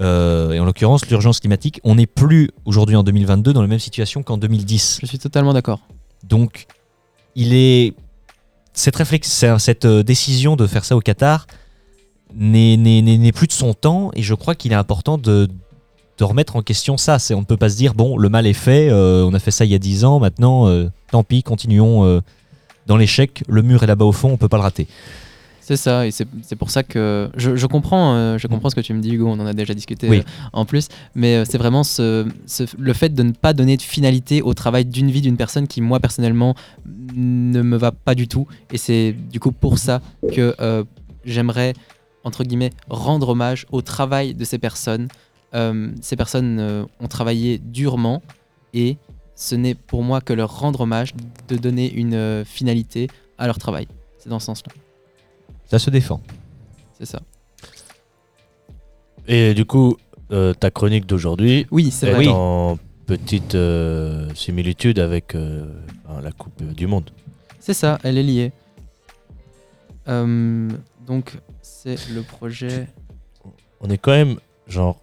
Euh, 0.00 0.52
et 0.52 0.60
en 0.60 0.64
l'occurrence, 0.64 1.08
l'urgence 1.08 1.40
climatique, 1.40 1.80
on 1.82 1.96
n'est 1.96 2.06
plus 2.06 2.50
aujourd'hui 2.64 2.94
en 2.94 3.02
2022 3.02 3.52
dans 3.52 3.62
la 3.62 3.68
même 3.68 3.80
situation 3.80 4.22
qu'en 4.22 4.36
2010. 4.38 4.98
Je 5.00 5.06
suis 5.06 5.18
totalement 5.18 5.52
d'accord. 5.52 5.80
Donc, 6.24 6.66
il 7.34 7.54
est 7.54 7.94
cette 8.74 8.96
réflexe, 8.96 9.44
cette 9.58 9.84
euh, 9.86 10.02
décision 10.04 10.54
de 10.54 10.66
faire 10.66 10.84
ça 10.84 10.96
au 10.96 11.00
Qatar 11.00 11.46
n'est- 12.34 13.32
plus 13.32 13.46
de 13.48 13.52
son 13.52 13.74
temps, 13.74 14.10
et 14.14 14.22
je 14.22 14.34
crois 14.34 14.54
qu'il 14.54 14.70
est 14.72 14.76
important 14.76 15.18
de, 15.18 15.48
de 16.18 16.24
remettre 16.24 16.54
en 16.56 16.62
question 16.62 16.96
ça. 16.96 17.18
On 17.32 17.40
ne 17.40 17.44
peut 17.44 17.56
pas 17.56 17.70
se 17.70 17.76
dire 17.76 17.94
bon, 17.94 18.16
le 18.16 18.28
mal 18.28 18.46
est 18.46 18.52
fait, 18.52 18.88
euh, 18.90 19.24
on 19.24 19.34
a 19.34 19.38
fait 19.38 19.50
ça 19.50 19.64
il 19.64 19.70
y 19.72 19.74
a 19.74 19.78
10 19.78 20.04
ans, 20.04 20.20
maintenant, 20.20 20.68
euh, 20.68 20.88
tant 21.10 21.24
pis, 21.24 21.42
continuons 21.42 22.04
euh, 22.04 22.20
dans 22.88 22.96
l'échec. 22.96 23.44
Le 23.48 23.62
mur 23.62 23.82
est 23.84 23.86
là-bas 23.86 24.04
au 24.06 24.12
fond, 24.12 24.30
on 24.32 24.36
peut 24.36 24.48
pas 24.48 24.56
le 24.56 24.62
rater. 24.64 24.88
C'est 25.60 25.76
ça, 25.76 26.06
et 26.06 26.10
c'est 26.10 26.56
pour 26.56 26.70
ça 26.70 26.82
que 26.82 27.28
je, 27.36 27.54
je 27.54 27.66
comprends, 27.66 28.14
euh, 28.14 28.38
je 28.38 28.46
comprends 28.46 28.70
ce 28.70 28.74
que 28.74 28.80
tu 28.80 28.94
me 28.94 29.02
dis, 29.02 29.10
Hugo. 29.12 29.28
On 29.28 29.38
en 29.38 29.44
a 29.46 29.52
déjà 29.52 29.74
discuté 29.74 30.08
Oui. 30.08 30.20
euh, 30.20 30.22
en 30.54 30.64
plus, 30.64 30.88
mais 31.14 31.36
euh, 31.36 31.44
c'est 31.46 31.58
vraiment 31.58 31.84
ce, 31.84 32.26
ce- 32.46 32.62
le 32.78 32.92
fait 32.94 33.10
de 33.10 33.22
ne 33.22 33.32
pas 33.32 33.52
donner 33.52 33.76
de 33.76 33.82
finalité 33.82 34.40
au 34.40 34.54
travail 34.54 34.86
d'une 34.86 35.10
vie 35.10 35.20
d'une 35.20 35.36
personne 35.36 35.66
qui, 35.68 35.82
moi 35.82 36.00
personnellement, 36.00 36.54
ne 37.14 37.60
me 37.60 37.76
va 37.76 37.92
pas 37.92 38.14
du 38.14 38.28
tout. 38.28 38.46
Et 38.72 38.78
c'est 38.78 39.12
du 39.12 39.40
coup 39.40 39.52
pour 39.52 39.76
ça 39.78 40.00
que 40.34 40.54
j'aimerais 41.26 41.74
entre 42.24 42.44
guillemets 42.44 42.70
rendre 42.88 43.28
hommage 43.30 43.66
au 43.70 43.82
travail 43.82 44.32
de 44.32 44.44
ces 44.46 44.56
personnes. 44.58 45.08
Ces 46.00 46.16
personnes 46.16 46.86
ont 47.00 47.08
travaillé 47.08 47.58
durement 47.58 48.22
et 48.72 48.96
ce 49.38 49.54
n'est 49.54 49.76
pour 49.76 50.02
moi 50.02 50.20
que 50.20 50.32
leur 50.32 50.58
rendre 50.58 50.80
hommage 50.80 51.14
de 51.46 51.56
donner 51.56 51.92
une 51.92 52.14
euh, 52.14 52.44
finalité 52.44 53.06
à 53.38 53.46
leur 53.46 53.58
travail. 53.58 53.86
C'est 54.18 54.28
dans 54.28 54.40
ce 54.40 54.46
sens-là. 54.46 54.72
Ça 55.70 55.78
se 55.78 55.90
défend. 55.90 56.20
C'est 56.98 57.06
ça. 57.06 57.20
Et 59.28 59.54
du 59.54 59.64
coup, 59.64 59.96
euh, 60.32 60.54
ta 60.54 60.72
chronique 60.72 61.06
d'aujourd'hui 61.06 61.68
Oui, 61.70 61.86
est 62.02 62.10
vrai. 62.10 62.26
en 62.26 62.78
petite 63.06 63.54
euh, 63.54 64.28
similitude 64.34 64.98
avec 64.98 65.36
euh, 65.36 65.72
la 66.20 66.32
Coupe 66.32 66.60
du 66.74 66.88
Monde. 66.88 67.10
C'est 67.60 67.74
ça, 67.74 68.00
elle 68.02 68.18
est 68.18 68.24
liée. 68.24 68.52
Euh, 70.08 70.68
donc, 71.06 71.38
c'est 71.62 72.08
le 72.10 72.22
projet. 72.22 72.88
On 73.80 73.88
est 73.88 73.98
quand 73.98 74.10
même, 74.10 74.38
genre. 74.66 74.98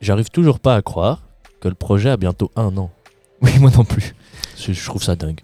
J'arrive 0.00 0.30
toujours 0.30 0.60
pas 0.60 0.76
à 0.76 0.82
croire 0.82 1.23
que 1.64 1.68
le 1.68 1.74
projet 1.74 2.10
a 2.10 2.18
bientôt 2.18 2.50
un 2.56 2.76
an. 2.76 2.90
Oui, 3.40 3.58
moi 3.58 3.70
non 3.74 3.84
plus. 3.84 4.14
Je, 4.58 4.72
je 4.74 4.84
trouve 4.84 5.02
ça 5.02 5.16
dingue. 5.16 5.40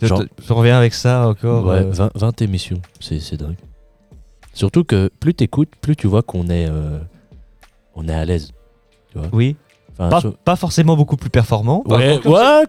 Je, 0.00 0.06
Genre- 0.06 0.22
je 0.40 0.52
reviens 0.52 0.78
avec 0.78 0.94
ça 0.94 1.26
encore. 1.28 1.66
Ouais, 1.66 1.80
euh, 1.82 1.90
20, 1.90 2.12
20 2.14 2.42
émissions, 2.42 2.80
c'est 3.00 3.18
c'est 3.18 3.36
dingue. 3.36 3.56
Surtout 4.54 4.84
que 4.84 5.10
plus 5.18 5.34
t'écoutes, 5.34 5.74
plus 5.80 5.96
tu 5.96 6.06
vois 6.06 6.22
qu'on 6.22 6.48
est, 6.50 6.68
euh, 6.68 7.00
on 7.96 8.08
est 8.08 8.14
à 8.14 8.24
l'aise. 8.24 8.52
Oui. 9.32 9.56
Enfin, 9.98 10.08
Pas, 10.08 10.20
sur- 10.20 10.34
pas 10.36 10.56
forcément 10.56 10.96
beaucoup 10.96 11.16
plus 11.16 11.30
performant. 11.30 11.82
Ouais, 11.86 12.18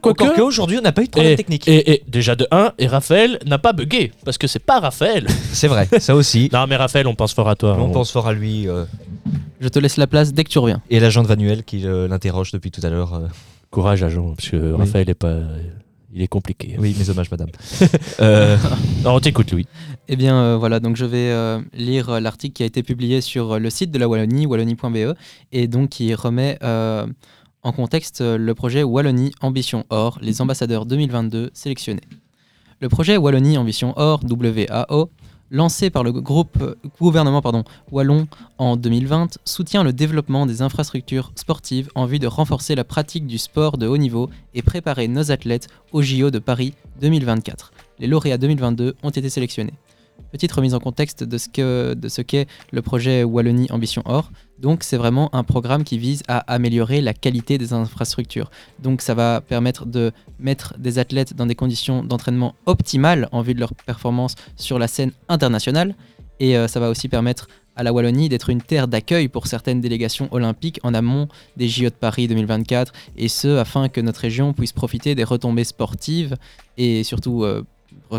encore 0.03 0.33
qu'aujourd'hui, 0.35 0.77
on 0.77 0.81
n'a 0.81 0.91
pas 0.91 1.01
eu 1.01 1.05
de 1.05 1.11
problème 1.11 1.33
Et, 1.33 1.35
technique. 1.35 1.67
et- 1.67 1.91
et 1.93 2.03
déjà 2.07 2.35
de 2.35 2.47
1, 2.51 2.73
et 2.77 2.87
Raphaël 2.87 3.39
n'a 3.45 3.57
pas 3.57 3.73
bugué, 3.73 4.11
parce 4.25 4.37
que 4.37 4.47
c'est 4.47 4.59
pas 4.59 4.79
Raphaël. 4.79 5.25
C'est 5.53 5.67
vrai, 5.67 5.87
ça 5.99 6.15
aussi. 6.15 6.49
non 6.53 6.65
mais 6.67 6.75
Raphaël, 6.75 7.07
on 7.07 7.15
pense 7.15 7.33
fort 7.33 7.47
à 7.49 7.55
toi. 7.55 7.75
on 7.79 7.83
On- 7.85 7.91
pense 7.91 8.11
fort 8.11 8.27
à 8.27 8.33
lui. 8.33 8.67
euh, 8.67 8.85
Je 9.61 9.67
te 9.69 9.79
laisse 9.79 9.97
la 9.97 10.07
place 10.07 10.33
dès 10.33 10.43
que 10.43 10.49
tu 10.49 10.59
reviens. 10.59 10.81
et 10.89 10.99
l'agent 10.99 11.23
de 11.23 11.27
Vanuel 11.27 11.63
qui 11.63 11.85
euh, 11.87 12.07
l'interroge 12.07 12.51
depuis 12.51 12.71
tout 12.71 12.81
à 12.83 12.89
l'heure. 12.89 13.13
euh, 13.13 13.27
Courage 13.71 14.03
à 14.03 14.09
Jean, 14.09 14.33
parce 14.35 14.49
que 14.49 14.73
Raphaël 14.73 15.09
est 15.09 15.13
pas... 15.15 15.37
Il 16.15 16.21
est 16.21 16.27
compliqué. 16.27 16.75
Oui, 16.77 16.95
mes 16.97 17.09
hommages, 17.09 17.31
madame. 17.31 17.49
Euh, 18.19 18.57
on 19.05 19.19
t'écoute, 19.19 19.51
Louis. 19.51 19.65
Eh 20.07 20.15
bien, 20.15 20.37
euh, 20.37 20.57
voilà, 20.57 20.79
donc 20.79 20.95
je 20.95 21.05
vais 21.05 21.31
euh, 21.31 21.59
lire 21.73 22.09
euh, 22.09 22.19
l'article 22.19 22.53
qui 22.53 22.63
a 22.63 22.65
été 22.65 22.83
publié 22.83 23.21
sur 23.21 23.59
le 23.59 23.69
site 23.69 23.89
de 23.91 23.97
la 23.97 24.07
Wallonie, 24.07 24.45
wallonie.be, 24.45 25.15
et 25.51 25.67
donc 25.67 25.89
qui 25.89 26.13
remet 26.13 26.57
euh, 26.61 27.07
en 27.63 27.71
contexte 27.71 28.21
le 28.21 28.53
projet 28.53 28.83
Wallonie 28.83 29.31
Ambition 29.41 29.85
Or, 29.89 30.19
les 30.21 30.41
ambassadeurs 30.41 30.85
2022 30.85 31.49
sélectionnés. 31.53 32.03
Le 32.79 32.89
projet 32.89 33.17
Wallonie 33.17 33.57
Ambition 33.57 33.93
Or, 33.97 34.21
WAO, 34.29 35.09
lancé 35.53 35.91
par 35.91 36.03
le 36.03 36.11
groupe 36.11 36.75
gouvernement 36.99 37.41
wallon 37.91 38.27
en 38.57 38.75
2020, 38.75 39.37
soutient 39.45 39.83
le 39.83 39.93
développement 39.93 40.45
des 40.45 40.61
infrastructures 40.63 41.31
sportives 41.35 41.89
en 41.95 42.05
vue 42.05 42.19
de 42.19 42.27
renforcer 42.27 42.75
la 42.75 42.83
pratique 42.83 43.27
du 43.27 43.37
sport 43.37 43.77
de 43.77 43.87
haut 43.87 43.97
niveau 43.97 44.29
et 44.55 44.63
préparer 44.63 45.07
nos 45.07 45.31
athlètes 45.31 45.67
au 45.91 46.01
JO 46.01 46.31
de 46.31 46.39
Paris 46.39 46.73
2024. 47.01 47.71
Les 47.99 48.07
lauréats 48.07 48.39
2022 48.39 48.95
ont 49.03 49.09
été 49.11 49.29
sélectionnés. 49.29 49.73
Petite 50.33 50.51
remise 50.51 50.73
en 50.73 50.79
contexte 50.79 51.23
de 51.23 51.37
ce 51.37 51.47
que 51.47 51.93
de 51.93 52.09
ce 52.09 52.23
qu'est 52.23 52.47
le 52.71 52.81
projet 52.81 53.23
Wallonie 53.23 53.67
Ambition 53.69 54.01
Or. 54.05 54.31
Donc 54.57 54.81
c'est 54.81 54.97
vraiment 54.97 55.29
un 55.35 55.43
programme 55.43 55.83
qui 55.83 55.99
vise 55.99 56.23
à 56.27 56.39
améliorer 56.51 57.01
la 57.01 57.13
qualité 57.13 57.59
des 57.59 57.71
infrastructures. 57.71 58.49
Donc 58.81 59.03
ça 59.03 59.13
va 59.13 59.41
permettre 59.41 59.85
de 59.85 60.11
mettre 60.39 60.73
des 60.79 60.97
athlètes 60.97 61.35
dans 61.35 61.45
des 61.45 61.53
conditions 61.53 62.03
d'entraînement 62.03 62.55
optimales 62.65 63.29
en 63.31 63.43
vue 63.43 63.53
de 63.53 63.59
leur 63.59 63.75
performance 63.75 64.33
sur 64.55 64.79
la 64.79 64.87
scène 64.87 65.11
internationale 65.29 65.93
et 66.39 66.57
euh, 66.57 66.67
ça 66.67 66.79
va 66.79 66.89
aussi 66.89 67.09
permettre 67.09 67.47
à 67.75 67.83
la 67.83 67.93
Wallonie 67.93 68.27
d'être 68.27 68.49
une 68.49 68.61
terre 68.61 68.87
d'accueil 68.87 69.27
pour 69.27 69.45
certaines 69.45 69.81
délégations 69.81 70.27
olympiques 70.31 70.79
en 70.81 70.95
amont 70.95 71.27
des 71.57 71.67
JO 71.67 71.85
de 71.85 71.89
Paris 71.89 72.27
2024 72.27 72.91
et 73.17 73.27
ce 73.27 73.57
afin 73.57 73.87
que 73.87 74.01
notre 74.01 74.21
région 74.21 74.53
puisse 74.53 74.73
profiter 74.73 75.13
des 75.13 75.23
retombées 75.23 75.63
sportives 75.63 76.35
et 76.77 77.03
surtout 77.03 77.43
euh, 77.43 77.63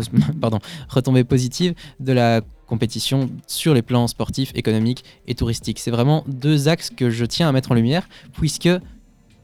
pardon, 0.41 0.59
retombées 0.89 1.23
positives 1.23 1.73
de 1.99 2.13
la 2.13 2.41
compétition 2.67 3.29
sur 3.47 3.73
les 3.73 3.81
plans 3.81 4.07
sportifs, 4.07 4.51
économiques 4.55 5.03
et 5.27 5.35
touristiques. 5.35 5.79
C'est 5.79 5.91
vraiment 5.91 6.23
deux 6.27 6.67
axes 6.67 6.89
que 6.89 7.09
je 7.09 7.25
tiens 7.25 7.47
à 7.47 7.51
mettre 7.51 7.71
en 7.71 7.75
lumière, 7.75 8.07
puisque 8.33 8.69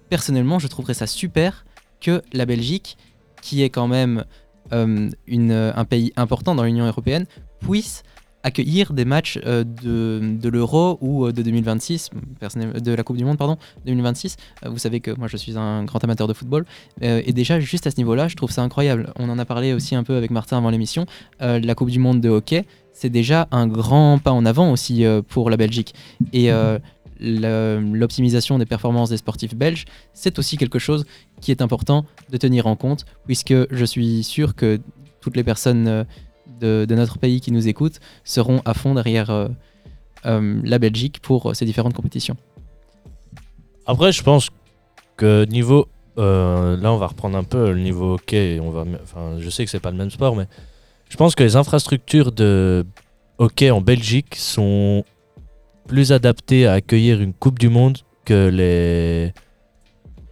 personnellement, 0.10 0.60
je 0.60 0.68
trouverais 0.68 0.94
ça 0.94 1.08
super 1.08 1.66
que 2.00 2.22
la 2.34 2.46
Belgique, 2.46 2.98
qui 3.42 3.62
est 3.64 3.70
quand 3.70 3.88
même 3.88 4.26
euh, 4.74 5.10
une, 5.28 5.52
un 5.52 5.86
pays 5.86 6.12
important 6.16 6.56
dans 6.56 6.64
l'Union 6.64 6.86
européenne, 6.86 7.26
puisse 7.60 8.04
accueillir 8.44 8.94
des 8.94 9.06
matchs 9.06 9.40
euh, 9.46 9.64
de, 9.64 10.20
de 10.38 10.50
l'Euro 10.50 10.98
ou 11.02 11.26
euh, 11.26 11.32
de 11.32 11.42
2026, 11.42 12.10
personnel- 12.40 12.82
de 12.82 12.92
la 12.94 13.04
Coupe 13.04 13.18
du 13.18 13.26
Monde, 13.26 13.38
pardon, 13.38 13.58
2026. 13.86 14.36
Euh, 14.66 14.70
vous 14.70 14.78
savez 14.80 15.00
que 15.00 15.12
moi 15.12 15.28
je 15.28 15.38
suis 15.38 15.58
un 15.58 15.84
grand 15.86 16.04
amateur 16.04 16.28
de 16.28 16.34
football. 16.34 16.66
Euh, 17.04 17.22
et 17.26 17.34
déjà, 17.34 17.60
juste 17.60 17.88
à 17.88 17.92
ce 17.92 17.98
niveau-là, 17.98 18.28
je 18.28 18.36
trouve 18.36 18.52
ça 18.52 18.62
incroyable. 18.64 19.14
On 19.18 19.30
en 19.30 19.38
a 19.40 19.46
parlé 19.46 19.74
aussi 19.74 19.96
un 19.96 20.04
peu 20.04 20.16
avec 20.16 20.32
Martin 20.32 20.58
avant 20.58 20.70
l'émission. 20.70 21.06
Euh, 21.42 21.60
la 21.60 21.76
Coupe 21.76 21.90
du 21.92 22.00
Monde 22.00 22.22
de 22.22 22.30
hockey, 22.30 22.66
c'est 22.94 23.10
déjà 23.10 23.48
un 23.52 23.68
grand 23.68 24.18
pas 24.20 24.32
en 24.32 24.46
avant 24.46 24.72
aussi 24.72 25.04
pour 25.30 25.50
la 25.50 25.58
Belgique. 25.58 25.94
Et 26.34 26.50
l'optimisation 27.22 28.58
des 28.58 28.66
performances 28.66 29.10
des 29.10 29.18
sportifs 29.18 29.56
belges, 29.56 29.86
c'est 30.14 30.40
aussi 30.40 30.58
quelque 30.58 30.80
chose 30.80 31.06
qui 31.40 31.52
est 31.52 31.62
important 31.62 32.06
de 32.32 32.38
tenir 32.38 32.68
en 32.68 32.76
compte, 32.76 33.06
puisque 33.26 33.54
je 33.72 33.86
suis 33.86 34.24
sûr 34.24 34.56
que 34.56 34.80
toutes 35.22 35.36
les 35.36 35.44
personnes 35.44 36.06
de, 36.62 36.96
notre 36.96 37.18
pays 37.18 37.42
qui 37.42 37.52
nous 37.52 37.68
écoutent 37.68 38.00
seront 38.24 38.62
à 38.66 38.74
fond 38.74 38.94
derrière 38.94 39.30
euh, 39.30 39.48
euh, 40.26 40.62
la 40.64 40.80
Belgique 40.80 41.20
pour 41.22 41.50
euh, 41.50 41.54
ces 41.54 41.66
différentes 41.66 41.94
compétitions. 41.94 42.38
Après, 43.86 44.12
je 44.12 44.24
pense 44.24 44.50
que 45.18 45.46
niveau. 45.46 45.88
là, 46.18 46.92
on 46.92 46.98
va 46.98 47.08
reprendre 47.08 47.38
un 47.38 47.44
peu 47.44 47.72
le 47.72 47.80
niveau 47.80 48.14
hockey. 48.14 48.60
On 48.62 48.70
va, 48.70 48.86
enfin, 49.02 49.38
je 49.40 49.50
sais 49.50 49.66
que 49.66 49.72
c'est 49.72 49.80
pas 49.80 49.92
le 49.92 49.98
même 49.98 50.12
sport, 50.12 50.36
mais 50.36 50.48
je 51.10 51.18
pense 51.18 51.36
que 51.36 51.44
les 51.44 51.56
infrastructures 51.56 52.32
de 52.32 52.86
hockey 53.38 53.72
en 53.72 53.82
Belgique 53.82 54.36
sont 54.36 55.04
plus 55.88 56.12
adaptées 56.12 56.68
à 56.68 56.74
accueillir 56.74 57.22
une 57.22 57.34
Coupe 57.34 57.60
du 57.60 57.70
Monde 57.70 57.98
que 58.24 58.50
les 58.50 59.34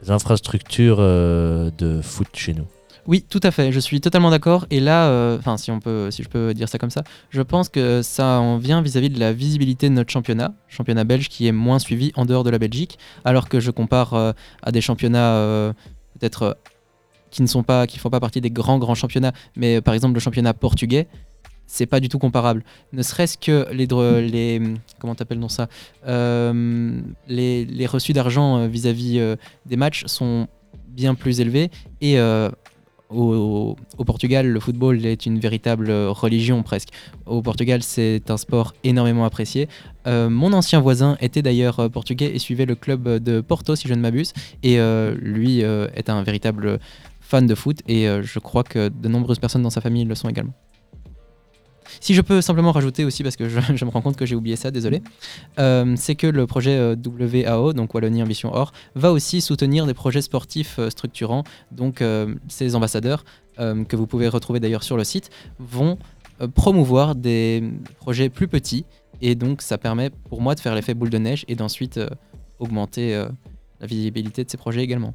infrastructures 0.09 0.99
de 0.99 2.01
foot 2.01 2.27
chez 2.33 2.53
nous. 2.53 2.67
Oui, 3.09 3.25
tout 3.27 3.39
à 3.41 3.49
fait, 3.49 3.71
je 3.71 3.79
suis 3.79 4.01
totalement 4.01 4.29
d'accord. 4.29 4.67
Et 4.69 4.79
là, 4.79 5.09
euh, 5.09 5.39
enfin, 5.39 5.57
si 5.57 5.71
je 5.71 6.29
peux 6.29 6.53
dire 6.53 6.69
ça 6.69 6.77
comme 6.77 6.91
ça, 6.91 7.03
je 7.31 7.41
pense 7.41 7.67
que 7.67 8.03
ça 8.03 8.39
en 8.39 8.59
vient 8.59 8.83
vis-à-vis 8.83 9.09
de 9.09 9.19
la 9.19 9.33
visibilité 9.33 9.89
de 9.89 9.95
notre 9.95 10.11
championnat, 10.11 10.53
championnat 10.67 11.05
belge 11.05 11.27
qui 11.27 11.47
est 11.47 11.51
moins 11.51 11.79
suivi 11.79 12.11
en 12.15 12.27
dehors 12.27 12.43
de 12.43 12.51
la 12.51 12.59
Belgique, 12.59 12.99
alors 13.25 13.49
que 13.49 13.59
je 13.59 13.71
compare 13.71 14.13
euh, 14.13 14.31
à 14.61 14.71
des 14.71 14.81
championnats 14.81 15.33
euh, 15.33 15.73
peut-être 16.19 16.55
qui 17.31 17.41
ne 17.41 17.47
sont 17.47 17.63
pas, 17.63 17.87
qui 17.87 17.97
font 17.97 18.11
pas 18.11 18.19
partie 18.19 18.41
des 18.41 18.51
grands 18.51 18.77
grands 18.77 18.93
championnats, 18.93 19.33
mais 19.55 19.81
par 19.81 19.95
exemple 19.95 20.13
le 20.13 20.19
championnat 20.19 20.53
portugais. 20.53 21.07
C'est 21.65 21.87
pas 21.87 21.99
du 21.99 22.09
tout 22.09 22.19
comparable. 22.19 22.63
Ne 22.93 23.01
serait-ce 23.01 23.39
que 23.39 23.67
les, 23.71 24.61
comment 24.99 25.15
t'appelles 25.15 25.43
ça 25.49 25.67
Euh, 26.05 27.01
les, 27.27 27.87
reçus 27.87 28.13
d'argent 28.13 28.67
vis-à-vis 28.67 29.19
des 29.65 29.77
matchs 29.77 30.05
sont 30.05 30.47
bien 30.89 31.15
plus 31.15 31.41
élevés 31.41 31.71
et 32.01 32.19
au, 33.09 33.75
Portugal, 34.05 34.47
le 34.47 34.59
football 34.59 35.05
est 35.05 35.25
une 35.25 35.39
véritable 35.39 35.91
religion 35.91 36.63
presque. 36.63 36.89
Au 37.25 37.41
Portugal, 37.41 37.81
c'est 37.83 38.29
un 38.29 38.37
sport 38.37 38.73
énormément 38.83 39.25
apprécié. 39.25 39.67
Euh, 40.07 40.29
mon 40.29 40.53
ancien 40.53 40.79
voisin 40.79 41.17
était 41.19 41.41
d'ailleurs 41.41 41.79
euh, 41.79 41.89
portugais 41.89 42.33
et 42.33 42.39
suivait 42.39 42.65
le 42.65 42.75
club 42.75 43.07
de 43.07 43.41
Porto, 43.41 43.75
si 43.75 43.87
je 43.87 43.93
ne 43.93 44.01
m'abuse. 44.01 44.33
Et 44.63 44.79
euh, 44.79 45.15
lui 45.19 45.61
est 45.61 46.09
un 46.09 46.23
véritable 46.23 46.79
fan 47.19 47.47
de 47.47 47.55
foot. 47.55 47.79
Et 47.87 48.05
je 48.05 48.39
crois 48.39 48.63
que 48.63 48.89
de 48.89 49.07
nombreuses 49.07 49.39
personnes 49.39 49.63
dans 49.63 49.69
sa 49.69 49.81
famille 49.81 50.05
le 50.05 50.15
sont 50.15 50.29
également. 50.29 50.53
Si 51.99 52.13
je 52.13 52.21
peux 52.21 52.41
simplement 52.41 52.71
rajouter 52.71 53.05
aussi, 53.05 53.23
parce 53.23 53.35
que 53.35 53.49
je, 53.75 53.85
me 53.85 53.89
rends 53.89 54.01
compte 54.01 54.15
que 54.15 54.25
j'ai 54.25 54.35
oublié 54.35 54.55
ça, 54.55 54.71
désolé, 54.71 55.01
euh, 55.59 55.95
c'est 55.97 56.15
que 56.15 56.27
le 56.27 56.47
projet 56.47 56.77
euh, 56.77 56.95
WAO, 56.95 57.73
donc 57.73 57.93
Wallonie 57.93 58.23
Ambition 58.23 58.53
Or, 58.53 58.71
va 58.95 59.11
aussi 59.11 59.41
soutenir 59.41 59.85
des 59.85 59.93
projets 59.93 60.21
sportifs 60.21 60.79
euh, 60.79 60.89
structurants. 60.89 61.43
Donc 61.71 62.03
ces 62.47 62.75
ambassadeurs, 62.75 63.23
que 63.57 63.95
vous 63.95 64.07
pouvez 64.07 64.27
retrouver 64.29 64.59
d'ailleurs 64.59 64.83
sur 64.83 64.95
le 64.95 65.03
site, 65.03 65.29
vont 65.59 65.97
promouvoir 66.55 67.15
des 67.15 67.63
projets 67.97 68.29
plus 68.29 68.47
petits. 68.47 68.85
Et 69.21 69.35
donc 69.35 69.61
ça 69.61 69.77
permet 69.77 70.09
pour 70.09 70.41
moi 70.41 70.55
de 70.55 70.59
faire 70.59 70.75
l'effet 70.75 70.93
boule 70.93 71.09
de 71.09 71.17
neige 71.17 71.45
et 71.47 71.55
d'ensuite 71.55 71.99
augmenter 72.59 73.25
la 73.79 73.87
visibilité 73.87 74.43
de 74.43 74.49
ces 74.49 74.57
projets 74.57 74.81
également. 74.81 75.13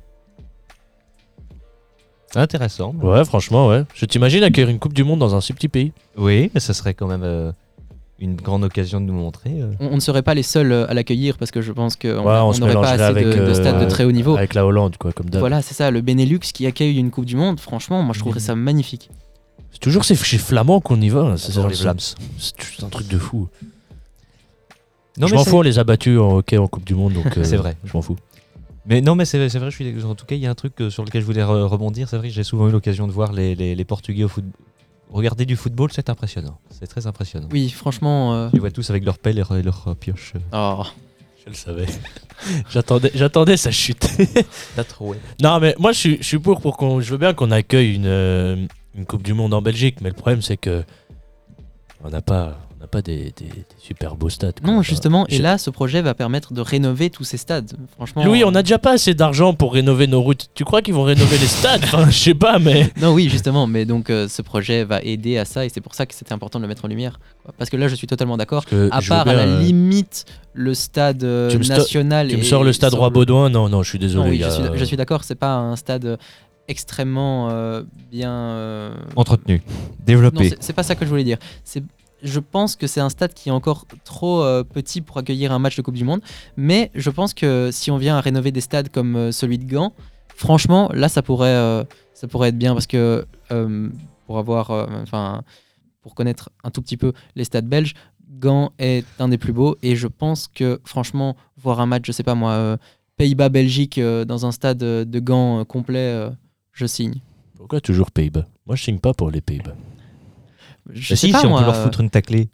Intéressant. 2.37 2.94
Ouais, 3.03 3.25
franchement, 3.25 3.68
ouais. 3.68 3.85
Je 3.94 4.05
t'imagine 4.07 4.42
accueillir 4.42 4.68
une 4.70 4.79
Coupe 4.79 4.94
du 4.94 5.05
Monde 5.05 5.18
dans 5.20 5.35
un 5.35 5.40
si 5.40 5.53
petit 5.53 5.68
pays. 5.68 5.92
Oui, 6.16 6.51
mais 6.55 6.61
ça 6.61 6.75
serait 6.75 6.94
quand 6.94 7.07
même 7.07 7.23
euh, 7.25 7.53
une 8.18 8.37
grande 8.37 8.64
occasion 8.64 9.01
de 9.01 9.07
nous 9.07 9.12
montrer. 9.14 9.51
euh. 9.61 9.73
On, 9.81 9.88
on 9.88 9.94
ne 9.97 10.01
serait 10.01 10.23
pas 10.23 10.35
les 10.35 10.42
seuls 10.42 10.73
euh, 10.73 10.87
à 10.90 10.94
l'accueillir 10.94 11.37
parce 11.38 11.51
que 11.51 11.61
je 11.62 11.73
pense 11.73 11.97
qu'on 11.97 12.09
Ouais, 12.09 12.38
on 12.40 12.53
se 12.53 12.61
n'aurait 12.61 12.75
pas 12.75 12.81
mélangerait 12.97 13.05
assez 13.05 13.25
de, 13.25 13.31
avec, 13.33 13.44
de 13.49 13.55
stades 13.55 13.81
de 13.81 13.87
très 13.87 14.05
haut 14.05 14.12
niveau. 14.12 14.37
Avec 14.37 14.55
la 14.55 14.64
Hollande, 14.66 14.97
quoi, 14.97 15.12
comme 15.12 15.31
d'hab. 15.31 15.40
Voilà, 15.40 15.62
c'est 15.62 15.75
ça, 15.75 15.90
le 15.90 16.01
Benelux 16.01 16.38
qui 16.40 16.66
accueille 16.66 16.97
une 16.99 17.11
Coupe 17.11 17.25
du 17.27 17.37
Monde, 17.37 17.61
franchement, 17.61 18.03
moi 18.03 18.14
je 18.14 18.20
trouverais 18.20 18.40
ça 18.40 18.55
magnifique. 18.55 19.11
C'est 19.73 19.81
toujours 19.81 20.05
ces 20.05 20.14
chez 20.14 20.38
Flamands 20.38 20.81
qu'on 20.81 21.01
y 21.01 21.09
va. 21.09 21.20
hein. 21.23 21.37
C'est 21.37 21.53
J'adore 21.53 21.68
les 21.70 21.75
c'est- 21.77 22.14
c'est 22.38 22.62
juste 22.62 22.85
un 22.85 22.88
truc 22.88 23.09
de 23.09 23.18
fou. 23.18 23.49
Non, 25.18 25.27
je 25.29 25.33
mais 25.33 25.38
m'en 25.38 25.44
c'est- 25.44 25.51
fous, 25.51 25.59
on 25.59 25.62
les 25.62 25.79
a 25.79 25.85
battus 25.85 26.18
en 26.18 26.37
hockey 26.38 26.59
en 26.59 26.66
Coupe 26.68 26.85
du 26.85 26.94
Monde. 26.94 27.12
donc, 27.14 27.27
euh, 27.38 27.44
C'est 27.44 27.57
vrai. 27.57 27.77
Je 27.85 27.92
m'en 27.94 28.03
fous. 28.03 28.16
Mais 28.87 29.01
non, 29.01 29.14
mais 29.14 29.25
c'est 29.25 29.38
vrai, 29.38 29.49
je 29.70 29.75
suis, 29.75 30.05
en 30.05 30.14
tout 30.14 30.27
cas, 30.27 30.35
il 30.35 30.42
y 30.42 30.47
a 30.47 30.51
un 30.51 30.55
truc 30.55 30.75
euh, 30.81 30.90
sur 30.90 31.05
lequel 31.05 31.23
je 31.23 31.27
voulais 31.27 31.42
re- 31.42 31.62
rebondir. 31.64 32.09
C'est 32.09 32.18
vrai 32.18 32.29
que 32.29 32.35
j'ai 32.35 32.42
souvent 32.44 32.68
eu 32.68 32.70
l'occasion 32.73 33.07
de 33.07 33.12
voir 33.12 33.33
les, 33.33 33.55
les- 33.55 33.75
les 33.75 33.85
Portugais 33.85 34.25
au 34.25 34.29
football. 34.29 34.53
Regarder 35.11 35.47
du 35.47 35.57
football, 35.57 35.90
c'est 35.92 36.11
impressionnant. 36.11 36.59
C'est 36.70 36.87
très 36.87 37.07
impressionnant. 37.07 37.49
Oui, 37.53 37.70
franchement. 37.70 38.35
euh, 38.35 38.49
les 38.53 38.59
vois 38.59 38.70
tous 38.70 38.90
avec 38.90 39.05
leur 39.05 39.18
pelle 39.18 39.38
et 39.38 39.62
leur, 39.62 39.88
euh, 39.88 39.94
pioche. 39.94 40.35
oh. 40.53 40.83
Je 41.44 41.51
le 41.51 41.57
savais. 41.57 41.87
J'attendais, 42.70 43.11
j'attendais 43.14 43.57
sa 43.59 43.70
chute. 43.70 44.07
T'as 44.77 44.85
trop, 44.85 45.14
non, 45.42 45.61
mais 45.61 45.75
moi, 45.79 45.92
je 45.92 45.99
suis, 45.99 46.16
je 46.18 46.23
suis 46.23 46.38
pour, 46.38 46.61
pour 46.61 46.77
qu'on. 46.79 47.01
Je 47.01 47.11
veux 47.11 47.18
bien 47.18 47.33
qu'on 47.35 47.51
accueille 47.51 47.94
une, 47.94 48.07
euh, 48.07 48.66
une 48.94 49.05
Coupe 49.07 49.23
du 49.23 49.35
Monde 49.35 49.53
en 49.55 49.61
Belgique, 49.62 49.99
mais 50.01 50.09
le 50.09 50.14
problème, 50.14 50.40
c'est 50.42 50.57
que. 50.57 50.85
On 52.03 52.09
n'a 52.11 52.23
pas, 52.23 52.59
n'a 52.85 52.88
pas 52.88 53.03
des, 53.03 53.33
des- 53.37 53.44
des 53.47 53.64
super 53.79 54.14
beaux 54.14 54.29
stades. 54.29 54.55
Non, 54.62 54.83
justement, 54.83 55.27
et 55.29 55.37
je- 55.37 55.42
là, 55.42 55.57
ce 55.59 55.70
projet 55.70 56.03
va 56.03 56.14
permettre 56.14 56.53
de 56.53 56.61
rénover 56.61 57.09
tous 57.11 57.25
ces 57.25 57.37
stades. 57.38 57.73
Franchement. 57.97 58.25
Louis, 58.25 58.44
on 58.44 58.51
n'a 58.51 58.62
déjà 58.62 58.79
pas 58.79 58.92
assez 58.92 59.14
d'argent 59.14 59.55
pour 59.55 59.73
rénover 59.73 60.07
nos 60.07 60.20
routes. 60.20 60.49
Tu 60.55 60.64
crois 60.64 60.83
qu'ils 60.83 60.94
vont 60.94 61.03
rénover 61.05 61.38
les 61.38 61.47
stades? 61.47 61.81
Enfin, 61.85 62.11
je 62.11 62.18
sais 62.18 62.35
pas, 62.35 62.59
mais. 62.59 62.90
Non, 63.01 63.12
oui, 63.14 63.29
justement, 63.31 63.66
mais 63.66 63.85
donc 63.87 64.11
euh, 64.11 64.29
ce 64.29 64.42
projet 64.42 64.85
va 64.85 65.01
aider 65.03 65.38
à 65.38 65.44
ça 65.44 65.64
et 65.64 65.68
c'est 65.70 65.81
pour 65.81 65.94
ça 65.94 66.05
que 66.07 66.14
c'était 66.14 66.33
important 66.33 66.59
de 66.59 66.64
le 66.64 66.68
mettre 66.68 66.85
en 66.85 66.88
lumière. 66.88 67.18
quoi. 67.44 67.55
Parce 67.57 67.70
que 67.70 67.77
là, 67.77 67.88
je 67.88 67.94
suis 67.94 68.07
totalement 68.07 68.37
d'accord. 68.37 68.64
À 68.90 69.01
part 69.01 69.27
à 69.29 69.33
la 69.35 69.42
euh, 69.44 69.61
limite 69.61 70.27
le 70.53 70.75
stade 70.75 71.25
euh, 71.25 71.51
tu 71.51 71.59
national. 71.59 72.29
Tu 72.29 72.37
me 72.37 72.42
et 72.42 72.44
sors 72.44 72.62
le 72.64 72.73
stade 72.73 72.94
Roi 72.94 73.11
Baudouin? 73.11 73.49
Non, 73.51 73.68
non, 73.68 73.83
je 73.83 73.88
suis 73.88 73.99
Non, 73.99 74.05
désolé. 74.07 74.31
oui, 74.31 74.38
je 74.40 74.44
a- 74.44 74.51
suis, 74.51 74.62
je 74.75 74.85
suis 74.85 74.97
d'accord, 74.97 75.25
c'est 75.25 75.35
pas 75.35 75.55
un 75.57 75.77
stade 75.77 76.18
extrêmement 76.68 77.49
euh, 77.51 77.83
bien. 78.11 78.33
euh, 78.33 78.94
Entretenu, 79.16 79.62
développé. 80.07 80.51
c'est- 80.51 80.57
c'est 80.61 80.73
pas 80.73 80.83
ça 80.83 80.94
que 80.94 81.05
je 81.05 81.11
voulais 81.11 81.25
dire. 81.25 81.38
C'est, 81.64 81.83
je 82.25 82.41
pense 82.41 82.75
que 82.75 82.87
c'est 82.87 83.01
un 83.01 83.11
stade 83.11 83.35
qui 83.35 83.51
est 83.51 83.53
encore 83.53 83.87
trop 84.05 84.43
euh, 84.43 84.65
petit 84.65 85.03
pour 85.03 85.19
accueillir 85.19 85.53
un 85.53 85.59
match 85.59 85.77
de 85.77 85.83
Coupe 85.83 85.95
du 85.95 86.05
Monde. 86.05 86.23
Mais 86.57 86.91
je 86.95 87.11
pense 87.11 87.35
que 87.35 87.69
si 87.71 87.91
on 87.91 87.99
vient 87.99 88.17
à 88.17 88.21
rénover 88.21 88.51
des 88.51 88.63
stades 88.63 88.89
comme 88.89 89.15
euh, 89.15 89.31
celui 89.31 89.59
de 89.59 89.71
Gand, 89.71 89.93
franchement, 90.35 90.91
là, 90.93 91.09
ça 91.09 91.23
pourrait, 91.23 91.49
euh, 91.49 91.85
ça 92.15 92.27
pourrait 92.27 92.49
être 92.49 92.59
bien 92.59 92.73
parce 92.73 92.87
que 92.87 93.27
pour 94.27 94.39
avoir, 94.39 94.71
enfin, 95.03 95.43
pour 96.01 96.15
connaître 96.15 96.51
un 96.65 96.71
tout 96.71 96.83
petit 96.83 96.97
peu 96.97 97.13
les 97.37 97.45
stades 97.45 97.69
belges, 97.69 97.95
Gand 98.27 98.73
est 98.79 99.05
un 99.21 99.29
des 99.29 99.39
plus 99.39 99.53
beaux 99.53 99.77
et 99.83 99.95
je 99.95 100.09
pense 100.09 100.49
que 100.49 100.81
franchement, 100.85 101.37
voir 101.57 101.81
un 101.81 101.87
match, 101.87 102.05
je 102.07 102.13
sais 102.13 102.25
pas 102.25 102.35
moi, 102.35 102.79
Pays-Bas-Belgique 103.17 103.99
euh, 103.99 104.25
dans 104.25 104.47
un 104.47 104.51
stade 104.51 104.79
de 104.79 105.21
Gand 105.21 105.65
complet, 105.67 106.31
je 106.73 106.87
signe. 106.87 107.21
Pourquoi 107.57 107.81
toujours 107.81 108.11
Pays-Bas? 108.11 108.47
Moi, 108.67 108.77
je 108.77 108.85
signe 108.85 108.99
pas 108.99 109.15
pour 109.15 109.31
les 109.31 109.41
Pays-Bas. 109.41 109.77
Je 110.90 110.99
Mais 111.01 111.16
sais 111.16 111.27
si, 111.27 111.33
pas, 111.33 111.40
si 111.40 111.47
on 111.47 111.51
moi, 111.51 111.61
peut 111.61 111.66
leur 111.66 111.77
foutre 111.83 112.01
une 112.01 112.11
taclée. 112.11 112.49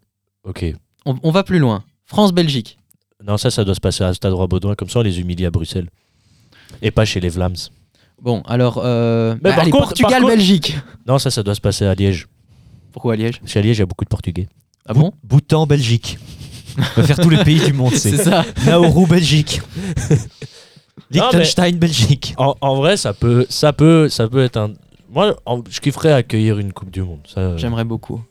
Ok. 0.44 0.64
on, 1.06 1.16
on 1.22 1.30
va 1.30 1.42
plus 1.42 1.58
loin. 1.58 1.84
France-Belgique. 2.06 2.78
Non, 3.24 3.36
ça, 3.36 3.50
ça 3.50 3.64
doit 3.64 3.74
se 3.74 3.80
passer 3.80 4.02
à 4.04 4.14
Stade 4.14 4.32
Roi 4.32 4.46
Baudouin. 4.46 4.74
Comme 4.74 4.88
ça, 4.88 5.00
on 5.00 5.02
les 5.02 5.20
humilie 5.20 5.46
à 5.46 5.50
Bruxelles. 5.50 5.88
Et 6.82 6.90
pas 6.90 7.04
chez 7.04 7.20
les 7.20 7.28
Vlams. 7.28 7.56
Bon, 8.22 8.42
alors, 8.46 8.80
euh, 8.84 9.34
Mais 9.42 9.50
par 9.50 9.60
allez, 9.60 9.70
contre- 9.70 9.80
par 9.84 9.88
Portugal, 9.94 10.22
contre- 10.22 10.34
Belgique. 10.34 10.76
Non, 11.06 11.18
ça, 11.18 11.30
ça 11.30 11.42
doit 11.42 11.54
se 11.54 11.60
passer 11.60 11.84
à 11.86 11.94
Liège. 11.94 12.28
Pourquoi 12.92 13.14
à 13.14 13.16
Liège? 13.16 13.40
Parce 13.40 13.52
qu'à 13.52 13.60
Liège, 13.62 13.76
il 13.78 13.80
y 13.80 13.82
a 13.82 13.86
beaucoup 13.86 14.04
de 14.04 14.10
Portugais. 14.10 14.48
Ah 14.86 14.94
bon? 14.94 15.12
Bhoutan, 15.24 15.66
Belgique. 15.66 16.18
On 16.78 17.00
va 17.00 17.06
faire 17.06 17.18
tous 17.18 17.30
les 17.30 17.42
pays 17.44 17.60
du 17.60 17.72
monde, 17.72 17.92
C'est 17.96 18.16
c'est. 18.16 18.24
ça. 18.24 18.44
Nauru, 18.64 19.06
Belgique. 19.06 19.60
Liechtenstein, 21.10 21.76
Belgique. 21.78 22.34
En, 22.38 22.54
en 22.60 22.76
vrai, 22.76 22.96
ça 22.96 23.12
peut, 23.12 23.46
ça 23.48 23.72
peut, 23.72 24.08
ça 24.08 24.28
peut 24.28 24.42
être 24.44 24.56
un. 24.56 24.72
Moi, 25.10 25.36
en- 25.46 25.62
je 25.68 25.80
kifferais 25.80 26.12
accueillir 26.12 26.58
une 26.58 26.72
Coupe 26.72 26.90
du 26.90 27.02
Monde. 27.02 27.20
Ça, 27.26 27.56
J'aimerais 27.56 27.84
beaucoup. 27.84 28.22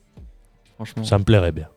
Franchement. 0.75 1.03
ça 1.03 1.17
me 1.17 1.23
plairait 1.23 1.51
bien. 1.51 1.67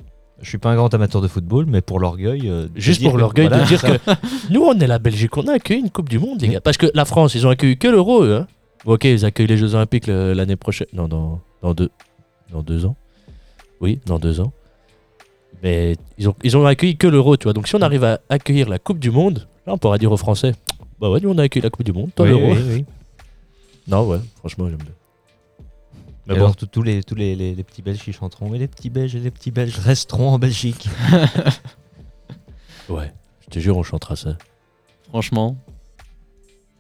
Je 0.41 0.49
suis 0.49 0.59
pas 0.59 0.71
un 0.71 0.77
grand 0.77 0.93
amateur 0.95 1.21
de 1.21 1.29
football, 1.29 1.67
mais 1.69 1.81
pour 1.81 2.01
l'orgueil. 2.01 2.43
euh, 2.49 2.67
de 2.69 2.81
Juste 2.81 3.01
dire 3.01 3.11
pour 3.11 3.17
que- 3.17 3.21
l'orgueil 3.21 3.49
voilà, 3.49 3.63
de 3.65 3.69
dire 3.69 3.81
ça- 3.81 3.99
que 3.99 4.11
nous, 4.51 4.63
on 4.63 4.79
est 4.79 4.87
la 4.87 4.99
Belgique, 4.99 5.37
on 5.37 5.47
a 5.49 5.55
accueilli 5.55 5.81
une 5.81 5.91
Coupe 5.91 6.09
du 6.09 6.19
Monde, 6.19 6.41
les 6.41 6.49
gars. 6.49 6.61
Parce 6.61 6.77
que 6.77 6.87
la 6.95 7.05
France, 7.05 7.35
ils 7.35 7.47
ont 7.47 7.51
accueilli 7.51 7.77
que 7.77 7.89
l'Euro, 7.89 8.23
eux. 8.25 8.37
hein. 8.37 8.47
Bon, 8.85 8.95
ok, 8.95 9.05
ils 9.05 9.25
accueillent 9.25 9.47
les 9.47 9.57
Jeux 9.57 9.75
Olympiques 9.75 10.07
le- 10.09 10.33
l'année 10.33 10.57
prochaine. 10.57 10.89
Non, 10.93 11.07
dans, 11.09 11.41
dans, 11.63 11.75
deux, 11.75 11.91
dans 12.53 12.63
deux 12.63 12.85
ans. 12.87 12.97
Oui, 13.81 14.01
dans 14.07 14.19
deux 14.19 14.41
ans. 14.41 14.53
Mais 15.63 15.95
ils 16.19 16.29
ont, 16.29 16.35
ils 16.43 16.57
ont 16.57 16.67
accueilli 16.67 16.97
que 16.97 17.07
l'Euro, 17.07 17.37
tu 17.37 17.45
vois. 17.45 17.53
Donc 17.53 17.69
si 17.69 17.77
on 17.77 17.81
arrive 17.83 18.03
à 18.05 18.21
accueillir 18.29 18.69
la 18.69 18.79
Coupe 18.81 18.99
du 18.99 19.11
Monde, 19.13 19.47
là, 19.67 19.73
on 19.75 19.79
pourra 19.79 19.99
dire 19.99 20.11
aux 20.11 20.17
Français 20.17 20.53
Bah 21.01 21.09
ouais, 21.11 21.21
nous, 21.21 21.31
on 21.31 21.39
a 21.39 21.43
accueilli 21.45 21.63
la 21.63 21.71
Coupe 21.71 21.85
du 21.85 21.93
Monde, 21.93 22.11
toi, 22.17 22.25
Oui, 22.27 22.31
l'Euro. 22.33 22.53
oui, 22.53 22.59
oui. 22.69 22.85
Non, 23.89 24.07
ouais, 24.07 24.19
franchement, 24.39 24.69
j'aime 24.69 24.79
bien. 24.79 24.93
Mais 26.27 26.35
Et 26.35 26.39
bon, 26.39 26.45
alors, 26.45 26.57
tous- 26.57 26.83
les, 26.83 27.03
tous 27.03 27.15
les, 27.17 27.35
les- 27.35 27.55
les 27.55 27.65
petits 27.65 27.83
Belges 27.83 27.99
qui 28.03 28.13
chanteront. 28.13 28.49
Mais 28.49 28.59
les 28.59 28.69
petits 28.69 28.91
Belges 28.91 29.17
et 29.17 29.21
les 29.21 29.31
petits 29.33 29.51
Belges 29.51 29.77
resteront 29.79 30.31
en 30.31 30.39
Belgique. 30.39 30.89
ouais, 32.89 33.13
je 33.41 33.47
te 33.51 33.59
jure, 33.59 33.77
on 33.77 33.83
chantera 33.83 34.17
ça. 34.17 34.37
Franchement, 35.09 35.57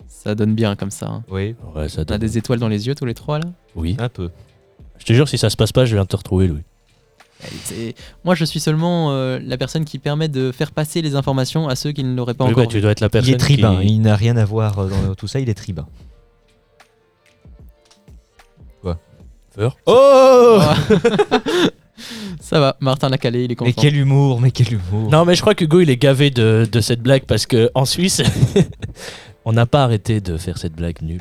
ça 0.06 0.34
donne 0.34 0.54
bien 0.54 0.76
comme 0.76 0.90
ça. 0.90 1.06
hein. 1.08 1.24
Oui, 1.28 1.56
Ouais, 1.74 1.88
ça 1.88 1.98
On 1.98 2.02
a 2.02 2.04
donne- 2.04 2.20
des 2.20 2.38
étoiles 2.38 2.58
dans 2.60 2.68
les 2.68 2.86
yeux 2.86 2.94
tous 2.94 3.04
les 3.04 3.14
trois 3.14 3.38
là? 3.38 3.46
Oui. 3.74 3.96
un 3.98 4.08
peu. 4.08 4.30
Je 4.98 5.04
te 5.04 5.12
jure, 5.12 5.28
si 5.28 5.38
ça 5.38 5.50
se 5.50 5.56
passe 5.56 5.72
pas, 5.72 5.84
je 5.84 5.96
viens 5.96 6.06
te 6.06 6.14
retrouver, 6.16 6.46
Louis. 6.46 6.62
Et 7.44 7.46
c'est- 7.64 7.94
Moi, 8.24 8.36
je 8.36 8.44
suis 8.44 8.60
seulement 8.60 9.10
euh, 9.10 9.40
la 9.42 9.58
personne 9.58 9.84
qui 9.84 9.98
permet 9.98 10.28
de 10.28 10.52
faire 10.52 10.70
passer 10.70 11.02
les 11.02 11.16
informations 11.16 11.66
à 11.68 11.74
ceux 11.74 11.90
qui 11.90 12.04
ne 12.04 12.14
l'auraient 12.14 12.34
pas 12.34 12.44
Oui, 12.44 12.52
encore. 12.52 12.62
bah, 12.64 12.68
tu 12.70 12.76
vu. 12.76 12.82
dois 12.82 12.92
être 12.92 13.00
la 13.00 13.08
Il 13.08 13.10
personne 13.10 13.34
est 13.34 13.38
tribun, 13.38 13.80
qui- 13.80 13.88
il 13.88 14.00
n'a 14.00 14.14
rien 14.14 14.36
à 14.36 14.44
voir 14.44 14.78
euh, 14.78 14.88
dans 14.88 15.14
tout 15.16 15.26
ça, 15.26 15.40
il 15.40 15.48
est 15.48 15.54
tribun. 15.54 15.88
Feur. 19.54 19.76
Oh 19.86 20.60
Ça 22.40 22.58
va, 22.58 22.76
Martin 22.80 23.08
l'a 23.08 23.18
calé, 23.18 23.44
il 23.44 23.52
est 23.52 23.54
content. 23.54 23.70
Mais 23.76 23.80
quel 23.80 23.96
humour, 23.96 24.40
mais 24.40 24.50
quel 24.50 24.72
humour. 24.72 25.10
Non, 25.10 25.24
mais 25.24 25.34
je 25.34 25.40
crois 25.40 25.54
que 25.54 25.64
Hugo, 25.64 25.80
il 25.80 25.90
est 25.90 25.96
gavé 25.96 26.30
de, 26.30 26.66
de 26.70 26.80
cette 26.80 27.00
blague 27.00 27.24
parce 27.26 27.46
que 27.46 27.70
en 27.74 27.84
Suisse, 27.84 28.22
on 29.44 29.52
n'a 29.52 29.66
pas 29.66 29.84
arrêté 29.84 30.20
de 30.20 30.36
faire 30.36 30.58
cette 30.58 30.72
blague 30.74 31.00
nulle. 31.02 31.20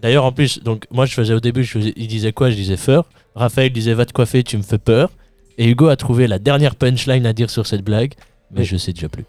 D'ailleurs, 0.00 0.24
en 0.24 0.32
plus, 0.32 0.62
donc 0.62 0.86
moi, 0.90 1.04
je 1.06 1.14
faisais 1.14 1.34
au 1.34 1.40
début, 1.40 1.64
je 1.64 1.72
faisais- 1.78 1.92
il 1.96 2.06
disait 2.08 2.32
quoi? 2.32 2.50
Je 2.50 2.56
disais 2.56 2.76
feur. 2.76 3.08
Raphaël 3.34 3.72
disait 3.72 3.94
va 3.94 4.06
te 4.06 4.12
coiffer, 4.12 4.42
tu 4.44 4.56
me 4.56 4.62
fais 4.62 4.78
peur. 4.78 5.10
Et 5.58 5.68
Hugo 5.68 5.88
a 5.88 5.96
trouvé 5.96 6.26
la 6.26 6.38
dernière 6.38 6.74
punchline 6.76 7.26
à 7.26 7.32
dire 7.32 7.50
sur 7.50 7.66
cette 7.66 7.82
blague, 7.82 8.14
mais 8.50 8.60
Oui. 8.60 8.64
je 8.66 8.76
sais 8.76 8.92
déjà 8.92 9.08
plus. 9.08 9.24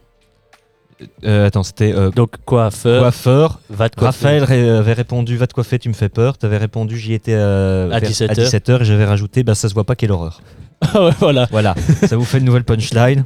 Euh, 1.26 1.48
attends, 1.48 1.64
c'était 1.64 1.94
euh, 1.94 2.10
Donc 2.10 2.36
coiffeur, 2.46 3.02
coiffeur. 3.02 3.60
va 3.70 3.90
te 3.90 3.96
coiffer. 3.98 4.26
Raphaël 4.40 4.44
ré- 4.46 4.70
avait 4.70 4.94
répondu 4.94 5.36
Va 5.36 5.46
te 5.48 5.54
coiffer, 5.54 5.78
tu 5.78 5.90
me 5.90 5.94
fais 5.94 6.08
peur. 6.10 6.38
T'avais 6.38 6.58
répondu 6.58 6.98
J'y 6.98 7.14
étais 7.14 7.34
euh, 7.34 7.88
À 7.92 8.00
vers- 8.00 8.08
17 8.10 8.32
à 8.32 8.34
17h 8.34 8.82
et 8.82 8.86
j'avais 8.86 9.06
rajouté 9.06 9.44
Bah 9.44 9.56
ça 9.56 9.68
se 9.68 9.74
voit 9.74 9.84
pas, 9.84 9.96
quelle 9.96 10.12
horreur. 10.12 10.42
Ah 10.82 11.06
ouais, 11.06 11.12
voilà. 11.20 11.48
Voilà, 11.52 11.74
ça 12.06 12.16
vous 12.18 12.24
fait 12.26 12.38
une 12.40 12.46
nouvelle 12.46 12.64
punchline. 12.66 13.24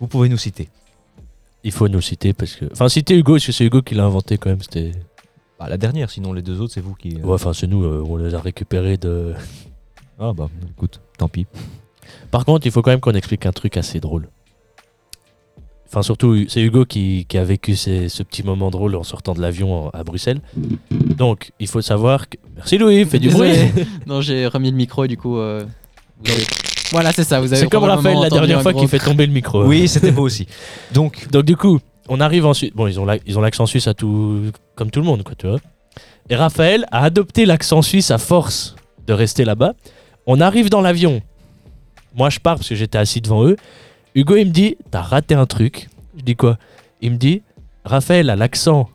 Vous 0.00 0.06
pouvez 0.06 0.28
nous 0.28 0.36
citer. 0.38 0.68
Il 1.64 1.72
faut 1.72 1.88
nous 1.88 2.00
citer 2.00 2.32
parce 2.32 2.54
que. 2.54 2.66
Enfin, 2.72 2.88
citer 2.88 3.16
Hugo, 3.18 3.34
parce 3.34 3.46
que 3.46 3.52
c'est 3.52 3.64
Hugo 3.64 3.82
qui 3.82 3.94
l'a 3.94 4.04
inventé 4.04 4.38
quand 4.38 4.48
même. 4.50 4.62
C'était. 4.62 4.92
Bah, 5.58 5.66
la 5.68 5.76
dernière, 5.76 6.08
sinon 6.10 6.32
les 6.32 6.40
deux 6.42 6.60
autres, 6.60 6.72
c'est 6.72 6.80
vous 6.80 6.94
qui. 6.94 7.16
euh, 7.18 7.26
Ouais, 7.26 7.34
enfin, 7.34 7.52
c'est 7.52 7.66
nous, 7.66 7.84
euh, 7.84 8.02
on 8.06 8.16
les 8.16 8.34
a 8.34 8.40
récupérés 8.40 8.96
de. 8.96 9.34
Ah 10.18 10.32
bah 10.34 10.48
écoute, 10.70 11.00
tant 11.18 11.28
pis. 11.28 11.46
Par 12.30 12.44
contre, 12.44 12.66
il 12.66 12.72
faut 12.72 12.80
quand 12.82 12.90
même 12.90 13.00
qu'on 13.00 13.12
explique 13.12 13.44
un 13.46 13.52
truc 13.52 13.76
assez 13.76 14.00
drôle. 14.00 14.28
Enfin, 15.92 16.02
surtout, 16.02 16.44
c'est 16.48 16.60
Hugo 16.62 16.84
qui, 16.84 17.26
qui 17.28 17.36
a 17.36 17.42
vécu 17.42 17.74
ces- 17.74 18.08
ce 18.08 18.22
petit 18.22 18.44
moment 18.44 18.70
drôle 18.70 18.94
en 18.94 19.02
sortant 19.02 19.32
de 19.34 19.40
l'avion 19.40 19.90
à 19.90 20.04
Bruxelles. 20.04 20.40
Donc, 20.92 21.50
il 21.58 21.66
faut 21.66 21.80
savoir 21.82 22.28
que. 22.28 22.36
Merci 22.54 22.78
Louis, 22.78 23.04
fais 23.04 23.18
du 23.18 23.28
bruit. 23.28 23.50
Non, 24.06 24.20
j'ai 24.20 24.46
remis 24.46 24.70
le 24.70 24.76
micro 24.76 25.04
et 25.04 25.08
du 25.08 25.16
coup. 25.16 25.36
euh, 25.38 25.64
vous 26.24 26.30
avez- 26.30 26.44
Voilà, 26.92 27.12
c'est 27.12 27.24
ça. 27.24 27.40
Vous 27.40 27.52
avez 27.52 27.62
C'est 27.62 27.68
comme 27.68 27.82
Raphaël 27.84 28.18
la 28.22 28.30
dernière 28.30 28.62
fois 28.62 28.72
gros- 28.72 28.82
qui 28.82 28.88
fait 28.88 29.00
tomber 29.00 29.26
le 29.26 29.32
micro. 29.32 29.64
Oui, 29.64 29.88
c'était 29.88 30.12
beau 30.12 30.22
aussi. 30.22 30.46
Donc, 30.92 31.26
Donc 31.32 31.44
du 31.44 31.56
coup, 31.56 31.80
on 32.08 32.20
arrive 32.20 32.46
en 32.46 32.54
Suisse. 32.54 32.70
Bon, 32.74 32.86
ils 32.86 33.00
ont 33.00 33.04
la- 33.04 33.18
ils 33.26 33.36
ont 33.36 33.40
l'accent 33.40 33.66
suisse 33.66 33.88
à 33.88 33.94
tout, 33.94 34.42
comme 34.76 34.92
tout 34.92 35.00
le 35.00 35.06
monde, 35.06 35.24
quoi, 35.24 35.34
tu 35.36 35.48
vois. 35.48 35.58
Et 36.28 36.36
Raphaël 36.36 36.86
a 36.92 37.02
adopté 37.02 37.46
l'accent 37.46 37.82
suisse 37.82 38.12
à 38.12 38.18
force 38.18 38.76
de 39.08 39.12
rester 39.12 39.44
là-bas. 39.44 39.72
On 40.26 40.40
arrive 40.40 40.70
dans 40.70 40.82
l'avion. 40.82 41.20
Moi, 42.14 42.30
je 42.30 42.38
pars 42.38 42.56
parce 42.56 42.68
que 42.68 42.76
j'étais 42.76 42.98
assis 42.98 43.20
devant 43.20 43.44
eux. 43.44 43.56
Hugo, 44.14 44.36
il 44.36 44.46
me 44.46 44.50
dit, 44.50 44.76
t'as 44.90 45.02
raté 45.02 45.34
un 45.34 45.46
truc. 45.46 45.88
Je 46.18 46.22
dis 46.22 46.36
quoi? 46.36 46.58
Il 47.00 47.12
me 47.12 47.16
dit, 47.16 47.42
Raphaël 47.84 48.28
a 48.30 48.36
l'accent 48.36 48.88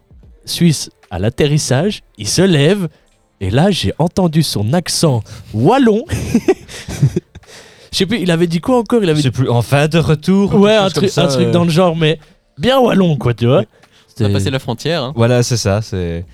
suisse 0.46 0.90
à 1.10 1.20
l'atterrissage. 1.20 2.04
Il 2.18 2.28
se 2.28 2.42
lève. 2.42 2.88
Et 3.42 3.50
là, 3.50 3.72
j'ai 3.72 3.94
entendu 4.00 4.44
son 4.44 4.74
accent 4.74 5.24
wallon. 5.54 6.04
Je 7.92 8.00
sais 8.00 8.06
plus, 8.06 8.20
il 8.20 8.30
avait 8.32 8.48
dit 8.48 8.60
quoi 8.60 8.78
encore? 8.80 9.02
Il 9.04 9.10
avait 9.10 9.22
c'est 9.22 9.32
plus 9.32 9.50
enfin 9.50 9.88
de 9.88 9.98
retour. 10.00 10.54
ou 10.56 10.60
Ouais, 10.60 10.76
un 10.76 10.90
truc, 10.90 11.10
ça, 11.10 11.24
un 11.24 11.28
truc 11.28 11.48
euh. 11.48 11.52
dans 11.52 11.64
le 11.64 11.70
genre, 11.70 11.96
mais 11.96 12.20
bien 12.58 12.78
wallon, 12.80 13.16
quoi, 13.16 13.34
tu 13.34 13.46
vois. 13.46 13.64
On 14.20 14.26
a 14.26 14.30
passé 14.30 14.50
la 14.50 14.60
frontière. 14.60 15.04
hein. 15.04 15.14
Voilà, 15.16 15.44
c'est 15.44 15.56
ça. 15.58 15.82
C'est. 15.82 16.26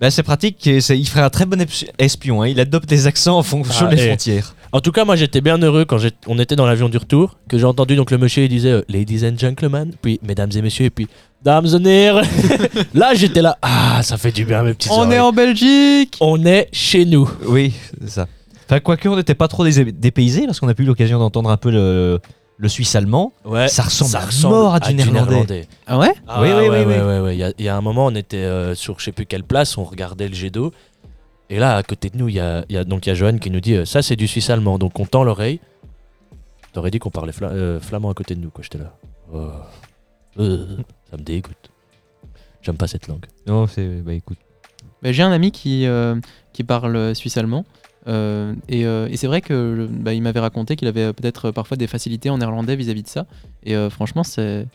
Ben, 0.00 0.10
c'est 0.10 0.22
pratique. 0.22 0.66
et 0.66 0.78
Il 0.90 1.08
ferait 1.08 1.22
un 1.22 1.30
très 1.30 1.46
bon 1.46 1.64
espion. 1.98 2.42
hein. 2.42 2.48
Il 2.48 2.60
adopte 2.60 2.86
des 2.88 3.06
accents 3.06 3.38
en 3.38 3.42
fonction 3.42 3.86
Ah, 3.90 3.94
des 3.94 4.02
et- 4.02 4.06
frontières. 4.08 4.54
En 4.72 4.80
tout 4.80 4.92
cas, 4.92 5.04
moi, 5.04 5.16
j'étais 5.16 5.40
bien 5.40 5.58
heureux 5.58 5.84
quand 5.84 5.98
on 6.26 6.38
était 6.38 6.56
dans 6.56 6.66
l'avion 6.66 6.88
du 6.88 6.98
retour, 6.98 7.38
que 7.48 7.56
j'ai 7.58 7.64
entendu 7.64 7.96
donc 7.96 8.10
le 8.10 8.18
monsieur, 8.18 8.42
il 8.44 8.48
disait 8.48 8.72
euh, 8.72 8.82
Ladies 8.88 9.24
and 9.26 9.38
gentlemen, 9.38 9.92
puis 10.02 10.20
Mesdames 10.22 10.50
et 10.54 10.60
messieurs, 10.62 10.86
et 10.86 10.90
puis 10.90 11.08
Dames 11.42 11.66
and 11.72 11.84
hairs. 11.84 12.22
là, 12.94 13.14
j'étais 13.14 13.42
là, 13.42 13.56
ah, 13.62 14.00
ça 14.02 14.16
fait 14.18 14.32
du 14.32 14.44
bien, 14.44 14.62
mes 14.62 14.74
petites 14.74 14.92
On 14.92 15.10
est 15.10 15.20
en 15.20 15.32
Belgique 15.32 16.16
On 16.20 16.44
est 16.44 16.68
chez 16.72 17.04
nous. 17.04 17.30
Oui, 17.46 17.72
c'est 18.00 18.10
ça. 18.10 18.26
Enfin, 18.68 18.80
quoique, 18.80 19.08
on 19.08 19.16
n'était 19.16 19.34
pas 19.36 19.48
trop 19.48 19.64
dés- 19.64 19.92
dépaysés 19.92 20.46
parce 20.46 20.58
qu'on 20.60 20.68
a 20.68 20.74
pu 20.74 20.82
eu 20.82 20.86
l'occasion 20.86 21.18
d'entendre 21.20 21.50
un 21.50 21.56
peu 21.56 21.70
le, 21.70 22.18
le 22.58 22.68
suisse 22.68 22.96
allemand. 22.96 23.32
Ouais, 23.44 23.68
Ça 23.68 23.84
ressemble 23.84 24.10
à 24.16 24.20
mort 24.50 24.74
à 24.74 24.80
du 24.80 24.94
néerlandais. 24.94 25.68
Ah 25.86 25.98
ouais? 25.98 26.12
Ah, 26.26 26.42
Oui, 26.42 26.48
oui, 26.48 26.68
ouais, 26.68 26.68
oui, 26.68 26.76
ouais, 26.84 26.84
oui. 26.84 27.06
ouais, 27.06 27.20
ouais. 27.20 27.36
Il 27.36 27.38
y, 27.38 27.44
a- 27.44 27.52
il 27.58 27.64
y 27.64 27.68
a 27.68 27.76
un 27.76 27.80
moment, 27.80 28.06
on 28.06 28.14
était 28.16 28.38
euh, 28.38 28.74
sur 28.74 28.98
je 28.98 29.04
sais 29.04 29.12
plus 29.12 29.24
quelle 29.26 29.44
place, 29.44 29.78
on 29.78 29.84
regardait 29.84 30.26
le 30.28 30.34
jet 30.34 30.50
d'eau. 30.50 30.72
Et 31.50 31.58
là, 31.58 31.76
à 31.76 31.82
côté 31.82 32.10
de 32.10 32.16
nous, 32.18 32.28
il 32.28 32.34
y 32.34 32.40
a, 32.40 32.64
y 32.68 32.76
a- 32.76 32.82
y 32.82 33.10
a 33.10 33.14
Johan 33.14 33.38
qui 33.38 33.50
nous 33.50 33.60
dit 33.60 33.74
euh, 33.74 33.84
Ça, 33.84 34.02
c'est 34.02 34.16
du 34.16 34.26
suisse 34.26 34.50
allemand. 34.50 34.78
Donc 34.78 34.98
on 34.98 35.06
tend 35.06 35.22
l'oreille. 35.24 35.60
T'aurais 36.72 36.90
dit 36.90 36.98
qu'on 36.98 37.10
parlait 37.10 37.32
euh, 37.42 37.80
flamand 37.80 38.10
à 38.10 38.14
côté 38.14 38.34
de 38.34 38.40
nous, 38.40 38.50
quoi. 38.50 38.62
J'étais 38.62 38.78
là. 38.78 38.92
Oh. 39.32 39.48
Euh, 40.38 40.66
ça 41.10 41.16
me 41.16 41.22
dégoûte. 41.22 41.70
J'aime 42.62 42.76
pas 42.76 42.86
cette 42.88 43.06
langue. 43.08 43.24
Non, 43.46 43.66
c'est. 43.66 43.86
Bah 44.02 44.12
écoute. 44.12 44.38
Bah, 45.02 45.12
J'ai 45.12 45.22
un 45.22 45.30
ami 45.32 45.52
qui, 45.52 45.86
qui 46.52 46.64
parle 46.64 47.14
suisse-allemand. 47.14 47.64
et 48.06 48.80
et 48.82 49.16
c'est 49.16 49.26
vrai 49.28 49.40
que 49.40 49.88
bah, 49.90 50.12
il 50.14 50.22
m'avait 50.22 50.40
raconté 50.40 50.74
qu'il 50.76 50.88
avait 50.88 51.12
peut-être 51.12 51.50
parfois 51.52 51.76
des 51.76 51.86
facilités 51.86 52.28
en 52.28 52.38
néerlandais 52.38 52.76
vis-à-vis 52.76 53.04
de 53.04 53.08
ça. 53.08 53.26
Et 53.62 53.74
franchement, 53.90 54.24
c'est 54.24 54.66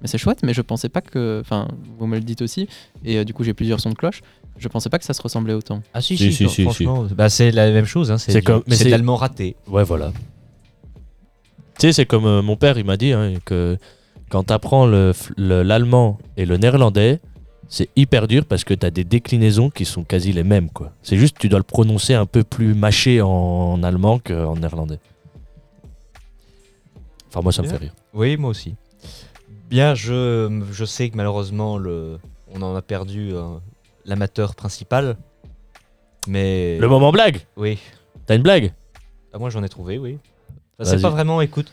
mais 0.00 0.06
c'est 0.06 0.18
chouette, 0.18 0.42
mais 0.44 0.52
je 0.54 0.62
pensais 0.62 0.88
pas 0.88 1.00
que. 1.00 1.38
Enfin, 1.40 1.68
vous 1.98 2.06
me 2.06 2.16
le 2.16 2.22
dites 2.24 2.42
aussi. 2.42 2.68
Et 3.04 3.24
du 3.24 3.32
coup, 3.34 3.42
j'ai 3.44 3.54
plusieurs 3.54 3.80
sons 3.80 3.90
de 3.90 3.94
cloche. 3.94 4.20
Je 4.58 4.68
pensais 4.68 4.90
pas 4.90 4.98
que 4.98 5.04
ça 5.04 5.14
se 5.14 5.22
ressemblait 5.22 5.54
autant. 5.54 5.82
Ah 5.94 6.00
si, 6.00 6.16
Si, 6.16 6.32
si, 6.32 6.48
si, 6.48 6.48
si, 6.48 6.62
franchement. 6.64 7.06
Bah, 7.14 7.28
c'est 7.28 7.50
la 7.50 7.70
même 7.70 7.84
chose. 7.84 8.10
Hein. 8.10 8.18
C'est 8.18 8.42
comme- 8.42 8.62
l'allemand 8.66 9.16
raté. 9.16 9.56
Ouais, 9.68 9.84
voilà. 9.84 10.12
Tu 11.78 11.86
sais, 11.86 11.92
c'est 11.92 12.06
comme 12.06 12.26
euh, 12.26 12.42
mon 12.42 12.56
père, 12.56 12.76
il 12.76 12.84
m'a 12.84 12.96
dit 12.96 13.12
hein, 13.12 13.34
que 13.44 13.78
quand 14.30 14.42
t'apprends 14.44 14.86
le 14.86 15.12
f- 15.12 15.30
le- 15.36 15.62
l'allemand 15.62 16.18
et 16.36 16.44
le 16.44 16.56
néerlandais, 16.56 17.20
c'est 17.68 17.88
hyper 17.94 18.26
dur 18.26 18.44
parce 18.46 18.64
que 18.64 18.74
t'as 18.74 18.90
des 18.90 19.04
déclinaisons 19.04 19.70
qui 19.70 19.84
sont 19.84 20.02
quasi 20.02 20.32
les 20.32 20.42
mêmes, 20.42 20.70
quoi. 20.70 20.90
C'est 21.02 21.16
juste 21.16 21.36
tu 21.38 21.48
dois 21.48 21.60
le 21.60 21.64
prononcer 21.64 22.14
un 22.14 22.26
peu 22.26 22.42
plus 22.42 22.74
mâché 22.74 23.20
en 23.22 23.80
allemand 23.84 24.18
qu'en 24.18 24.56
néerlandais. 24.56 24.98
Enfin, 27.28 27.42
moi, 27.42 27.52
ça 27.52 27.62
me 27.62 27.68
fait 27.68 27.76
rire. 27.76 27.94
Oui, 28.14 28.36
moi 28.36 28.50
aussi. 28.50 28.74
Bien, 29.70 29.94
je, 29.94 30.62
je 30.72 30.84
sais 30.84 31.10
que 31.10 31.16
malheureusement, 31.16 31.76
le, 31.76 32.18
on 32.54 32.62
en 32.62 32.74
a 32.74 32.80
perdu 32.82 33.32
euh, 33.34 33.56
l'amateur 34.08 34.54
principal. 34.56 35.16
Mais. 36.26 36.78
Le 36.78 36.88
moment 36.88 37.12
blague 37.12 37.46
Oui. 37.56 37.78
T'as 38.26 38.34
une 38.36 38.42
blague? 38.42 38.72
Ah, 39.32 39.38
moi, 39.38 39.50
j'en 39.50 39.62
ai 39.62 39.68
trouvé, 39.68 39.98
oui. 39.98 40.18
Enfin, 40.78 40.90
c'est 40.90 41.00
pas 41.02 41.10
vraiment, 41.10 41.40
écoute. 41.40 41.72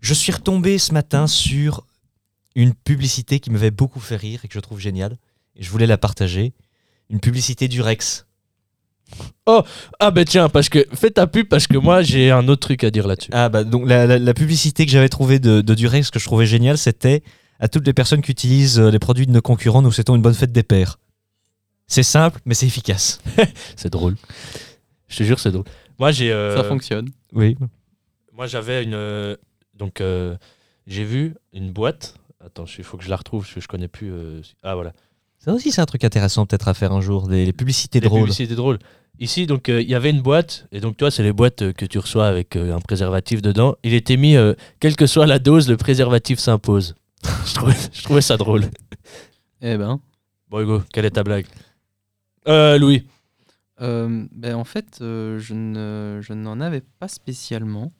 Je 0.00 0.14
suis 0.14 0.32
retombé 0.32 0.78
ce 0.78 0.92
matin 0.92 1.26
sur 1.26 1.86
une 2.54 2.74
publicité 2.74 3.40
qui 3.40 3.50
m'avait 3.50 3.70
beaucoup 3.70 4.00
fait 4.00 4.16
rire 4.16 4.40
et 4.44 4.48
que 4.48 4.54
je 4.54 4.60
trouve 4.60 4.78
géniale. 4.80 5.16
Et 5.56 5.62
je 5.62 5.70
voulais 5.70 5.86
la 5.86 5.96
partager. 5.98 6.52
Une 7.08 7.20
publicité 7.20 7.68
du 7.68 7.80
Rex. 7.80 8.26
Ah, 10.00 10.10
ben 10.10 10.24
tiens, 10.24 10.48
parce 10.48 10.68
que 10.70 10.86
fais 10.94 11.10
ta 11.10 11.26
pub 11.26 11.46
parce 11.48 11.66
que 11.66 11.76
moi, 11.76 12.02
j'ai 12.02 12.30
un 12.30 12.48
autre 12.48 12.60
truc 12.66 12.82
à 12.84 12.90
dire 12.90 13.06
là-dessus. 13.06 13.30
Ah 13.34 13.50
bah 13.50 13.62
donc 13.62 13.86
la, 13.86 14.06
la- 14.06 14.18
la 14.18 14.34
publicité 14.34 14.86
que 14.86 14.92
j'avais 14.92 15.10
trouvée 15.10 15.38
de, 15.38 15.60
de 15.60 15.74
Durex 15.74 16.10
que 16.10 16.18
je 16.18 16.24
trouvais 16.24 16.46
géniale, 16.46 16.78
c'était 16.78 17.22
à 17.60 17.68
toutes 17.68 17.86
les 17.86 17.92
personnes 17.92 18.22
qui 18.22 18.30
utilisent 18.30 18.78
euh, 18.80 18.90
les 18.90 18.98
produits 18.98 19.26
de 19.26 19.32
nos 19.32 19.42
concurrents, 19.42 19.82
nous 19.82 19.92
souhaitons 19.92 20.16
une 20.16 20.22
bonne 20.22 20.32
fête 20.34 20.52
des 20.52 20.62
pères. 20.62 20.98
C'est 21.92 22.02
simple, 22.02 22.40
mais 22.46 22.54
c'est 22.54 22.64
efficace. 22.66 23.20
C'est 23.76 23.90
drôle. 23.92 24.16
Je 25.08 25.18
te 25.18 25.24
jure, 25.24 25.38
c'est 25.38 25.50
drôle. 25.50 25.66
Moi, 25.98 26.10
j'ai. 26.10 26.32
euh, 26.32 26.56
Ça 26.56 26.64
fonctionne. 26.64 27.10
Oui. 27.34 27.54
Moi, 28.32 28.46
j'avais 28.46 28.82
une. 28.82 28.94
euh, 28.94 29.36
donc, 29.74 30.00
euh, 30.00 30.34
j'ai 30.86 31.04
vu 31.04 31.34
une 31.52 31.70
boîte. 31.70 32.14
Attends, 32.42 32.64
il 32.78 32.82
faut 32.84 32.96
que 32.96 33.04
je 33.04 33.10
la 33.10 33.16
retrouve 33.16 33.42
parce 33.42 33.52
que 33.54 33.60
je 33.60 33.68
connais 33.68 33.88
plus. 33.88 34.10
euh, 34.10 34.40
Ah, 34.62 34.74
voilà. 34.74 34.94
Ça 35.38 35.52
aussi, 35.52 35.70
c'est 35.70 35.82
un 35.82 35.84
truc 35.84 36.02
intéressant 36.04 36.46
peut-être 36.46 36.68
à 36.68 36.72
faire 36.72 36.92
un 36.92 37.02
jour, 37.02 37.28
des 37.28 37.44
les 37.44 37.52
publicités 37.52 38.00
Les 38.00 38.08
drôles. 38.08 38.22
publicités 38.22 38.54
drôles. 38.54 38.78
Ici, 39.18 39.46
donc, 39.46 39.68
euh, 39.68 39.82
il 39.82 39.88
y 39.90 39.94
avait 39.94 40.08
une 40.08 40.22
boîte. 40.22 40.66
Et 40.72 40.80
donc, 40.80 40.96
toi, 40.96 41.10
c'est 41.10 41.22
les 41.22 41.32
boîtes 41.34 41.60
euh, 41.60 41.72
que 41.74 41.84
tu 41.84 41.98
reçois 41.98 42.26
avec 42.26 42.56
euh, 42.56 42.74
un 42.74 42.80
préservatif 42.80 43.42
dedans. 43.42 43.74
Il 43.84 43.92
était 43.92 44.16
mis, 44.16 44.34
euh, 44.36 44.54
quelle 44.80 44.96
que 44.96 45.06
soit 45.06 45.26
la 45.26 45.38
dose, 45.38 45.68
le 45.68 45.76
préservatif 45.76 46.38
s'impose. 46.38 46.94
je, 47.46 47.52
trouvais, 47.54 47.74
je 47.92 48.02
trouvais 48.02 48.22
ça 48.22 48.38
drôle. 48.38 48.64
Eh 49.60 49.76
ben. 49.76 50.00
Bon, 50.48 50.60
Hugo, 50.60 50.82
quelle 50.90 51.04
est 51.04 51.10
ta 51.10 51.22
blague? 51.22 51.44
Euh, 52.48 52.78
Louis. 52.78 53.06
Euh, 53.80 54.26
ben, 54.32 54.54
en 54.54 54.64
fait, 54.64 54.98
euh, 55.00 55.38
je 55.38 55.54
ne- 55.54 56.20
je 56.20 56.32
n'en 56.32 56.60
avais 56.60 56.82
pas 56.98 57.08
spécialement. 57.08 57.92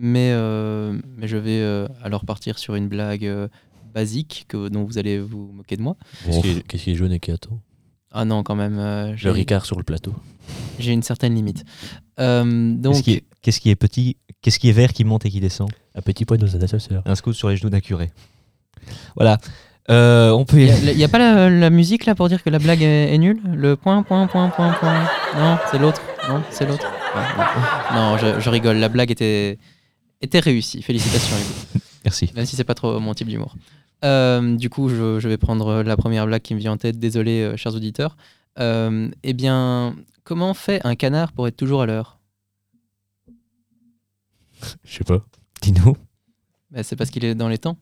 Mais, 0.00 0.30
euh, 0.32 0.96
mais 1.16 1.26
je 1.26 1.36
vais 1.36 1.60
euh, 1.60 1.88
alors 2.04 2.24
partir 2.24 2.58
sur 2.58 2.76
une 2.76 2.86
blague 2.88 3.26
euh, 3.26 3.48
basique 3.92 4.44
que, 4.46 4.68
dont 4.68 4.84
vous 4.84 4.96
allez 4.96 5.18
vous 5.18 5.50
moquer 5.52 5.76
de 5.76 5.82
moi. 5.82 5.96
Qu'est-ce 6.24 6.40
qui, 6.40 6.48
est- 6.50 6.62
qu'est-ce 6.68 6.84
qui 6.84 6.90
est 6.92 6.94
jaune 6.94 7.10
et 7.12 7.18
qui 7.18 7.32
attend 7.32 7.60
Ah 8.12 8.24
non, 8.24 8.44
quand 8.44 8.54
même. 8.54 8.78
euh, 8.78 9.16
Le 9.24 9.30
Ricard 9.32 9.66
sur 9.66 9.76
le 9.76 9.82
plateau. 9.82 10.14
J'ai 10.78 10.92
une 10.92 11.02
certaine 11.02 11.34
limite. 11.34 11.64
Euh, 12.20 12.74
donc, 12.74 12.92
Qu'est-ce 12.94 13.02
qui, 13.02 13.12
est- 13.14 13.24
qu'est-ce 13.42 13.60
qui 13.60 13.70
est 13.70 13.76
petit 13.76 14.16
Qu'est-ce 14.40 14.60
qui 14.60 14.68
est 14.68 14.72
vert 14.72 14.92
qui 14.92 15.02
monte 15.02 15.26
et 15.26 15.30
qui 15.30 15.40
descend 15.40 15.68
Un 15.96 16.00
petit 16.00 16.24
point 16.24 16.36
dans 16.36 16.54
un 16.56 16.60
assesseur. 16.60 17.02
Un 17.04 17.16
scout 17.16 17.34
sur 17.34 17.48
les 17.48 17.56
genoux 17.56 17.70
d'un 17.70 17.80
curé. 17.80 18.10
Voilà. 19.16 19.38
Euh, 19.90 20.30
on 20.30 20.44
peut. 20.44 20.60
il 20.60 20.96
n'y 20.96 21.04
a, 21.04 21.08
pas 21.08 21.18
la, 21.18 21.48
la 21.48 21.70
musique 21.70 22.04
là 22.04 22.14
pour 22.14 22.28
dire 22.28 22.42
que 22.42 22.50
la 22.50 22.58
blague 22.58 22.82
est, 22.82 23.14
est 23.14 23.18
nulle 23.18 23.40
Le 23.54 23.74
point, 23.74 24.02
point, 24.02 24.26
point, 24.26 24.50
point, 24.50 24.72
point. 24.72 25.02
Non, 25.36 25.58
c'est 25.70 25.78
l'autre. 25.78 26.02
Non, 26.28 26.42
c'est 26.50 26.66
l'autre. 26.66 26.86
Non, 27.14 27.94
Non, 27.94 28.18
je, 28.18 28.38
je 28.40 28.50
rigole. 28.50 28.76
La 28.76 28.88
blague 28.90 29.10
était, 29.10 29.58
était 30.20 30.40
réussie. 30.40 30.82
Félicitations. 30.82 31.36
Merci. 32.04 32.30
Même 32.34 32.44
si 32.46 32.54
c'est 32.54 32.64
pas 32.64 32.74
trop 32.74 33.00
mon 33.00 33.14
type 33.14 33.28
d'humour. 33.28 33.54
Euh, 34.04 34.56
du 34.56 34.70
coup, 34.70 34.88
je, 34.88 35.18
je 35.20 35.28
vais 35.28 35.38
prendre 35.38 35.82
la 35.82 35.96
première 35.96 36.26
blague 36.26 36.42
qui 36.42 36.54
me 36.54 36.60
vient 36.60 36.72
en 36.72 36.76
tête. 36.76 36.98
Désolé, 36.98 37.40
euh, 37.42 37.56
chers 37.56 37.74
auditeurs. 37.74 38.16
Euh, 38.58 39.08
eh 39.22 39.32
bien, 39.32 39.96
comment 40.24 40.52
fait 40.54 40.84
un 40.84 40.96
canard 40.96 41.32
pour 41.32 41.48
être 41.48 41.56
toujours 41.56 41.82
à 41.82 41.86
l'heure? 41.86 42.18
Je 44.84 44.98
sais 44.98 45.04
pas. 45.04 45.24
Dis-nous. 45.62 45.96
Bah, 46.70 46.82
C'est 46.82 46.96
parce 46.96 47.10
qu'il 47.10 47.24
est 47.24 47.34
dans 47.34 47.48
les 47.48 47.58
temps. 47.58 47.76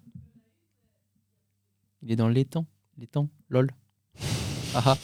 Il 2.09 2.13
est 2.13 2.17
dans 2.17 2.29
les 2.29 2.45
temps. 2.45 2.67
Les 3.01 3.09
temps. 3.09 3.27
Lol. 3.51 3.69
Ah 4.77 4.81
ah. 4.87 4.97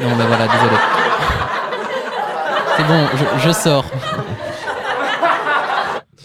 Non, 0.00 0.16
mais 0.16 0.26
voilà, 0.26 0.48
désolé. 0.48 0.76
C'est 2.76 2.82
bon, 2.88 3.06
je, 3.38 3.46
je 3.46 3.52
sors. 3.52 3.84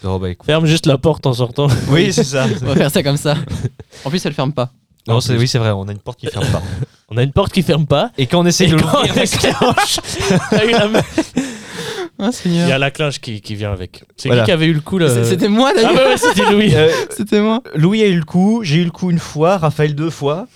Oh, 0.04 0.18
bah, 0.18 0.32
écoute. 0.32 0.48
Ferme 0.48 0.66
juste 0.66 0.88
la 0.88 0.98
porte 0.98 1.28
en 1.28 1.34
sortant. 1.34 1.68
Oui, 1.90 2.12
c'est 2.12 2.24
ça. 2.24 2.48
On 2.64 2.66
va 2.66 2.76
faire 2.76 2.90
ça 2.90 3.04
comme 3.04 3.18
ça. 3.18 3.36
En 4.04 4.10
plus, 4.10 4.26
elle 4.26 4.34
ferme 4.34 4.52
pas. 4.52 4.72
Non, 5.08 5.22
c'est- 5.22 5.38
oui, 5.38 5.48
c'est 5.48 5.60
vrai, 5.60 5.70
on 5.70 5.88
a 5.88 5.92
une 5.92 6.00
porte 6.00 6.20
qui 6.20 6.26
ferme 6.26 6.48
pas. 6.48 6.64
On 7.10 7.18
a 7.18 7.22
une 7.22 7.32
porte 7.32 7.52
qui 7.54 7.62
ferme 7.62 7.86
pas. 7.86 8.10
Et 8.18 8.26
quand 8.26 8.40
on 8.40 8.46
essaie 8.48 8.66
Et 8.66 8.70
de 8.70 8.78
quand 8.78 8.88
on 8.98 9.04
l'ouvrir, 9.04 9.14
déclenche, 9.14 10.00
t'as 10.50 10.66
eu 10.66 10.72
la 10.72 10.88
main. 10.88 11.02
Ah, 12.18 12.30
il 12.46 12.54
y 12.56 12.62
a 12.62 12.78
la 12.78 12.92
clinche 12.92 13.20
qui, 13.20 13.42
qui 13.42 13.56
vient 13.56 13.72
avec. 13.74 14.04
C'est 14.16 14.30
Voilà. 14.30 14.44
qui 14.44 14.48
qui 14.48 14.52
avait 14.52 14.68
eu 14.68 14.74
le 14.74 14.80
coup 14.82 14.98
là 14.98 15.10
C'était 15.24 15.50
moi 15.50 15.72
Ah 15.72 15.76
d'ailleurs. 15.76 15.94
ouais, 15.94 16.06
ouais, 16.08 16.18
c'était 16.18 16.50
Louis. 16.52 16.74
Euh, 16.76 16.90
C'était 17.10 17.42
moi. 17.42 17.62
Louis 17.76 18.02
a 18.04 18.08
eu 18.08 18.16
le 18.18 18.24
coup, 18.26 18.62
j'ai 18.64 18.78
eu 18.78 18.86
le 18.86 18.92
coup 18.92 19.12
une 19.12 19.20
fois, 19.20 19.58
Raphaël 19.58 19.96
deux 19.96 20.10
fois. 20.10 20.48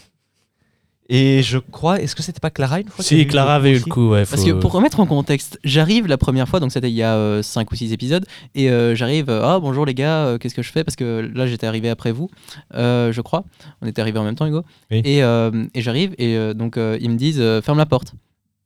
Et 1.11 1.41
je 1.41 1.57
crois, 1.57 1.99
est-ce 1.99 2.15
que 2.15 2.21
c'était 2.21 2.39
pas 2.39 2.51
Clara 2.51 2.79
une 2.79 2.87
fois 2.87 3.03
qui 3.03 3.17
Si, 3.17 3.25
Clara 3.25 3.55
avait 3.55 3.69
eu 3.71 3.73
le 3.73 3.79
aussi 3.79 3.89
coup, 3.89 4.09
ouais. 4.11 4.25
Parce 4.29 4.43
faut- 4.43 4.47
que 4.49 4.51
pour 4.53 4.71
remettre 4.73 4.99
en 4.99 5.07
contexte, 5.07 5.59
j'arrive 5.63 6.05
la 6.05 6.19
première 6.19 6.47
fois, 6.47 6.59
donc 6.59 6.71
c'était 6.71 6.91
il 6.91 6.95
y 6.95 7.01
a 7.01 7.41
5 7.41 7.71
ou 7.71 7.75
6 7.75 7.93
épisodes, 7.93 8.25
et 8.53 8.69
euh, 8.69 8.93
j'arrive, 8.93 9.27
euh, 9.31 9.41
ah 9.43 9.59
bonjour 9.59 9.87
les 9.87 9.95
gars, 9.95 10.25
euh, 10.27 10.37
qu'est-ce 10.37 10.53
que 10.53 10.61
je 10.61 10.71
fais? 10.71 10.83
Parce 10.83 10.95
que 10.95 11.27
là 11.33 11.47
j'étais 11.47 11.65
arrivé 11.65 11.89
après 11.89 12.11
vous, 12.11 12.29
euh, 12.75 13.11
je 13.11 13.21
crois. 13.21 13.43
On 13.81 13.87
était 13.87 14.01
arrivé 14.01 14.19
en 14.19 14.23
même 14.23 14.35
temps, 14.35 14.45
Hugo. 14.45 14.61
Oui. 14.91 15.01
Et, 15.03 15.23
euh, 15.23 15.65
et 15.73 15.81
j'arrive, 15.81 16.13
et 16.19 16.37
euh, 16.37 16.53
donc 16.53 16.77
euh, 16.77 16.95
ils 17.01 17.09
me 17.09 17.15
disent, 17.17 17.39
euh, 17.41 17.59
ferme 17.63 17.79
la 17.79 17.87
porte. 17.87 18.13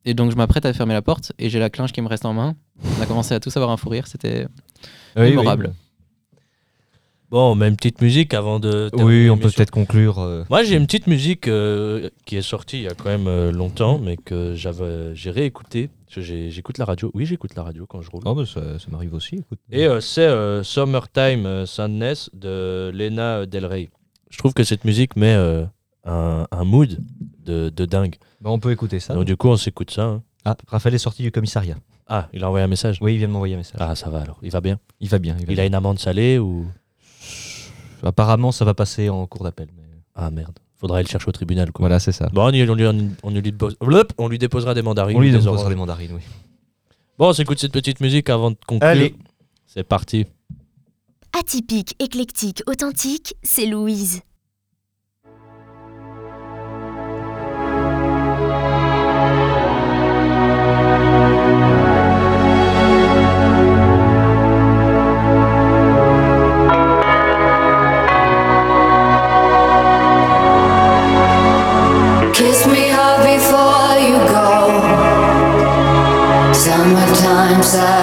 Et 0.06 0.14
donc 0.14 0.32
je 0.32 0.36
m'apprête 0.36 0.66
à 0.66 0.74
fermer 0.74 0.94
la 0.94 1.02
porte, 1.02 1.32
et 1.40 1.50
j'ai 1.50 1.60
la 1.60 1.70
clinche 1.70 1.92
qui 1.94 2.02
me 2.02 2.08
reste 2.08 2.26
en 2.26 2.34
main. 2.34 2.56
On 2.98 3.02
a 3.02 3.06
commencé 3.06 3.34
à 3.34 3.40
tous 3.40 3.56
avoir 3.56 3.72
un 3.72 3.78
fou 3.78 3.90
rire, 3.90 4.08
c'était 4.08 4.48
Oui, 5.16 5.30
mémorable. 5.30 5.74
Bon, 7.30 7.52
on 7.52 7.56
met 7.56 7.68
une 7.68 7.76
petite 7.76 8.00
musique 8.02 8.36
avant 8.36 8.60
de. 8.60 8.92
Oui, 8.94 9.04
oui 9.24 9.30
on 9.32 9.38
peut 9.40 9.50
peut-être 9.50 9.72
conclure. 9.72 10.20
euh, 10.20 10.44
Moi, 10.52 10.62
j'ai 10.64 10.76
une 10.76 10.86
petite 10.86 11.08
musique 11.08 11.48
euh, 11.48 12.10
qui 12.26 12.36
est 12.36 12.44
sortie 12.44 12.78
il 12.78 12.84
y 12.84 12.88
a 12.88 12.94
quand 12.94 13.10
même 13.10 13.26
euh, 13.28 13.52
longtemps, 13.52 13.98
mais 13.98 14.18
que 14.18 14.54
j'avais, 14.54 15.16
j'ai 15.16 15.32
réécouté. 15.32 15.90
Parce 16.06 16.16
que 16.18 16.22
j'ai- 16.22 16.52
J'écoute 16.52 16.78
la 16.78 16.86
radio. 16.86 17.10
Oui, 17.16 17.26
j'écoute 17.26 17.56
la 17.56 17.64
radio 17.64 17.88
quand 17.88 18.02
je 18.04 18.12
roule. 18.12 18.22
Oh, 18.26 18.36
bah, 18.36 18.44
ça, 18.46 18.78
ça 18.78 18.86
m'arrive 18.92 19.16
aussi, 19.16 19.38
écoute. 19.38 19.58
Et 19.72 19.88
euh, 19.88 20.00
c'est 20.00 20.28
euh, 20.28 20.62
Summertime 20.62 21.48
euh, 21.48 21.66
Sadness 21.66 22.30
de 22.34 22.92
Lena 22.94 23.48
Del 23.48 23.66
Rey. 23.66 23.90
Je 24.30 24.38
trouve 24.38 24.54
que 24.54 24.64
cette 24.64 24.86
musique 24.86 25.16
met 25.16 25.34
euh, 25.34 25.66
un, 26.06 26.48
un 26.52 26.64
mood 26.64 27.00
de, 27.46 27.70
de 27.70 27.86
dingue. 27.86 28.16
Bah, 28.42 28.50
on 28.52 28.60
peut 28.60 28.72
écouter 28.72 29.00
ça. 29.00 29.14
Donc, 29.14 29.26
du 29.26 29.38
coup, 29.38 29.48
on 29.50 29.58
s'écoute 29.58 29.92
ça. 29.92 30.04
hein. 30.06 30.24
Ah, 30.46 30.58
Raphaël 30.68 30.96
est 30.96 31.00
sorti 31.00 31.24
du 31.24 31.32
commissariat. 31.32 31.78
Ah, 32.08 32.28
il 32.34 32.44
a 32.44 32.48
envoyé 32.48 32.64
un 32.66 32.68
message? 32.68 32.98
Oui, 33.02 33.14
il 33.14 33.18
vient 33.18 33.28
de 33.28 33.34
m'envoyer 33.34 33.56
un 33.56 33.60
message. 33.60 33.78
Ah, 33.80 33.96
ça 33.96 34.10
va 34.10 34.22
alors. 34.22 34.38
Il 34.42 34.52
va 34.52 34.60
bien? 34.62 34.78
Il 35.00 35.08
va 35.10 35.20
bien. 35.20 35.38
Il, 35.40 35.46
va 35.46 35.54
Il 35.54 35.60
a 35.60 35.66
une 35.66 35.76
amende 35.76 36.00
salée 36.00 36.38
ou? 36.40 36.66
Apparemment, 38.04 38.52
ça 38.52 38.66
va 38.66 38.74
passer 38.74 39.10
en 39.10 39.26
cours 39.28 39.44
d'appel. 39.46 39.70
mais- 39.78 39.84
Ah 40.16 40.30
merde. 40.30 40.60
Faudra 40.76 40.98
aller 40.98 41.06
le 41.06 41.10
chercher 41.10 41.30
au 41.30 41.32
tribunal. 41.32 41.72
Quoi. 41.72 41.84
Voilà, 41.84 42.00
c'est 42.02 42.12
ça. 42.12 42.28
Bon, 42.34 42.44
on, 42.46 42.52
y- 42.52 42.70
on 42.70 42.76
lui, 42.76 42.86
on, 43.24 43.30
lui 43.30 43.42
dépose- 43.42 43.78
Blop, 43.80 44.12
on 44.18 44.28
lui 44.28 44.38
déposera 44.38 44.74
des 44.74 44.82
mandarines. 44.82 45.16
On 45.16 45.22
lui 45.22 45.30
ou 45.30 45.32
des 45.32 45.38
déposera 45.40 45.70
des 45.70 45.76
mandarines, 45.76 46.12
oui. 46.14 46.22
Bon, 47.18 47.30
on 47.30 47.34
s'écoute 47.34 47.60
cette 47.60 47.72
petite 47.72 48.02
musique 48.02 48.30
avant 48.30 48.52
de 48.52 48.58
conclure. 48.68 48.90
Allez. 48.90 49.16
C'est 49.66 49.84
parti. 49.86 50.26
Atypique, 51.40 51.96
éclectique, 52.00 52.62
authentique, 52.68 53.36
c'est 53.44 53.66
Louise. 53.66 54.22
Summertime 77.64 77.72
sadness. 77.72 78.03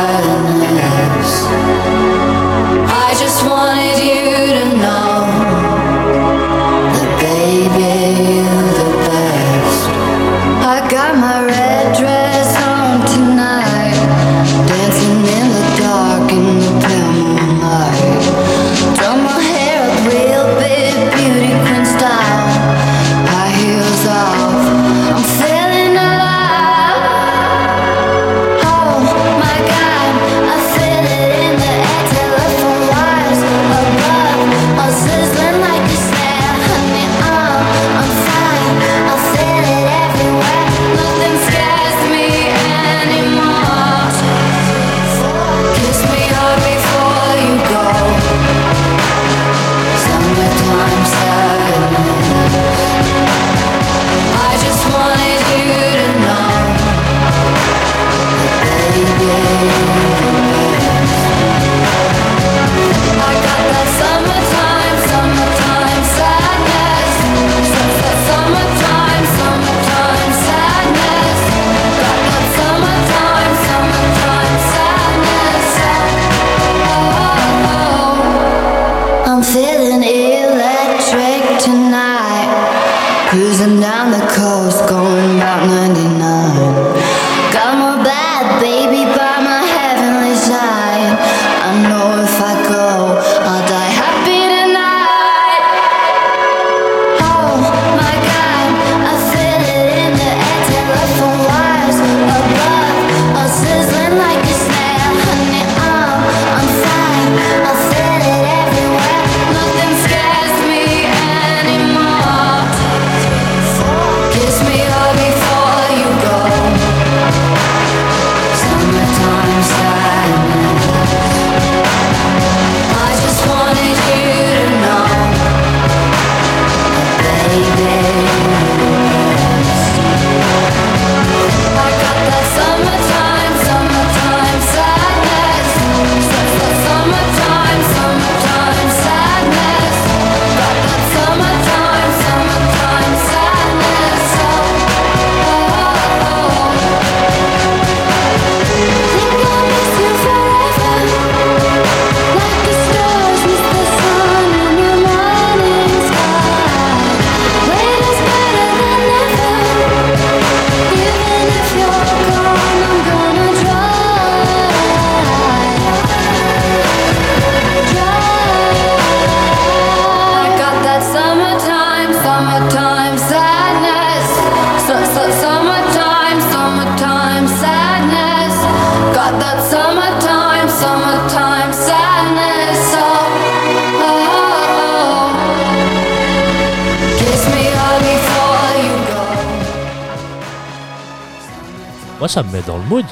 Ça 192.31 192.43
me 192.43 192.53
met 192.53 192.63
dans 192.63 192.79
le 192.79 192.85
mood. 192.85 193.05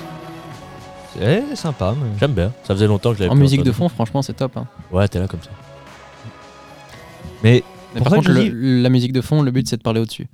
C'est 1.15 1.57
sympa, 1.57 1.95
mais. 2.01 2.11
J'aime 2.21 2.33
bien. 2.33 2.53
Ça 2.65 2.75
faisait 2.75 2.87
longtemps 2.87 3.11
que 3.11 3.17
je 3.17 3.23
l'avais 3.23 3.33
En 3.33 3.37
musique 3.37 3.59
de 3.65 3.71
entendu. 3.71 3.77
fond, 3.77 3.89
franchement, 3.89 4.23
c'est 4.23 4.35
top. 4.35 4.57
hein. 4.57 4.67
Ouais, 4.93 5.09
t'es 5.09 5.19
là 5.19 5.27
comme 5.27 5.43
ça. 5.43 5.51
Mais 7.43 7.63
Mais 7.95 8.01
Pour 8.01 8.05
par 8.05 8.13
ça 8.13 8.19
que 8.21 8.27
contre, 8.27 8.41
je 8.45 8.51
le- 8.51 8.83
la 8.83 8.89
musique 8.91 9.13
de 9.13 9.21
fond, 9.21 9.43
le 9.43 9.51
but 9.51 9.67
c'est 9.67 9.77
de 9.79 9.83
parler 9.83 10.01
au-dessus. 10.01 10.29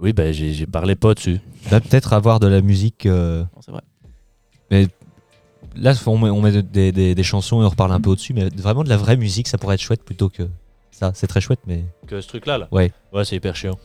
Oui, 0.00 0.12
bah, 0.12 0.32
j'ai 0.32 0.52
j'ai 0.52 0.66
parlé 0.66 0.94
pas 0.96 1.14
dessus. 1.14 1.40
Là, 1.70 1.80
peut-être 1.80 2.12
avoir 2.12 2.40
de 2.40 2.48
la 2.48 2.60
musique. 2.62 3.06
euh, 3.06 3.42
Non, 3.54 3.60
C'est 3.64 3.70
vrai. 3.70 3.82
Là, 5.76 5.92
on 6.06 6.18
met, 6.18 6.30
on 6.30 6.40
met 6.42 6.62
des, 6.62 6.90
des- 6.90 7.14
des 7.14 7.22
chansons 7.22 7.62
et 7.62 7.64
on 7.64 7.68
reparle 7.68 7.92
un 7.92 8.00
peu 8.00 8.10
au-dessus, 8.10 8.34
mais 8.34 8.48
vraiment 8.56 8.82
de 8.82 8.88
la 8.88 8.96
vraie 8.96 9.16
musique, 9.16 9.46
ça 9.46 9.56
pourrait 9.56 9.76
être 9.76 9.80
chouette 9.80 10.02
plutôt 10.04 10.28
que 10.28 10.42
ça. 10.90 11.12
C'est 11.14 11.28
très 11.28 11.40
chouette, 11.40 11.60
mais. 11.66 11.84
Que 12.08 12.20
ce 12.20 12.26
truc-là, 12.28 12.58
là 12.58 12.68
Ouais. 12.72 12.92
Ouais, 13.12 13.24
c'est 13.24 13.36
hyper 13.36 13.54
chiant. 13.54 13.78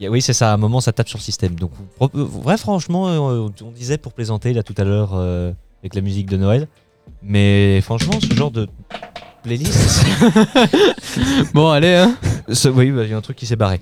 Oui, 0.00 0.20
c'est 0.22 0.32
ça. 0.32 0.50
À 0.50 0.54
un 0.54 0.56
moment, 0.56 0.80
ça 0.80 0.92
tape 0.92 1.08
sur 1.08 1.18
le 1.18 1.22
système. 1.22 1.54
Donc, 1.54 1.70
vrai, 2.00 2.56
franchement, 2.58 3.08
euh, 3.08 3.48
on 3.62 3.70
disait 3.70 3.98
pour 3.98 4.12
plaisanter 4.12 4.52
là 4.52 4.62
tout 4.62 4.74
à 4.76 4.84
l'heure 4.84 5.10
euh, 5.14 5.52
avec 5.82 5.94
la 5.94 6.00
musique 6.00 6.26
de 6.28 6.36
Noël, 6.36 6.68
mais 7.22 7.80
franchement, 7.80 8.18
ce 8.20 8.34
genre 8.34 8.50
de 8.50 8.68
playlist, 9.42 10.04
Bon, 11.54 11.70
allez, 11.70 11.94
hein. 11.94 12.16
ce- 12.52 12.68
oui, 12.68 12.90
bah, 12.90 13.04
il 13.04 13.10
y 13.10 13.14
a 13.14 13.16
un 13.16 13.20
truc 13.20 13.36
qui 13.36 13.46
s'est 13.46 13.56
barré. 13.56 13.80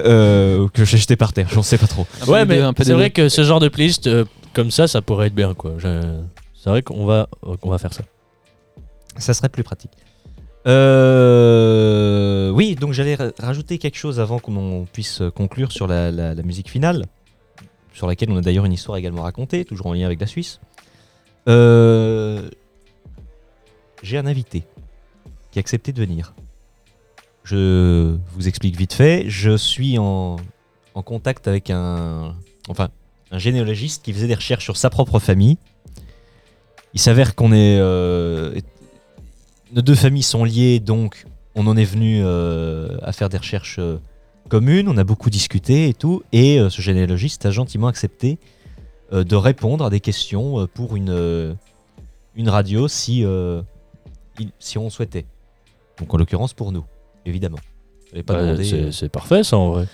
Euh, 0.00 0.68
que 0.74 0.84
j'ai 0.84 0.98
jeté 0.98 1.14
par 1.16 1.32
terre, 1.32 1.48
j'en 1.52 1.62
sais 1.62 1.78
pas 1.78 1.86
trop. 1.86 2.04
Ouais, 2.26 2.44
mais 2.44 2.56
deux, 2.56 2.64
un 2.64 2.72
peu 2.72 2.82
c'est 2.82 2.92
vrai 2.94 3.10
que 3.10 3.28
ce 3.28 3.44
genre 3.44 3.60
de 3.60 3.68
playlist 3.68 4.08
euh, 4.08 4.24
comme 4.52 4.70
ça, 4.72 4.88
ça 4.88 5.02
pourrait 5.02 5.28
être 5.28 5.34
bien, 5.34 5.54
quoi. 5.54 5.74
Je- 5.78 6.20
C'est 6.56 6.68
vrai 6.70 6.82
qu'on 6.82 7.06
va, 7.06 7.28
qu'on 7.60 7.70
va 7.70 7.78
faire 7.78 7.92
ça. 7.92 8.02
Ça 9.18 9.34
serait 9.34 9.48
plus 9.48 9.62
pratique. 9.62 9.92
Euh, 10.66 12.50
oui, 12.50 12.74
donc 12.74 12.92
j'allais 12.92 13.14
ra- 13.16 13.32
rajouter 13.38 13.78
quelque 13.78 13.98
chose 13.98 14.20
avant 14.20 14.38
qu'on 14.38 14.86
puisse 14.90 15.22
conclure 15.34 15.72
sur 15.72 15.86
la, 15.86 16.34
musique 16.42 16.70
finale, 16.70 17.06
sur 17.92 18.06
laquelle 18.06 18.30
on 18.30 18.36
a 18.36 18.40
d'ailleurs 18.40 18.64
une 18.64 18.72
histoire 18.72 18.96
également 18.96 19.22
racontée, 19.22 19.64
toujours 19.64 19.86
en 19.86 19.92
lien 19.92 20.06
avec 20.06 20.20
la 20.20 20.26
Suisse. 20.26 20.60
Euh, 21.48 22.48
J'ai 24.02 24.18
un 24.18 24.26
invité 24.26 24.64
qui 25.50 25.58
a 25.58 25.60
accepté 25.60 25.92
de 25.92 26.00
venir. 26.00 26.34
Je 27.44 28.16
vous 28.32 28.48
explique 28.48 28.76
vite 28.76 28.94
fait. 28.94 29.24
Je 29.28 29.56
suis 29.56 29.98
en, 29.98 30.36
contact 31.04 31.46
avec 31.46 31.68
un, 31.68 32.34
enfin, 32.68 32.88
un 33.30 33.38
généalogiste 33.38 34.02
qui 34.02 34.14
faisait 34.14 34.28
des 34.28 34.34
recherches 34.34 34.64
sur 34.64 34.78
sa 34.78 34.88
propre 34.88 35.18
famille. 35.18 35.58
Il 36.94 37.00
s'avère 37.00 37.34
qu'on 37.34 37.52
est 37.52 37.78
euh, 37.78 38.54
nos 39.74 39.82
deux 39.82 39.94
familles 39.94 40.22
sont 40.22 40.44
liées, 40.44 40.80
donc 40.80 41.26
on 41.54 41.66
en 41.66 41.76
est 41.76 41.84
venu 41.84 42.20
euh, 42.22 42.96
à 43.02 43.12
faire 43.12 43.28
des 43.28 43.38
recherches 43.38 43.76
euh, 43.78 43.98
communes. 44.48 44.88
On 44.88 44.96
a 44.96 45.04
beaucoup 45.04 45.30
discuté 45.30 45.88
et 45.88 45.94
tout. 45.94 46.22
Et 46.32 46.58
euh, 46.60 46.70
ce 46.70 46.80
généalogiste 46.80 47.44
a 47.46 47.50
gentiment 47.50 47.88
accepté 47.88 48.38
de 49.12 49.36
répondre 49.36 49.84
à 49.84 49.90
des 49.90 50.00
questions 50.00 50.66
pour 50.74 50.96
une, 50.96 51.54
une 52.34 52.48
radio 52.48 52.88
si, 52.88 53.20
il- 53.20 54.50
si 54.58 54.76
on 54.78 54.90
souhaitait. 54.90 55.26
Donc 56.00 56.12
en 56.12 56.16
l'occurrence 56.16 56.52
pour 56.52 56.72
nous, 56.72 56.84
évidemment. 57.24 57.58
Bah, 58.26 58.56
c'est 58.90 59.08
parfait, 59.08 59.44
ça, 59.44 59.56
en 59.56 59.70
vrai. 59.72 59.86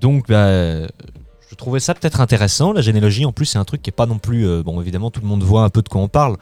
donc, 0.00 0.28
bah, 0.28 0.86
je 0.86 1.54
trouvais 1.56 1.80
ça 1.80 1.92
peut-être 1.92 2.20
intéressant. 2.22 2.72
La 2.72 2.80
généalogie, 2.80 3.26
en 3.26 3.32
plus, 3.32 3.44
c'est 3.46 3.58
un 3.58 3.64
truc 3.64 3.82
qui 3.82 3.90
est 3.90 3.92
pas 3.92 4.06
non 4.06 4.18
plus. 4.18 4.62
bon, 4.62 4.80
évidemment, 4.80 5.10
tout 5.10 5.20
le 5.20 5.26
monde 5.26 5.42
voit 5.42 5.64
un 5.64 5.70
peu 5.70 5.82
de 5.82 5.88
quoi 5.90 6.00
on 6.00 6.08
parle, 6.08 6.36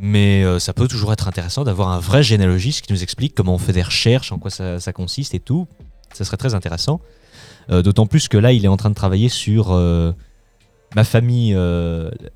mais 0.00 0.44
euh, 0.44 0.58
ça 0.58 0.72
peut 0.72 0.86
toujours 0.88 1.12
être 1.12 1.26
intéressant 1.28 1.64
d'avoir 1.64 1.88
un 1.88 1.98
vrai 1.98 2.22
généalogiste 2.22 2.84
qui 2.86 2.92
nous 2.92 3.02
explique 3.02 3.34
comment 3.34 3.54
on 3.54 3.58
fait 3.58 3.72
des 3.72 3.82
recherches, 3.82 4.30
en 4.32 4.38
quoi 4.38 4.50
ça, 4.50 4.78
ça 4.80 4.92
consiste 4.92 5.34
et 5.34 5.40
tout. 5.40 5.66
Ça 6.12 6.24
serait 6.24 6.36
très 6.36 6.54
intéressant. 6.54 7.00
Euh, 7.70 7.82
D'autant 7.82 8.06
plus 8.06 8.28
que 8.28 8.38
là, 8.38 8.52
il 8.52 8.64
est 8.64 8.68
en 8.68 8.76
train 8.76 8.90
de 8.90 8.94
travailler 8.94 9.28
sur 9.28 9.72
euh, 9.72 10.12
ma 10.94 11.04
famille, 11.04 11.52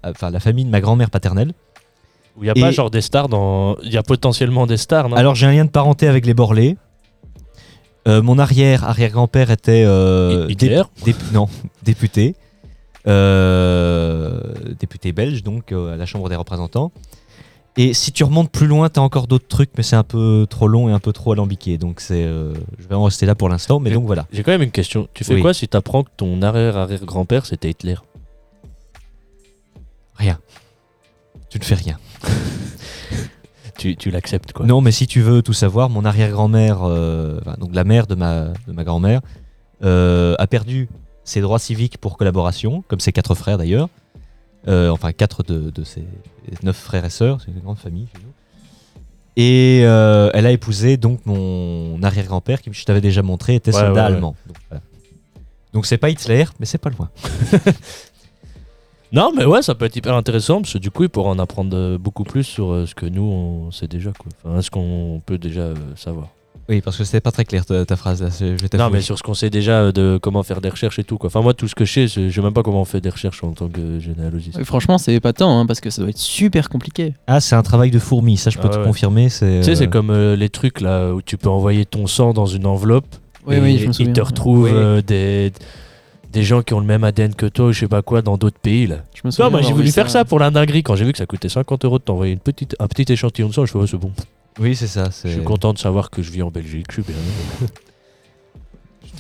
enfin 0.05 0.31
la 0.31 0.41
famille 0.41 0.65
de 0.65 0.71
ma 0.71 0.81
grand-mère 0.81 1.11
paternelle. 1.11 1.53
Où 2.37 2.43
il 2.43 2.45
n'y 2.45 2.51
a 2.51 2.55
pas 2.55 2.71
genre 2.73 2.91
des 2.91 3.01
stars 3.03 3.29
dans. 3.29 3.77
Il 3.83 3.93
y 3.93 3.97
a 3.99 4.03
potentiellement 4.03 4.67
des 4.67 4.77
stars, 4.79 5.09
non? 5.11 5.17
Alors, 5.17 5.35
j'ai 5.35 5.47
un 5.47 5.53
lien 5.53 5.65
de 5.67 5.71
parenté 5.71 6.09
avec 6.09 6.25
les 6.27 6.35
Borlés. 6.35 6.77
Mon 8.07 8.39
arrière 8.39 8.83
arrière-grand-père 8.85 9.51
était 9.53 9.85
dé- 11.05 11.13
dé- 11.13 11.15
non 11.33 11.49
député, 11.83 12.35
député 14.81 15.13
belge 15.13 15.43
donc 15.43 15.73
à 15.73 15.97
la 15.97 16.07
Chambre 16.07 16.29
des 16.29 16.37
représentants. 16.37 16.93
Et 17.79 17.95
si 17.95 18.13
tu 18.13 18.23
remontes 18.23 18.51
plus 18.51 18.67
loin, 18.67 18.91
t'as 18.91 19.01
encore 19.01 19.27
d'autres 19.27 19.49
trucs, 19.49 19.71
mais 19.79 19.83
c'est 19.83 19.97
un 19.97 20.03
peu 20.03 20.47
trop 20.49 20.69
long 20.69 20.91
et 20.91 20.93
un 20.93 20.99
peu 20.99 21.13
trop 21.13 21.33
alambiqué. 21.33 21.79
Donc 21.79 22.01
c'est, 22.01 22.23
euh, 22.25 22.53
je 22.79 22.87
vais 22.87 22.95
en 22.95 23.05
rester 23.05 23.25
là 23.25 23.35
pour 23.35 23.49
l'instant. 23.49 23.81
Mais 23.81 23.91
donc 23.91 24.05
voilà. 24.05 24.27
J'ai 24.31 24.43
quand 24.43 24.51
même 24.53 24.63
une 24.63 24.71
question. 24.71 25.09
Tu 25.15 25.25
fais 25.25 25.35
Oui. 25.35 25.41
quoi 25.41 25.55
si 25.55 25.67
t'apprends 25.69 26.03
que 26.05 26.11
ton 26.17 26.43
arrière-arrière-grand-père 26.43 27.47
c'était 27.47 27.71
Hitler? 27.71 27.95
Rien. 30.17 30.39
Tu 31.49 31.59
ne 31.59 31.65
fais 31.65 31.75
rien. 31.75 31.99
Tu, 33.79 33.97
tu 33.97 34.11
l'acceptes 34.11 34.53
quoi 34.53 34.65
Non, 34.67 34.81
mais 34.81 34.93
si 34.93 35.07
tu 35.09 35.23
veux 35.23 35.43
tout 35.43 35.55
savoir, 35.55 35.89
mon 35.91 36.05
arrière-grand-mère, 36.05 36.81
euh, 36.85 37.39
enfin, 37.41 37.57
donc 37.59 37.75
la 37.75 37.83
mère 37.85 38.07
de 38.07 38.15
ma, 38.15 38.49
de 38.69 38.73
ma 38.73 38.85
grand-mère, 38.85 39.23
euh, 39.83 40.37
a 40.39 40.47
perdu 40.47 40.89
ses 41.25 41.41
droits 41.41 41.59
civiques 41.59 41.99
pour 41.99 42.17
collaboration, 42.17 42.85
comme 42.87 43.01
ses 43.01 43.13
quatre 43.13 43.35
frères 43.35 43.59
d'ailleurs. 43.59 43.89
Euh, 44.69 44.91
enfin, 44.91 45.13
quatre 45.13 45.43
de, 45.43 45.71
de 45.71 45.85
ses 45.85 46.05
neuf 46.63 46.77
frères 46.77 47.05
et 47.05 47.11
sœurs, 47.11 47.41
c'est 47.45 47.51
une 47.51 47.61
grande 47.61 47.79
famille. 47.79 48.07
Et 49.37 49.81
euh, 49.85 50.31
elle 50.35 50.47
a 50.47 50.53
épousé 50.53 50.97
donc 50.97 51.21
mon 51.27 52.03
arrière-grand-père, 52.03 52.61
qui 52.63 52.71
je 52.73 52.85
t'avais 52.85 53.01
déjà 53.01 53.23
montré, 53.23 53.55
était 53.55 53.75
Ouais, 53.75 53.81
soldat 53.81 53.93
ouais, 53.93 54.01
ouais. 54.11 54.15
allemand. 54.17 54.37
Donc, 54.47 54.57
voilà. 54.69 54.83
C'est 55.85 55.99
pas 55.99 56.11
Hitler, 56.11 56.45
mais 56.61 56.67
c'est 56.67 56.79
pas 56.79 56.91
loin. 56.91 57.09
Non, 59.15 59.31
mais 59.37 59.45
ouais, 59.45 59.61
ça 59.61 59.75
peut 59.75 59.85
être 59.85 59.95
hyper 59.97 60.15
intéressant 60.15 60.63
parce 60.63 60.73
que 60.73 60.79
du 60.79 60.91
coup, 60.91 61.03
il 61.03 61.11
pourra 61.11 61.29
en 61.29 61.39
apprendre 61.39 61.99
beaucoup 61.99 62.25
plus 62.25 62.45
sur 62.45 62.73
euh, 62.73 62.87
ce 62.87 62.95
que 62.95 63.05
nous 63.05 63.23
on 63.23 63.71
sait 63.71 63.87
déjà 63.87 64.11
quoi. 64.19 64.33
Enfin, 64.43 64.63
ce 64.63 64.71
qu'on 64.71 65.21
peut 65.27 65.37
déjà 65.37 65.75
savoir. 65.97 66.29
Oui, 66.73 66.81
parce 66.81 66.97
que 66.97 67.05
c'était 67.05 67.21
pas 67.21 67.33
très 67.33 67.45
clair 67.45 67.67
ta, 67.67 67.85
ta 67.85 67.97
phrase 67.97 68.23
là. 68.23 68.29
Je 68.31 68.77
Non, 68.79 68.89
mais 68.89 69.03
sur 69.03 69.19
ce 69.19 69.23
qu'on 69.23 69.35
sait 69.35 69.51
déjà 69.51 69.73
euh, 69.83 69.93
de 69.93 70.19
comment 70.23 70.43
faire 70.43 70.63
des 70.63 70.71
recherches 70.71 70.99
et 70.99 71.05
tout 71.05 71.19
quoi. 71.19 71.27
Enfin, 71.27 71.43
moi, 71.43 71.53
tout 71.53 71.69
ce 71.69 71.75
que 71.75 71.85
je 71.85 71.93
sais, 71.93 72.07
je 72.09 72.31
sais 72.31 72.41
même 72.41 72.55
pas 72.55 72.63
comment 72.63 72.81
on 72.81 72.87
fait 72.87 73.03
des 73.03 73.11
recherches 73.11 73.45
en 73.45 73.53
tant 73.53 73.69
que 73.69 74.01
généalogiste. 74.01 74.65
Franchement, 74.65 74.97
c'est 74.97 75.13
épatant 75.13 75.61
hein, 75.61 75.67
parce 75.67 75.81
que 75.81 75.91
ça 75.91 76.01
doit 76.01 76.09
être 76.09 76.17
super 76.17 76.71
compliqué. 76.71 77.13
Ah, 77.27 77.41
c'est 77.41 77.57
un 77.57 77.63
travail 77.63 77.91
de 77.91 77.99
fourmi, 77.99 78.39
ça 78.39 78.49
je 78.49 78.57
peux 78.59 78.69
Ah 78.71 78.75
te 78.75 78.79
ouais. 78.79 78.85
confirmer. 78.87 79.29
C'est, 79.29 79.59
Tu 79.59 79.65
sais, 79.65 79.75
c'est 79.77 79.85
euh, 79.87 79.91
comme 79.91 80.09
euh, 80.11 80.35
les 80.35 80.49
trucs 80.49 80.81
là 80.81 81.13
où 81.13 81.21
tu 81.21 81.37
peux 81.37 81.51
envoyer 81.51 81.85
ton 81.85 82.07
sang 82.07 82.33
dans 82.33 82.47
une 82.47 82.65
enveloppe. 82.65 83.05
Oui, 83.47 83.57
et 83.57 83.61
oui, 83.61 83.79
je 83.79 83.89
me 83.89 83.93
souviens. 83.93 84.11
Ils 84.11 84.15
te 84.15 84.21
retrouvent 84.23 84.71
euh, 84.73 85.03
des, 85.03 85.53
des 86.33 86.43
gens 86.43 86.63
qui 86.63 86.73
ont 86.73 86.81
le 86.81 86.87
même 86.87 87.05
ADN 87.05 87.35
que 87.35 87.45
toi, 87.45 87.67
ou 87.67 87.73
je 87.73 87.81
sais 87.81 87.89
pas 87.89 88.01
quoi, 88.01 88.23
dans 88.23 88.39
d'autres 88.39 88.59
pays 88.61 88.87
là. 88.87 88.97
Je 89.15 89.21
me 89.25 89.31
souviens 89.31 89.51
moi 89.51 89.61
j'ai 89.61 89.75
voulu 89.75 89.91
faire 89.91 90.09
ça 90.09 90.25
pour 90.25 90.39
la 90.39 90.51
dinguerie 90.51 90.83
quand 90.83 90.97
j'ai 90.97 91.05
vu 91.05 91.13
que 91.13 91.19
ça 91.19 91.27
coûtait 91.27 91.51
50 91.51 91.85
euros 91.85 91.99
de 91.99 92.05
t'envoyer 92.05 92.33
une 92.33 92.39
petite, 92.39 92.75
un 92.79 92.87
petit 92.89 93.13
échantillon 93.13 93.49
de 93.49 93.53
sang. 93.53 93.67
Je 93.67 93.73
fais, 93.73 93.79
ouais, 93.79 93.87
c'est 93.87 93.99
bon. 93.99 94.11
Oui, 94.59 94.77
c'est 94.77 94.87
ça. 94.87 95.09
Je 95.25 95.29
suis 95.31 95.43
content 95.45 95.73
de 95.73 95.79
savoir 95.79 96.11
que 96.11 96.23
je 96.23 96.31
vis 96.31 96.43
en 96.43 96.51
Belgique. 96.51 96.87
Je 96.91 97.01
suis 97.01 97.03
bien. 97.13 97.69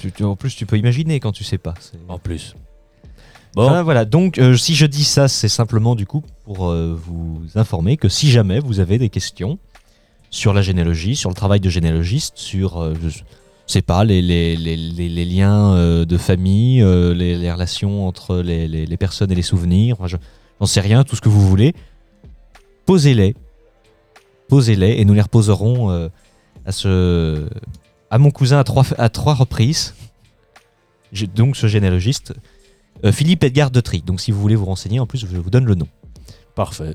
Tu- 0.01 0.13
tu- 0.13 0.25
en 0.25 0.37
plus, 0.37 0.55
tu 0.55 0.67
peux 0.67 0.77
imaginer 0.79 1.21
quand 1.21 1.33
tu 1.33 1.45
sais 1.45 1.59
pas. 1.59 1.75
En 2.09 2.19
plus. 2.19 2.55
Bon, 3.55 3.67
Enfin, 3.67 3.83
voilà. 3.83 4.05
Donc, 4.05 4.39
euh, 4.39 4.57
si 4.57 4.75
je 4.75 4.87
dis 4.87 5.05
ça, 5.05 5.29
c'est 5.29 5.49
simplement 5.49 5.95
du 5.95 6.07
coup 6.07 6.23
pour 6.45 6.71
euh, 6.71 6.99
vous 6.99 7.41
informer 7.55 7.97
que 7.97 8.09
si 8.09 8.31
jamais 8.31 8.61
vous 8.61 8.81
avez 8.81 8.99
des 8.99 9.11
questions 9.11 9.59
sur 10.31 10.55
la 10.55 10.63
généalogie, 10.63 11.15
sur 11.17 11.29
le 11.29 11.35
travail 11.35 11.61
de 11.61 11.69
généalogiste, 11.69 12.39
sur, 12.39 12.81
euh, 12.83 12.95
je 13.05 13.21
sais 13.67 13.83
pas, 13.83 14.05
les, 14.05 14.23
les, 14.23 14.57
les, 14.57 14.77
les- 14.77 15.09
les 15.11 15.25
liens 15.27 15.75
euh, 15.75 16.05
de 16.07 16.17
famille, 16.17 16.79
les, 16.81 17.53
relations 17.53 18.09
entre 18.09 18.39
les, 18.39 18.97
personnes 18.97 19.31
et 19.31 19.35
les 19.35 19.43
souvenirs, 19.43 19.97
enfin, 19.99 20.07
je 20.09 20.17
j'en 20.59 20.67
sais 20.67 20.81
rien, 20.81 21.05
tout 21.05 21.17
ce 21.17 21.21
que 21.21 21.29
vous 21.29 21.47
voulez, 21.47 21.75
posez-les. 22.87 23.35
Posez-les 24.49 25.01
et 25.01 25.05
nous 25.05 25.15
les 25.15 25.21
reposerons 25.23 25.91
euh, 25.91 26.09
à, 26.67 26.73
ce, 26.73 27.49
à 28.11 28.19
mon 28.19 28.31
cousin 28.31 28.59
à 28.59 28.65
trois, 28.65 28.85
à 28.99 29.09
trois 29.09 29.35
reprises. 29.35 29.95
J'ai 31.13 31.27
donc 31.27 31.57
ce 31.57 31.67
généalogiste. 31.67 32.35
Euh, 33.05 33.13
Philippe 33.13 33.43
Edgar 33.45 33.71
de 33.71 33.81
Tri. 33.81 34.03
Donc 34.05 34.21
si 34.21 34.31
vous 34.31 34.41
voulez 34.41 34.55
vous 34.57 34.67
renseigner, 34.67 35.01
en 35.01 35.07
plus 35.07 35.19
je 35.19 35.27
vous 35.27 35.51
donne 35.51 35.65
le 35.65 35.75
nom. 35.75 35.89
parfait. 36.55 36.95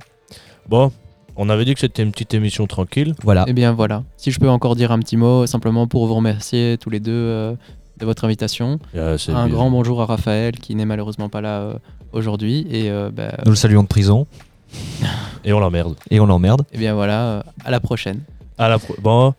Bon, 0.70 0.92
on 1.36 1.50
avait 1.50 1.66
dit 1.66 1.74
que 1.74 1.80
c'était 1.80 2.04
une 2.04 2.12
petite 2.12 2.34
émission 2.34 2.68
tranquille. 2.68 3.16
Voilà. 3.24 3.46
Eh 3.48 3.54
bien 3.54 3.72
voilà, 3.74 4.04
si 4.18 4.32
je 4.32 4.40
peux 4.40 4.50
encore 4.50 4.76
dire 4.76 4.92
un 4.92 5.00
petit 5.00 5.18
mot, 5.18 5.46
simplement 5.46 5.88
pour 5.88 6.06
vous 6.08 6.16
remercier 6.16 6.78
tous 6.80 6.90
les 6.90 7.00
deux 7.00 7.12
euh, 7.14 7.54
de 8.00 8.06
votre 8.06 8.26
invitation. 8.26 8.80
C'est 8.94 9.32
Un 9.32 9.46
bien. 9.46 9.48
grand 9.56 9.70
bonjour 9.72 10.02
à 10.02 10.06
Raphaël 10.06 10.58
qui 10.58 10.76
n'est 10.76 10.86
malheureusement 10.86 11.30
pas 11.30 11.42
là 11.42 11.60
euh, 11.62 11.74
aujourd'hui. 12.12 12.68
Et 12.70 12.90
euh, 12.92 13.10
bah, 13.14 13.38
Nous 13.46 13.52
le 13.52 13.56
saluons 13.58 13.84
de 13.84 13.88
prison 13.88 14.28
Et 15.48 15.54
on 15.54 15.60
l'emmerde. 15.60 15.96
et 16.12 16.20
on 16.20 16.26
l'emmerde. 16.28 16.62
eh 16.74 16.78
bien 16.78 16.94
voilà, 16.94 17.44
à 17.66 17.72
la 17.72 17.80
prochaine. 17.80 18.22
À 18.60 18.68
la 18.70 18.78
pro- 18.80 18.96
Bon, 19.02 19.34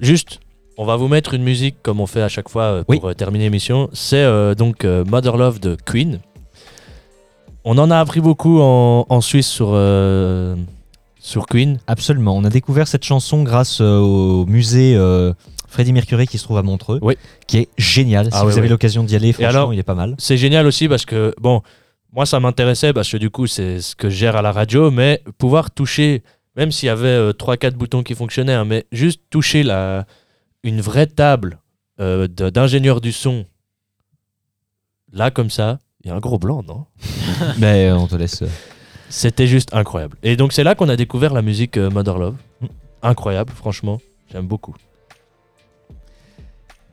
juste, 0.00 0.38
on 0.78 0.84
va 0.84 0.96
vous 0.96 1.08
mettre 1.08 1.34
une 1.34 1.42
musique 1.42 1.76
comme 1.82 2.00
on 2.00 2.06
fait 2.06 2.22
à 2.22 2.28
chaque 2.28 2.48
fois 2.48 2.62
euh, 2.64 2.84
pour 2.84 2.90
Oui. 2.90 3.00
euh, 3.10 3.12
terminer 3.14 3.44
l'émission. 3.44 3.90
C'est 3.92 4.22
euh, 4.22 4.54
donc 4.54 4.84
euh, 4.84 5.04
Mother 5.04 5.36
Love 5.36 5.58
de 5.60 5.76
Queen. 5.84 6.20
On 7.64 7.78
en 7.78 7.90
a 7.90 7.98
appris 7.98 8.20
beaucoup 8.20 8.60
en, 8.60 9.06
en 9.08 9.20
Suisse 9.20 9.48
sur, 9.48 9.70
euh, 9.72 10.54
sur 11.18 11.46
Queen. 11.46 11.78
Absolument. 11.86 12.36
On 12.36 12.44
a 12.44 12.50
découvert 12.50 12.86
cette 12.86 13.04
chanson 13.04 13.42
grâce 13.42 13.80
euh, 13.80 13.98
au 13.98 14.44
musée 14.46 14.94
euh, 14.96 15.32
Freddie 15.68 15.92
Mercury 15.94 16.26
qui 16.26 16.38
se 16.38 16.44
trouve 16.44 16.58
à 16.58 16.62
Montreux. 16.62 16.98
Oui. 17.02 17.16
Qui 17.46 17.58
est 17.58 17.68
génial. 17.78 18.28
Ah 18.32 18.38
si 18.40 18.44
oui, 18.44 18.52
vous 18.52 18.58
avez 18.58 18.66
oui. 18.66 18.70
l'occasion 18.70 19.02
d'y 19.02 19.16
aller, 19.16 19.32
franchement, 19.32 19.48
alors- 19.48 19.72
il 19.74 19.78
est 19.78 19.82
pas 19.82 19.94
mal. 19.94 20.14
C'est 20.18 20.36
génial 20.36 20.66
aussi 20.66 20.88
parce 20.88 21.06
que, 21.06 21.34
bon, 21.40 21.62
moi 22.14 22.26
ça 22.26 22.38
m'intéressait 22.40 22.92
parce 22.92 23.10
que 23.10 23.16
du 23.16 23.28
coup 23.30 23.46
c'est 23.46 23.80
ce 23.80 23.94
que 23.96 24.08
je 24.08 24.16
gère 24.16 24.36
à 24.36 24.42
la 24.42 24.52
radio, 24.52 24.90
mais 24.90 25.22
pouvoir 25.38 25.70
toucher, 25.70 26.22
même 26.56 26.70
s'il 26.72 26.86
y 26.86 26.90
avait 26.90 27.30
3-4 27.32 27.72
boutons 27.72 28.02
qui 28.02 28.14
fonctionnaient, 28.14 28.54
hein, 28.54 28.64
mais 28.64 28.86
juste 28.92 29.20
toucher 29.30 29.62
la, 29.64 30.06
une 30.62 30.80
vraie 30.80 31.06
table 31.06 31.58
euh, 32.00 32.26
d'ingénieur 32.28 33.00
du 33.00 33.12
son 33.12 33.44
Là, 35.12 35.30
comme 35.30 35.48
ça, 35.50 35.78
il 36.02 36.08
y 36.08 36.10
a 36.10 36.16
un 36.16 36.18
gros 36.18 36.40
blanc, 36.40 36.64
non? 36.66 36.86
Mais 37.58 37.86
euh, 37.88 37.96
on 37.96 38.08
te 38.08 38.16
laisse. 38.16 38.42
euh, 38.42 38.48
C'était 39.08 39.46
juste 39.46 39.72
incroyable. 39.72 40.16
Et 40.24 40.34
donc, 40.34 40.52
c'est 40.52 40.64
là 40.64 40.74
qu'on 40.74 40.88
a 40.88 40.96
découvert 40.96 41.32
la 41.32 41.40
musique 41.42 41.76
euh, 41.76 41.88
Mother 41.88 42.18
Love. 42.18 42.34
Incroyable, 43.00 43.52
franchement. 43.54 44.00
J'aime 44.32 44.48
beaucoup. 44.48 44.74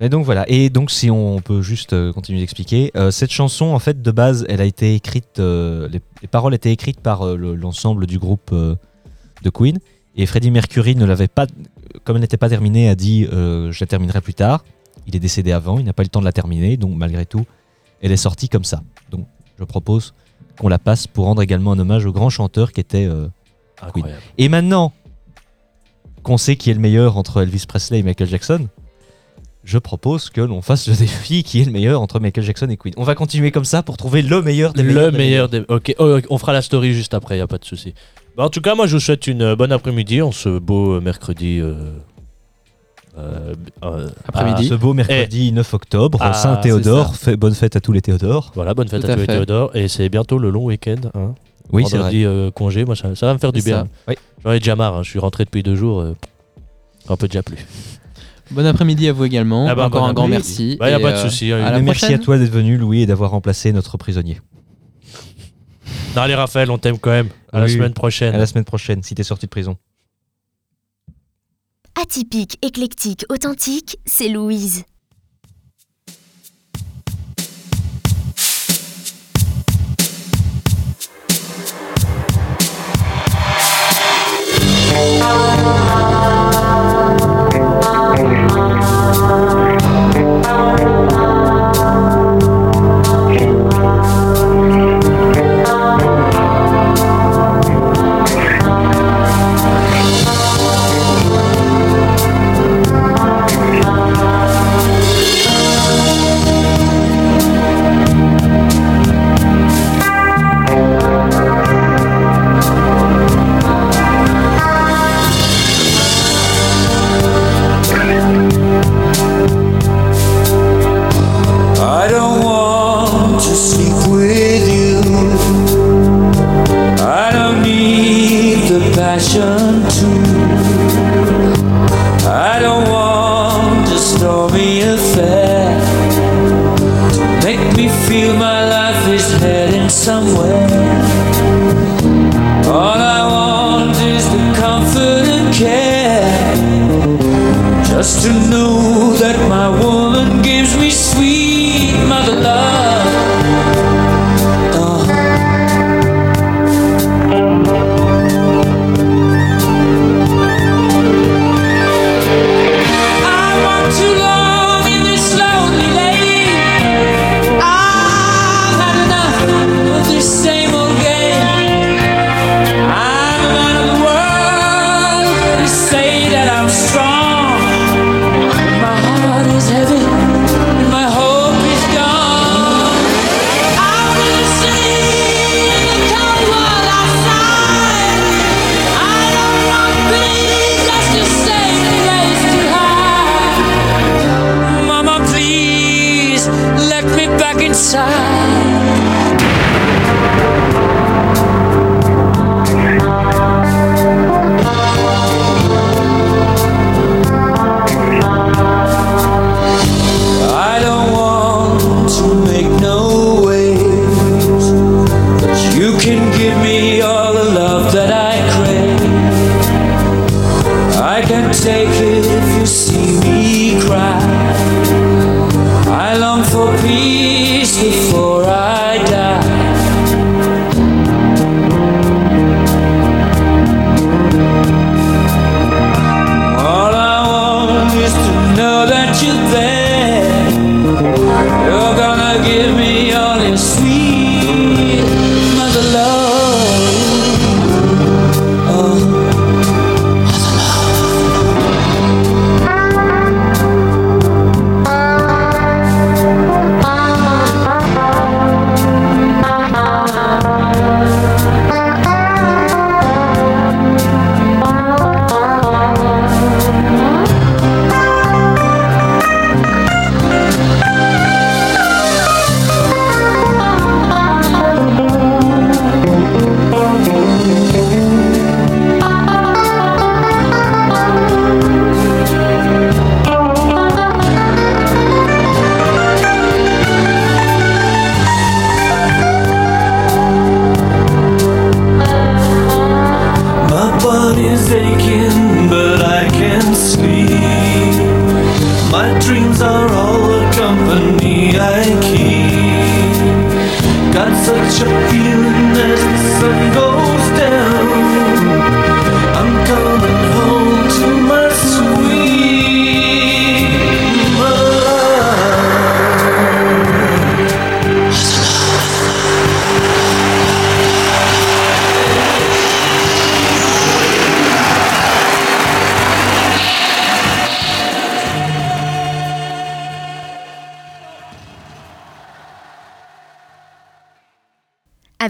Et 0.01 0.09
donc 0.09 0.25
voilà. 0.25 0.45
Et 0.49 0.69
donc 0.69 0.89
si 0.91 1.09
on 1.11 1.39
peut 1.39 1.61
juste 1.61 1.93
euh, 1.93 2.11
continuer 2.11 2.39
d'expliquer, 2.39 2.91
euh, 2.95 3.11
cette 3.11 3.31
chanson 3.31 3.65
en 3.67 3.79
fait 3.79 4.01
de 4.01 4.11
base, 4.11 4.45
elle 4.49 4.59
a 4.59 4.65
été 4.65 4.95
écrite, 4.95 5.37
euh, 5.39 5.87
les, 5.89 6.01
les 6.21 6.27
paroles 6.27 6.53
étaient 6.55 6.71
écrites 6.71 6.99
par 6.99 7.23
le- 7.35 7.55
l'ensemble 7.55 8.07
du 8.07 8.17
groupe 8.17 8.51
de 8.51 9.49
Queen. 9.49 9.77
Et 10.15 10.25
Freddie 10.25 10.51
Mercury 10.51 10.95
ne 10.95 11.05
l'avait 11.05 11.27
pas, 11.29 11.45
comme 12.03 12.17
elle 12.17 12.21
n'était 12.21 12.35
pas 12.37 12.49
terminée, 12.49 12.89
a 12.89 12.95
dit 12.95 13.25
je 13.31 13.79
la 13.79 13.87
terminerai 13.87 14.19
plus 14.21 14.33
tard. 14.33 14.65
Il 15.07 15.15
est 15.15 15.19
décédé 15.19 15.51
avant, 15.51 15.79
il 15.79 15.85
n'a 15.85 15.93
pas 15.93 16.03
eu 16.03 16.05
le 16.05 16.09
temps 16.09 16.19
de 16.19 16.25
la 16.25 16.33
terminer, 16.33 16.77
donc 16.77 16.95
malgré 16.95 17.25
tout, 17.25 17.45
elle 18.01 18.11
est 18.11 18.17
sortie 18.17 18.49
comme 18.49 18.63
ça. 18.65 18.81
Donc 19.09 19.25
je 19.57 19.63
propose 19.63 20.13
qu'on 20.59 20.67
la 20.67 20.79
passe 20.79 21.07
pour 21.07 21.25
rendre 21.25 21.41
également 21.41 21.71
un 21.71 21.79
hommage 21.79 22.05
au 22.05 22.11
grand 22.11 22.29
chanteur 22.29 22.71
qui 22.71 22.81
était. 22.81 23.07
Incroyable. 23.81 24.21
Et 24.37 24.49
maintenant 24.49 24.93
qu'on 26.23 26.37
sait 26.37 26.55
qui 26.55 26.69
est 26.69 26.73
le 26.73 26.79
meilleur 26.79 27.17
entre 27.17 27.41
Elvis 27.41 27.65
Presley 27.67 27.99
et 27.99 28.03
Michael 28.03 28.27
Jackson, 28.27 28.67
je 29.63 29.77
propose 29.77 30.29
que 30.29 30.41
l'on 30.41 30.61
fasse 30.61 30.87
le 30.87 30.95
défi 30.95 31.43
qui 31.43 31.61
est 31.61 31.65
le 31.65 31.71
meilleur 31.71 32.01
entre 32.01 32.19
Michael 32.19 32.43
Jackson 32.43 32.67
et 32.69 32.77
Queen. 32.77 32.93
On 32.97 33.03
va 33.03 33.15
continuer 33.15 33.51
comme 33.51 33.65
ça 33.65 33.83
pour 33.83 33.97
trouver 33.97 34.21
le 34.21 34.41
meilleur 34.41 34.73
des 34.73 34.83
meilleurs 34.83 35.11
Le 35.11 35.17
meilleur 35.17 35.49
des. 35.49 35.63
Ok, 35.69 35.93
oh, 35.99 36.17
ok, 36.17 36.25
on 36.29 36.37
fera 36.37 36.53
la 36.53 36.61
story 36.61 36.93
juste 36.93 37.13
après, 37.13 37.37
y 37.37 37.41
a 37.41 37.47
pas 37.47 37.57
de 37.57 37.65
souci. 37.65 37.93
Bah, 38.37 38.45
en 38.45 38.49
tout 38.49 38.61
cas, 38.61 38.75
moi, 38.75 38.87
je 38.87 38.95
vous 38.95 38.99
souhaite 39.01 39.27
une 39.27 39.41
euh, 39.41 39.55
bonne 39.55 39.71
après-midi 39.71 40.21
en 40.21 40.31
ce 40.31 40.57
beau 40.57 40.93
euh, 40.93 41.01
mercredi. 41.01 41.59
euh, 41.59 41.73
euh, 43.17 43.53
euh, 43.83 44.07
Après-midi. 44.27 44.67
Ce 44.69 44.73
beau 44.73 44.93
mercredi 44.93 45.51
9 45.51 45.73
octobre, 45.73 46.17
Ah, 46.21 46.33
Saint-Théodore. 46.33 47.15
Fait- 47.15 47.35
Bonne 47.35 47.53
fête 47.53 47.75
à 47.75 47.81
tous 47.81 47.91
les 47.91 48.01
Théodores. 48.01 48.51
Voilà, 48.55 48.73
bonne 48.73 48.87
fête 48.87 49.01
Tout 49.01 49.07
à 49.07 49.11
à 49.11 49.13
tous 49.15 49.19
les 49.21 49.25
fait. 49.25 49.33
Théodore. 49.33 49.75
Et 49.75 49.87
c'est 49.89 50.07
bientôt 50.09 50.37
le 50.37 50.49
long 50.49 50.63
week-end. 50.65 50.95
Hein. 51.13 51.35
Oui, 51.73 51.83
c'est 51.87 51.97
vrai. 51.97 52.11
Euh, 52.23 52.51
congé, 52.51 52.85
moi, 52.85 52.95
ça, 52.95 53.13
ça 53.15 53.25
va 53.27 53.33
me 53.33 53.37
faire 53.37 53.51
du 53.51 53.61
bien. 53.61 53.87
Oui. 54.07 54.15
J'en 54.43 54.51
ai 54.53 54.59
déjà 54.59 54.75
marre, 54.75 54.95
hein. 54.95 55.03
je 55.03 55.09
suis 55.09 55.19
rentré 55.19 55.43
depuis 55.45 55.61
deux 55.61 55.75
jours. 55.75 55.99
euh, 55.99 56.15
un 57.09 57.15
peu 57.17 57.27
déjà 57.27 57.43
plus. 57.43 57.57
Bon 58.51 58.65
après-midi 58.65 59.07
à 59.07 59.13
vous 59.13 59.25
également. 59.25 59.67
Ah 59.67 59.75
bah, 59.75 59.85
Encore 59.85 60.01
bon 60.01 60.07
un 60.07 60.13
grand 60.13 60.27
merci. 60.27 60.75
Bah, 60.79 60.89
y 60.89 60.93
a 60.93 60.99
Et, 60.99 61.01
pas 61.01 61.11
de 61.11 61.17
euh, 61.17 61.29
souci. 61.29 61.51
à 61.51 61.71
la 61.71 61.77
Mais 61.77 61.83
merci 61.83 62.13
à 62.13 62.17
toi 62.19 62.37
d'être 62.37 62.51
venu, 62.51 62.77
Louis, 62.77 63.01
et 63.03 63.05
d'avoir 63.05 63.31
remplacé 63.31 63.71
notre 63.71 63.97
prisonnier. 63.97 64.39
Non, 66.15 66.23
allez, 66.23 66.35
Raphaël, 66.35 66.69
on 66.69 66.77
t'aime 66.77 66.99
quand 66.99 67.11
même. 67.11 67.29
À 67.53 67.59
la 67.59 67.67
semaine 67.67 67.93
prochaine. 67.93 68.35
À 68.35 68.37
la 68.37 68.45
semaine 68.45 68.65
prochaine, 68.65 69.01
si 69.03 69.15
t'es 69.15 69.23
sorti 69.23 69.45
de 69.45 69.49
prison. 69.51 69.77
Atypique, 72.01 72.57
éclectique, 72.61 73.25
authentique, 73.29 73.97
c'est 74.05 74.29
Louise. 74.29 74.83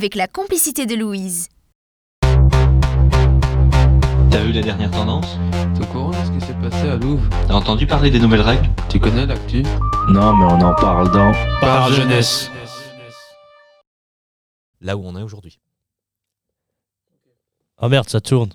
Avec 0.01 0.15
la 0.15 0.27
complicité 0.27 0.87
de 0.87 0.95
Louise. 0.95 1.47
T'as 4.31 4.43
vu 4.43 4.51
la 4.51 4.63
dernière 4.63 4.89
tendance 4.89 5.37
T'es 5.75 5.83
au 5.83 5.85
courant 5.85 6.09
de 6.09 6.15
ce 6.15 6.31
qui 6.31 6.41
s'est 6.43 6.55
passé 6.55 6.89
à 6.89 6.95
Louvre? 6.95 7.29
T'as 7.47 7.53
entendu 7.53 7.85
parler 7.85 8.09
des 8.09 8.19
nouvelles 8.19 8.41
règles? 8.41 8.67
Tu 8.89 8.99
connais 8.99 9.27
l'actu? 9.27 9.61
Non, 10.09 10.35
mais 10.35 10.45
on 10.45 10.59
en 10.59 10.73
parle 10.73 11.11
dans. 11.11 11.31
Par 11.59 11.93
jeunesse. 11.93 12.49
Là 14.79 14.97
où 14.97 15.03
on 15.05 15.15
est 15.15 15.21
aujourd'hui. 15.21 15.59
Oh 17.79 17.87
merde, 17.87 18.09
ça 18.09 18.21
tourne. 18.21 18.49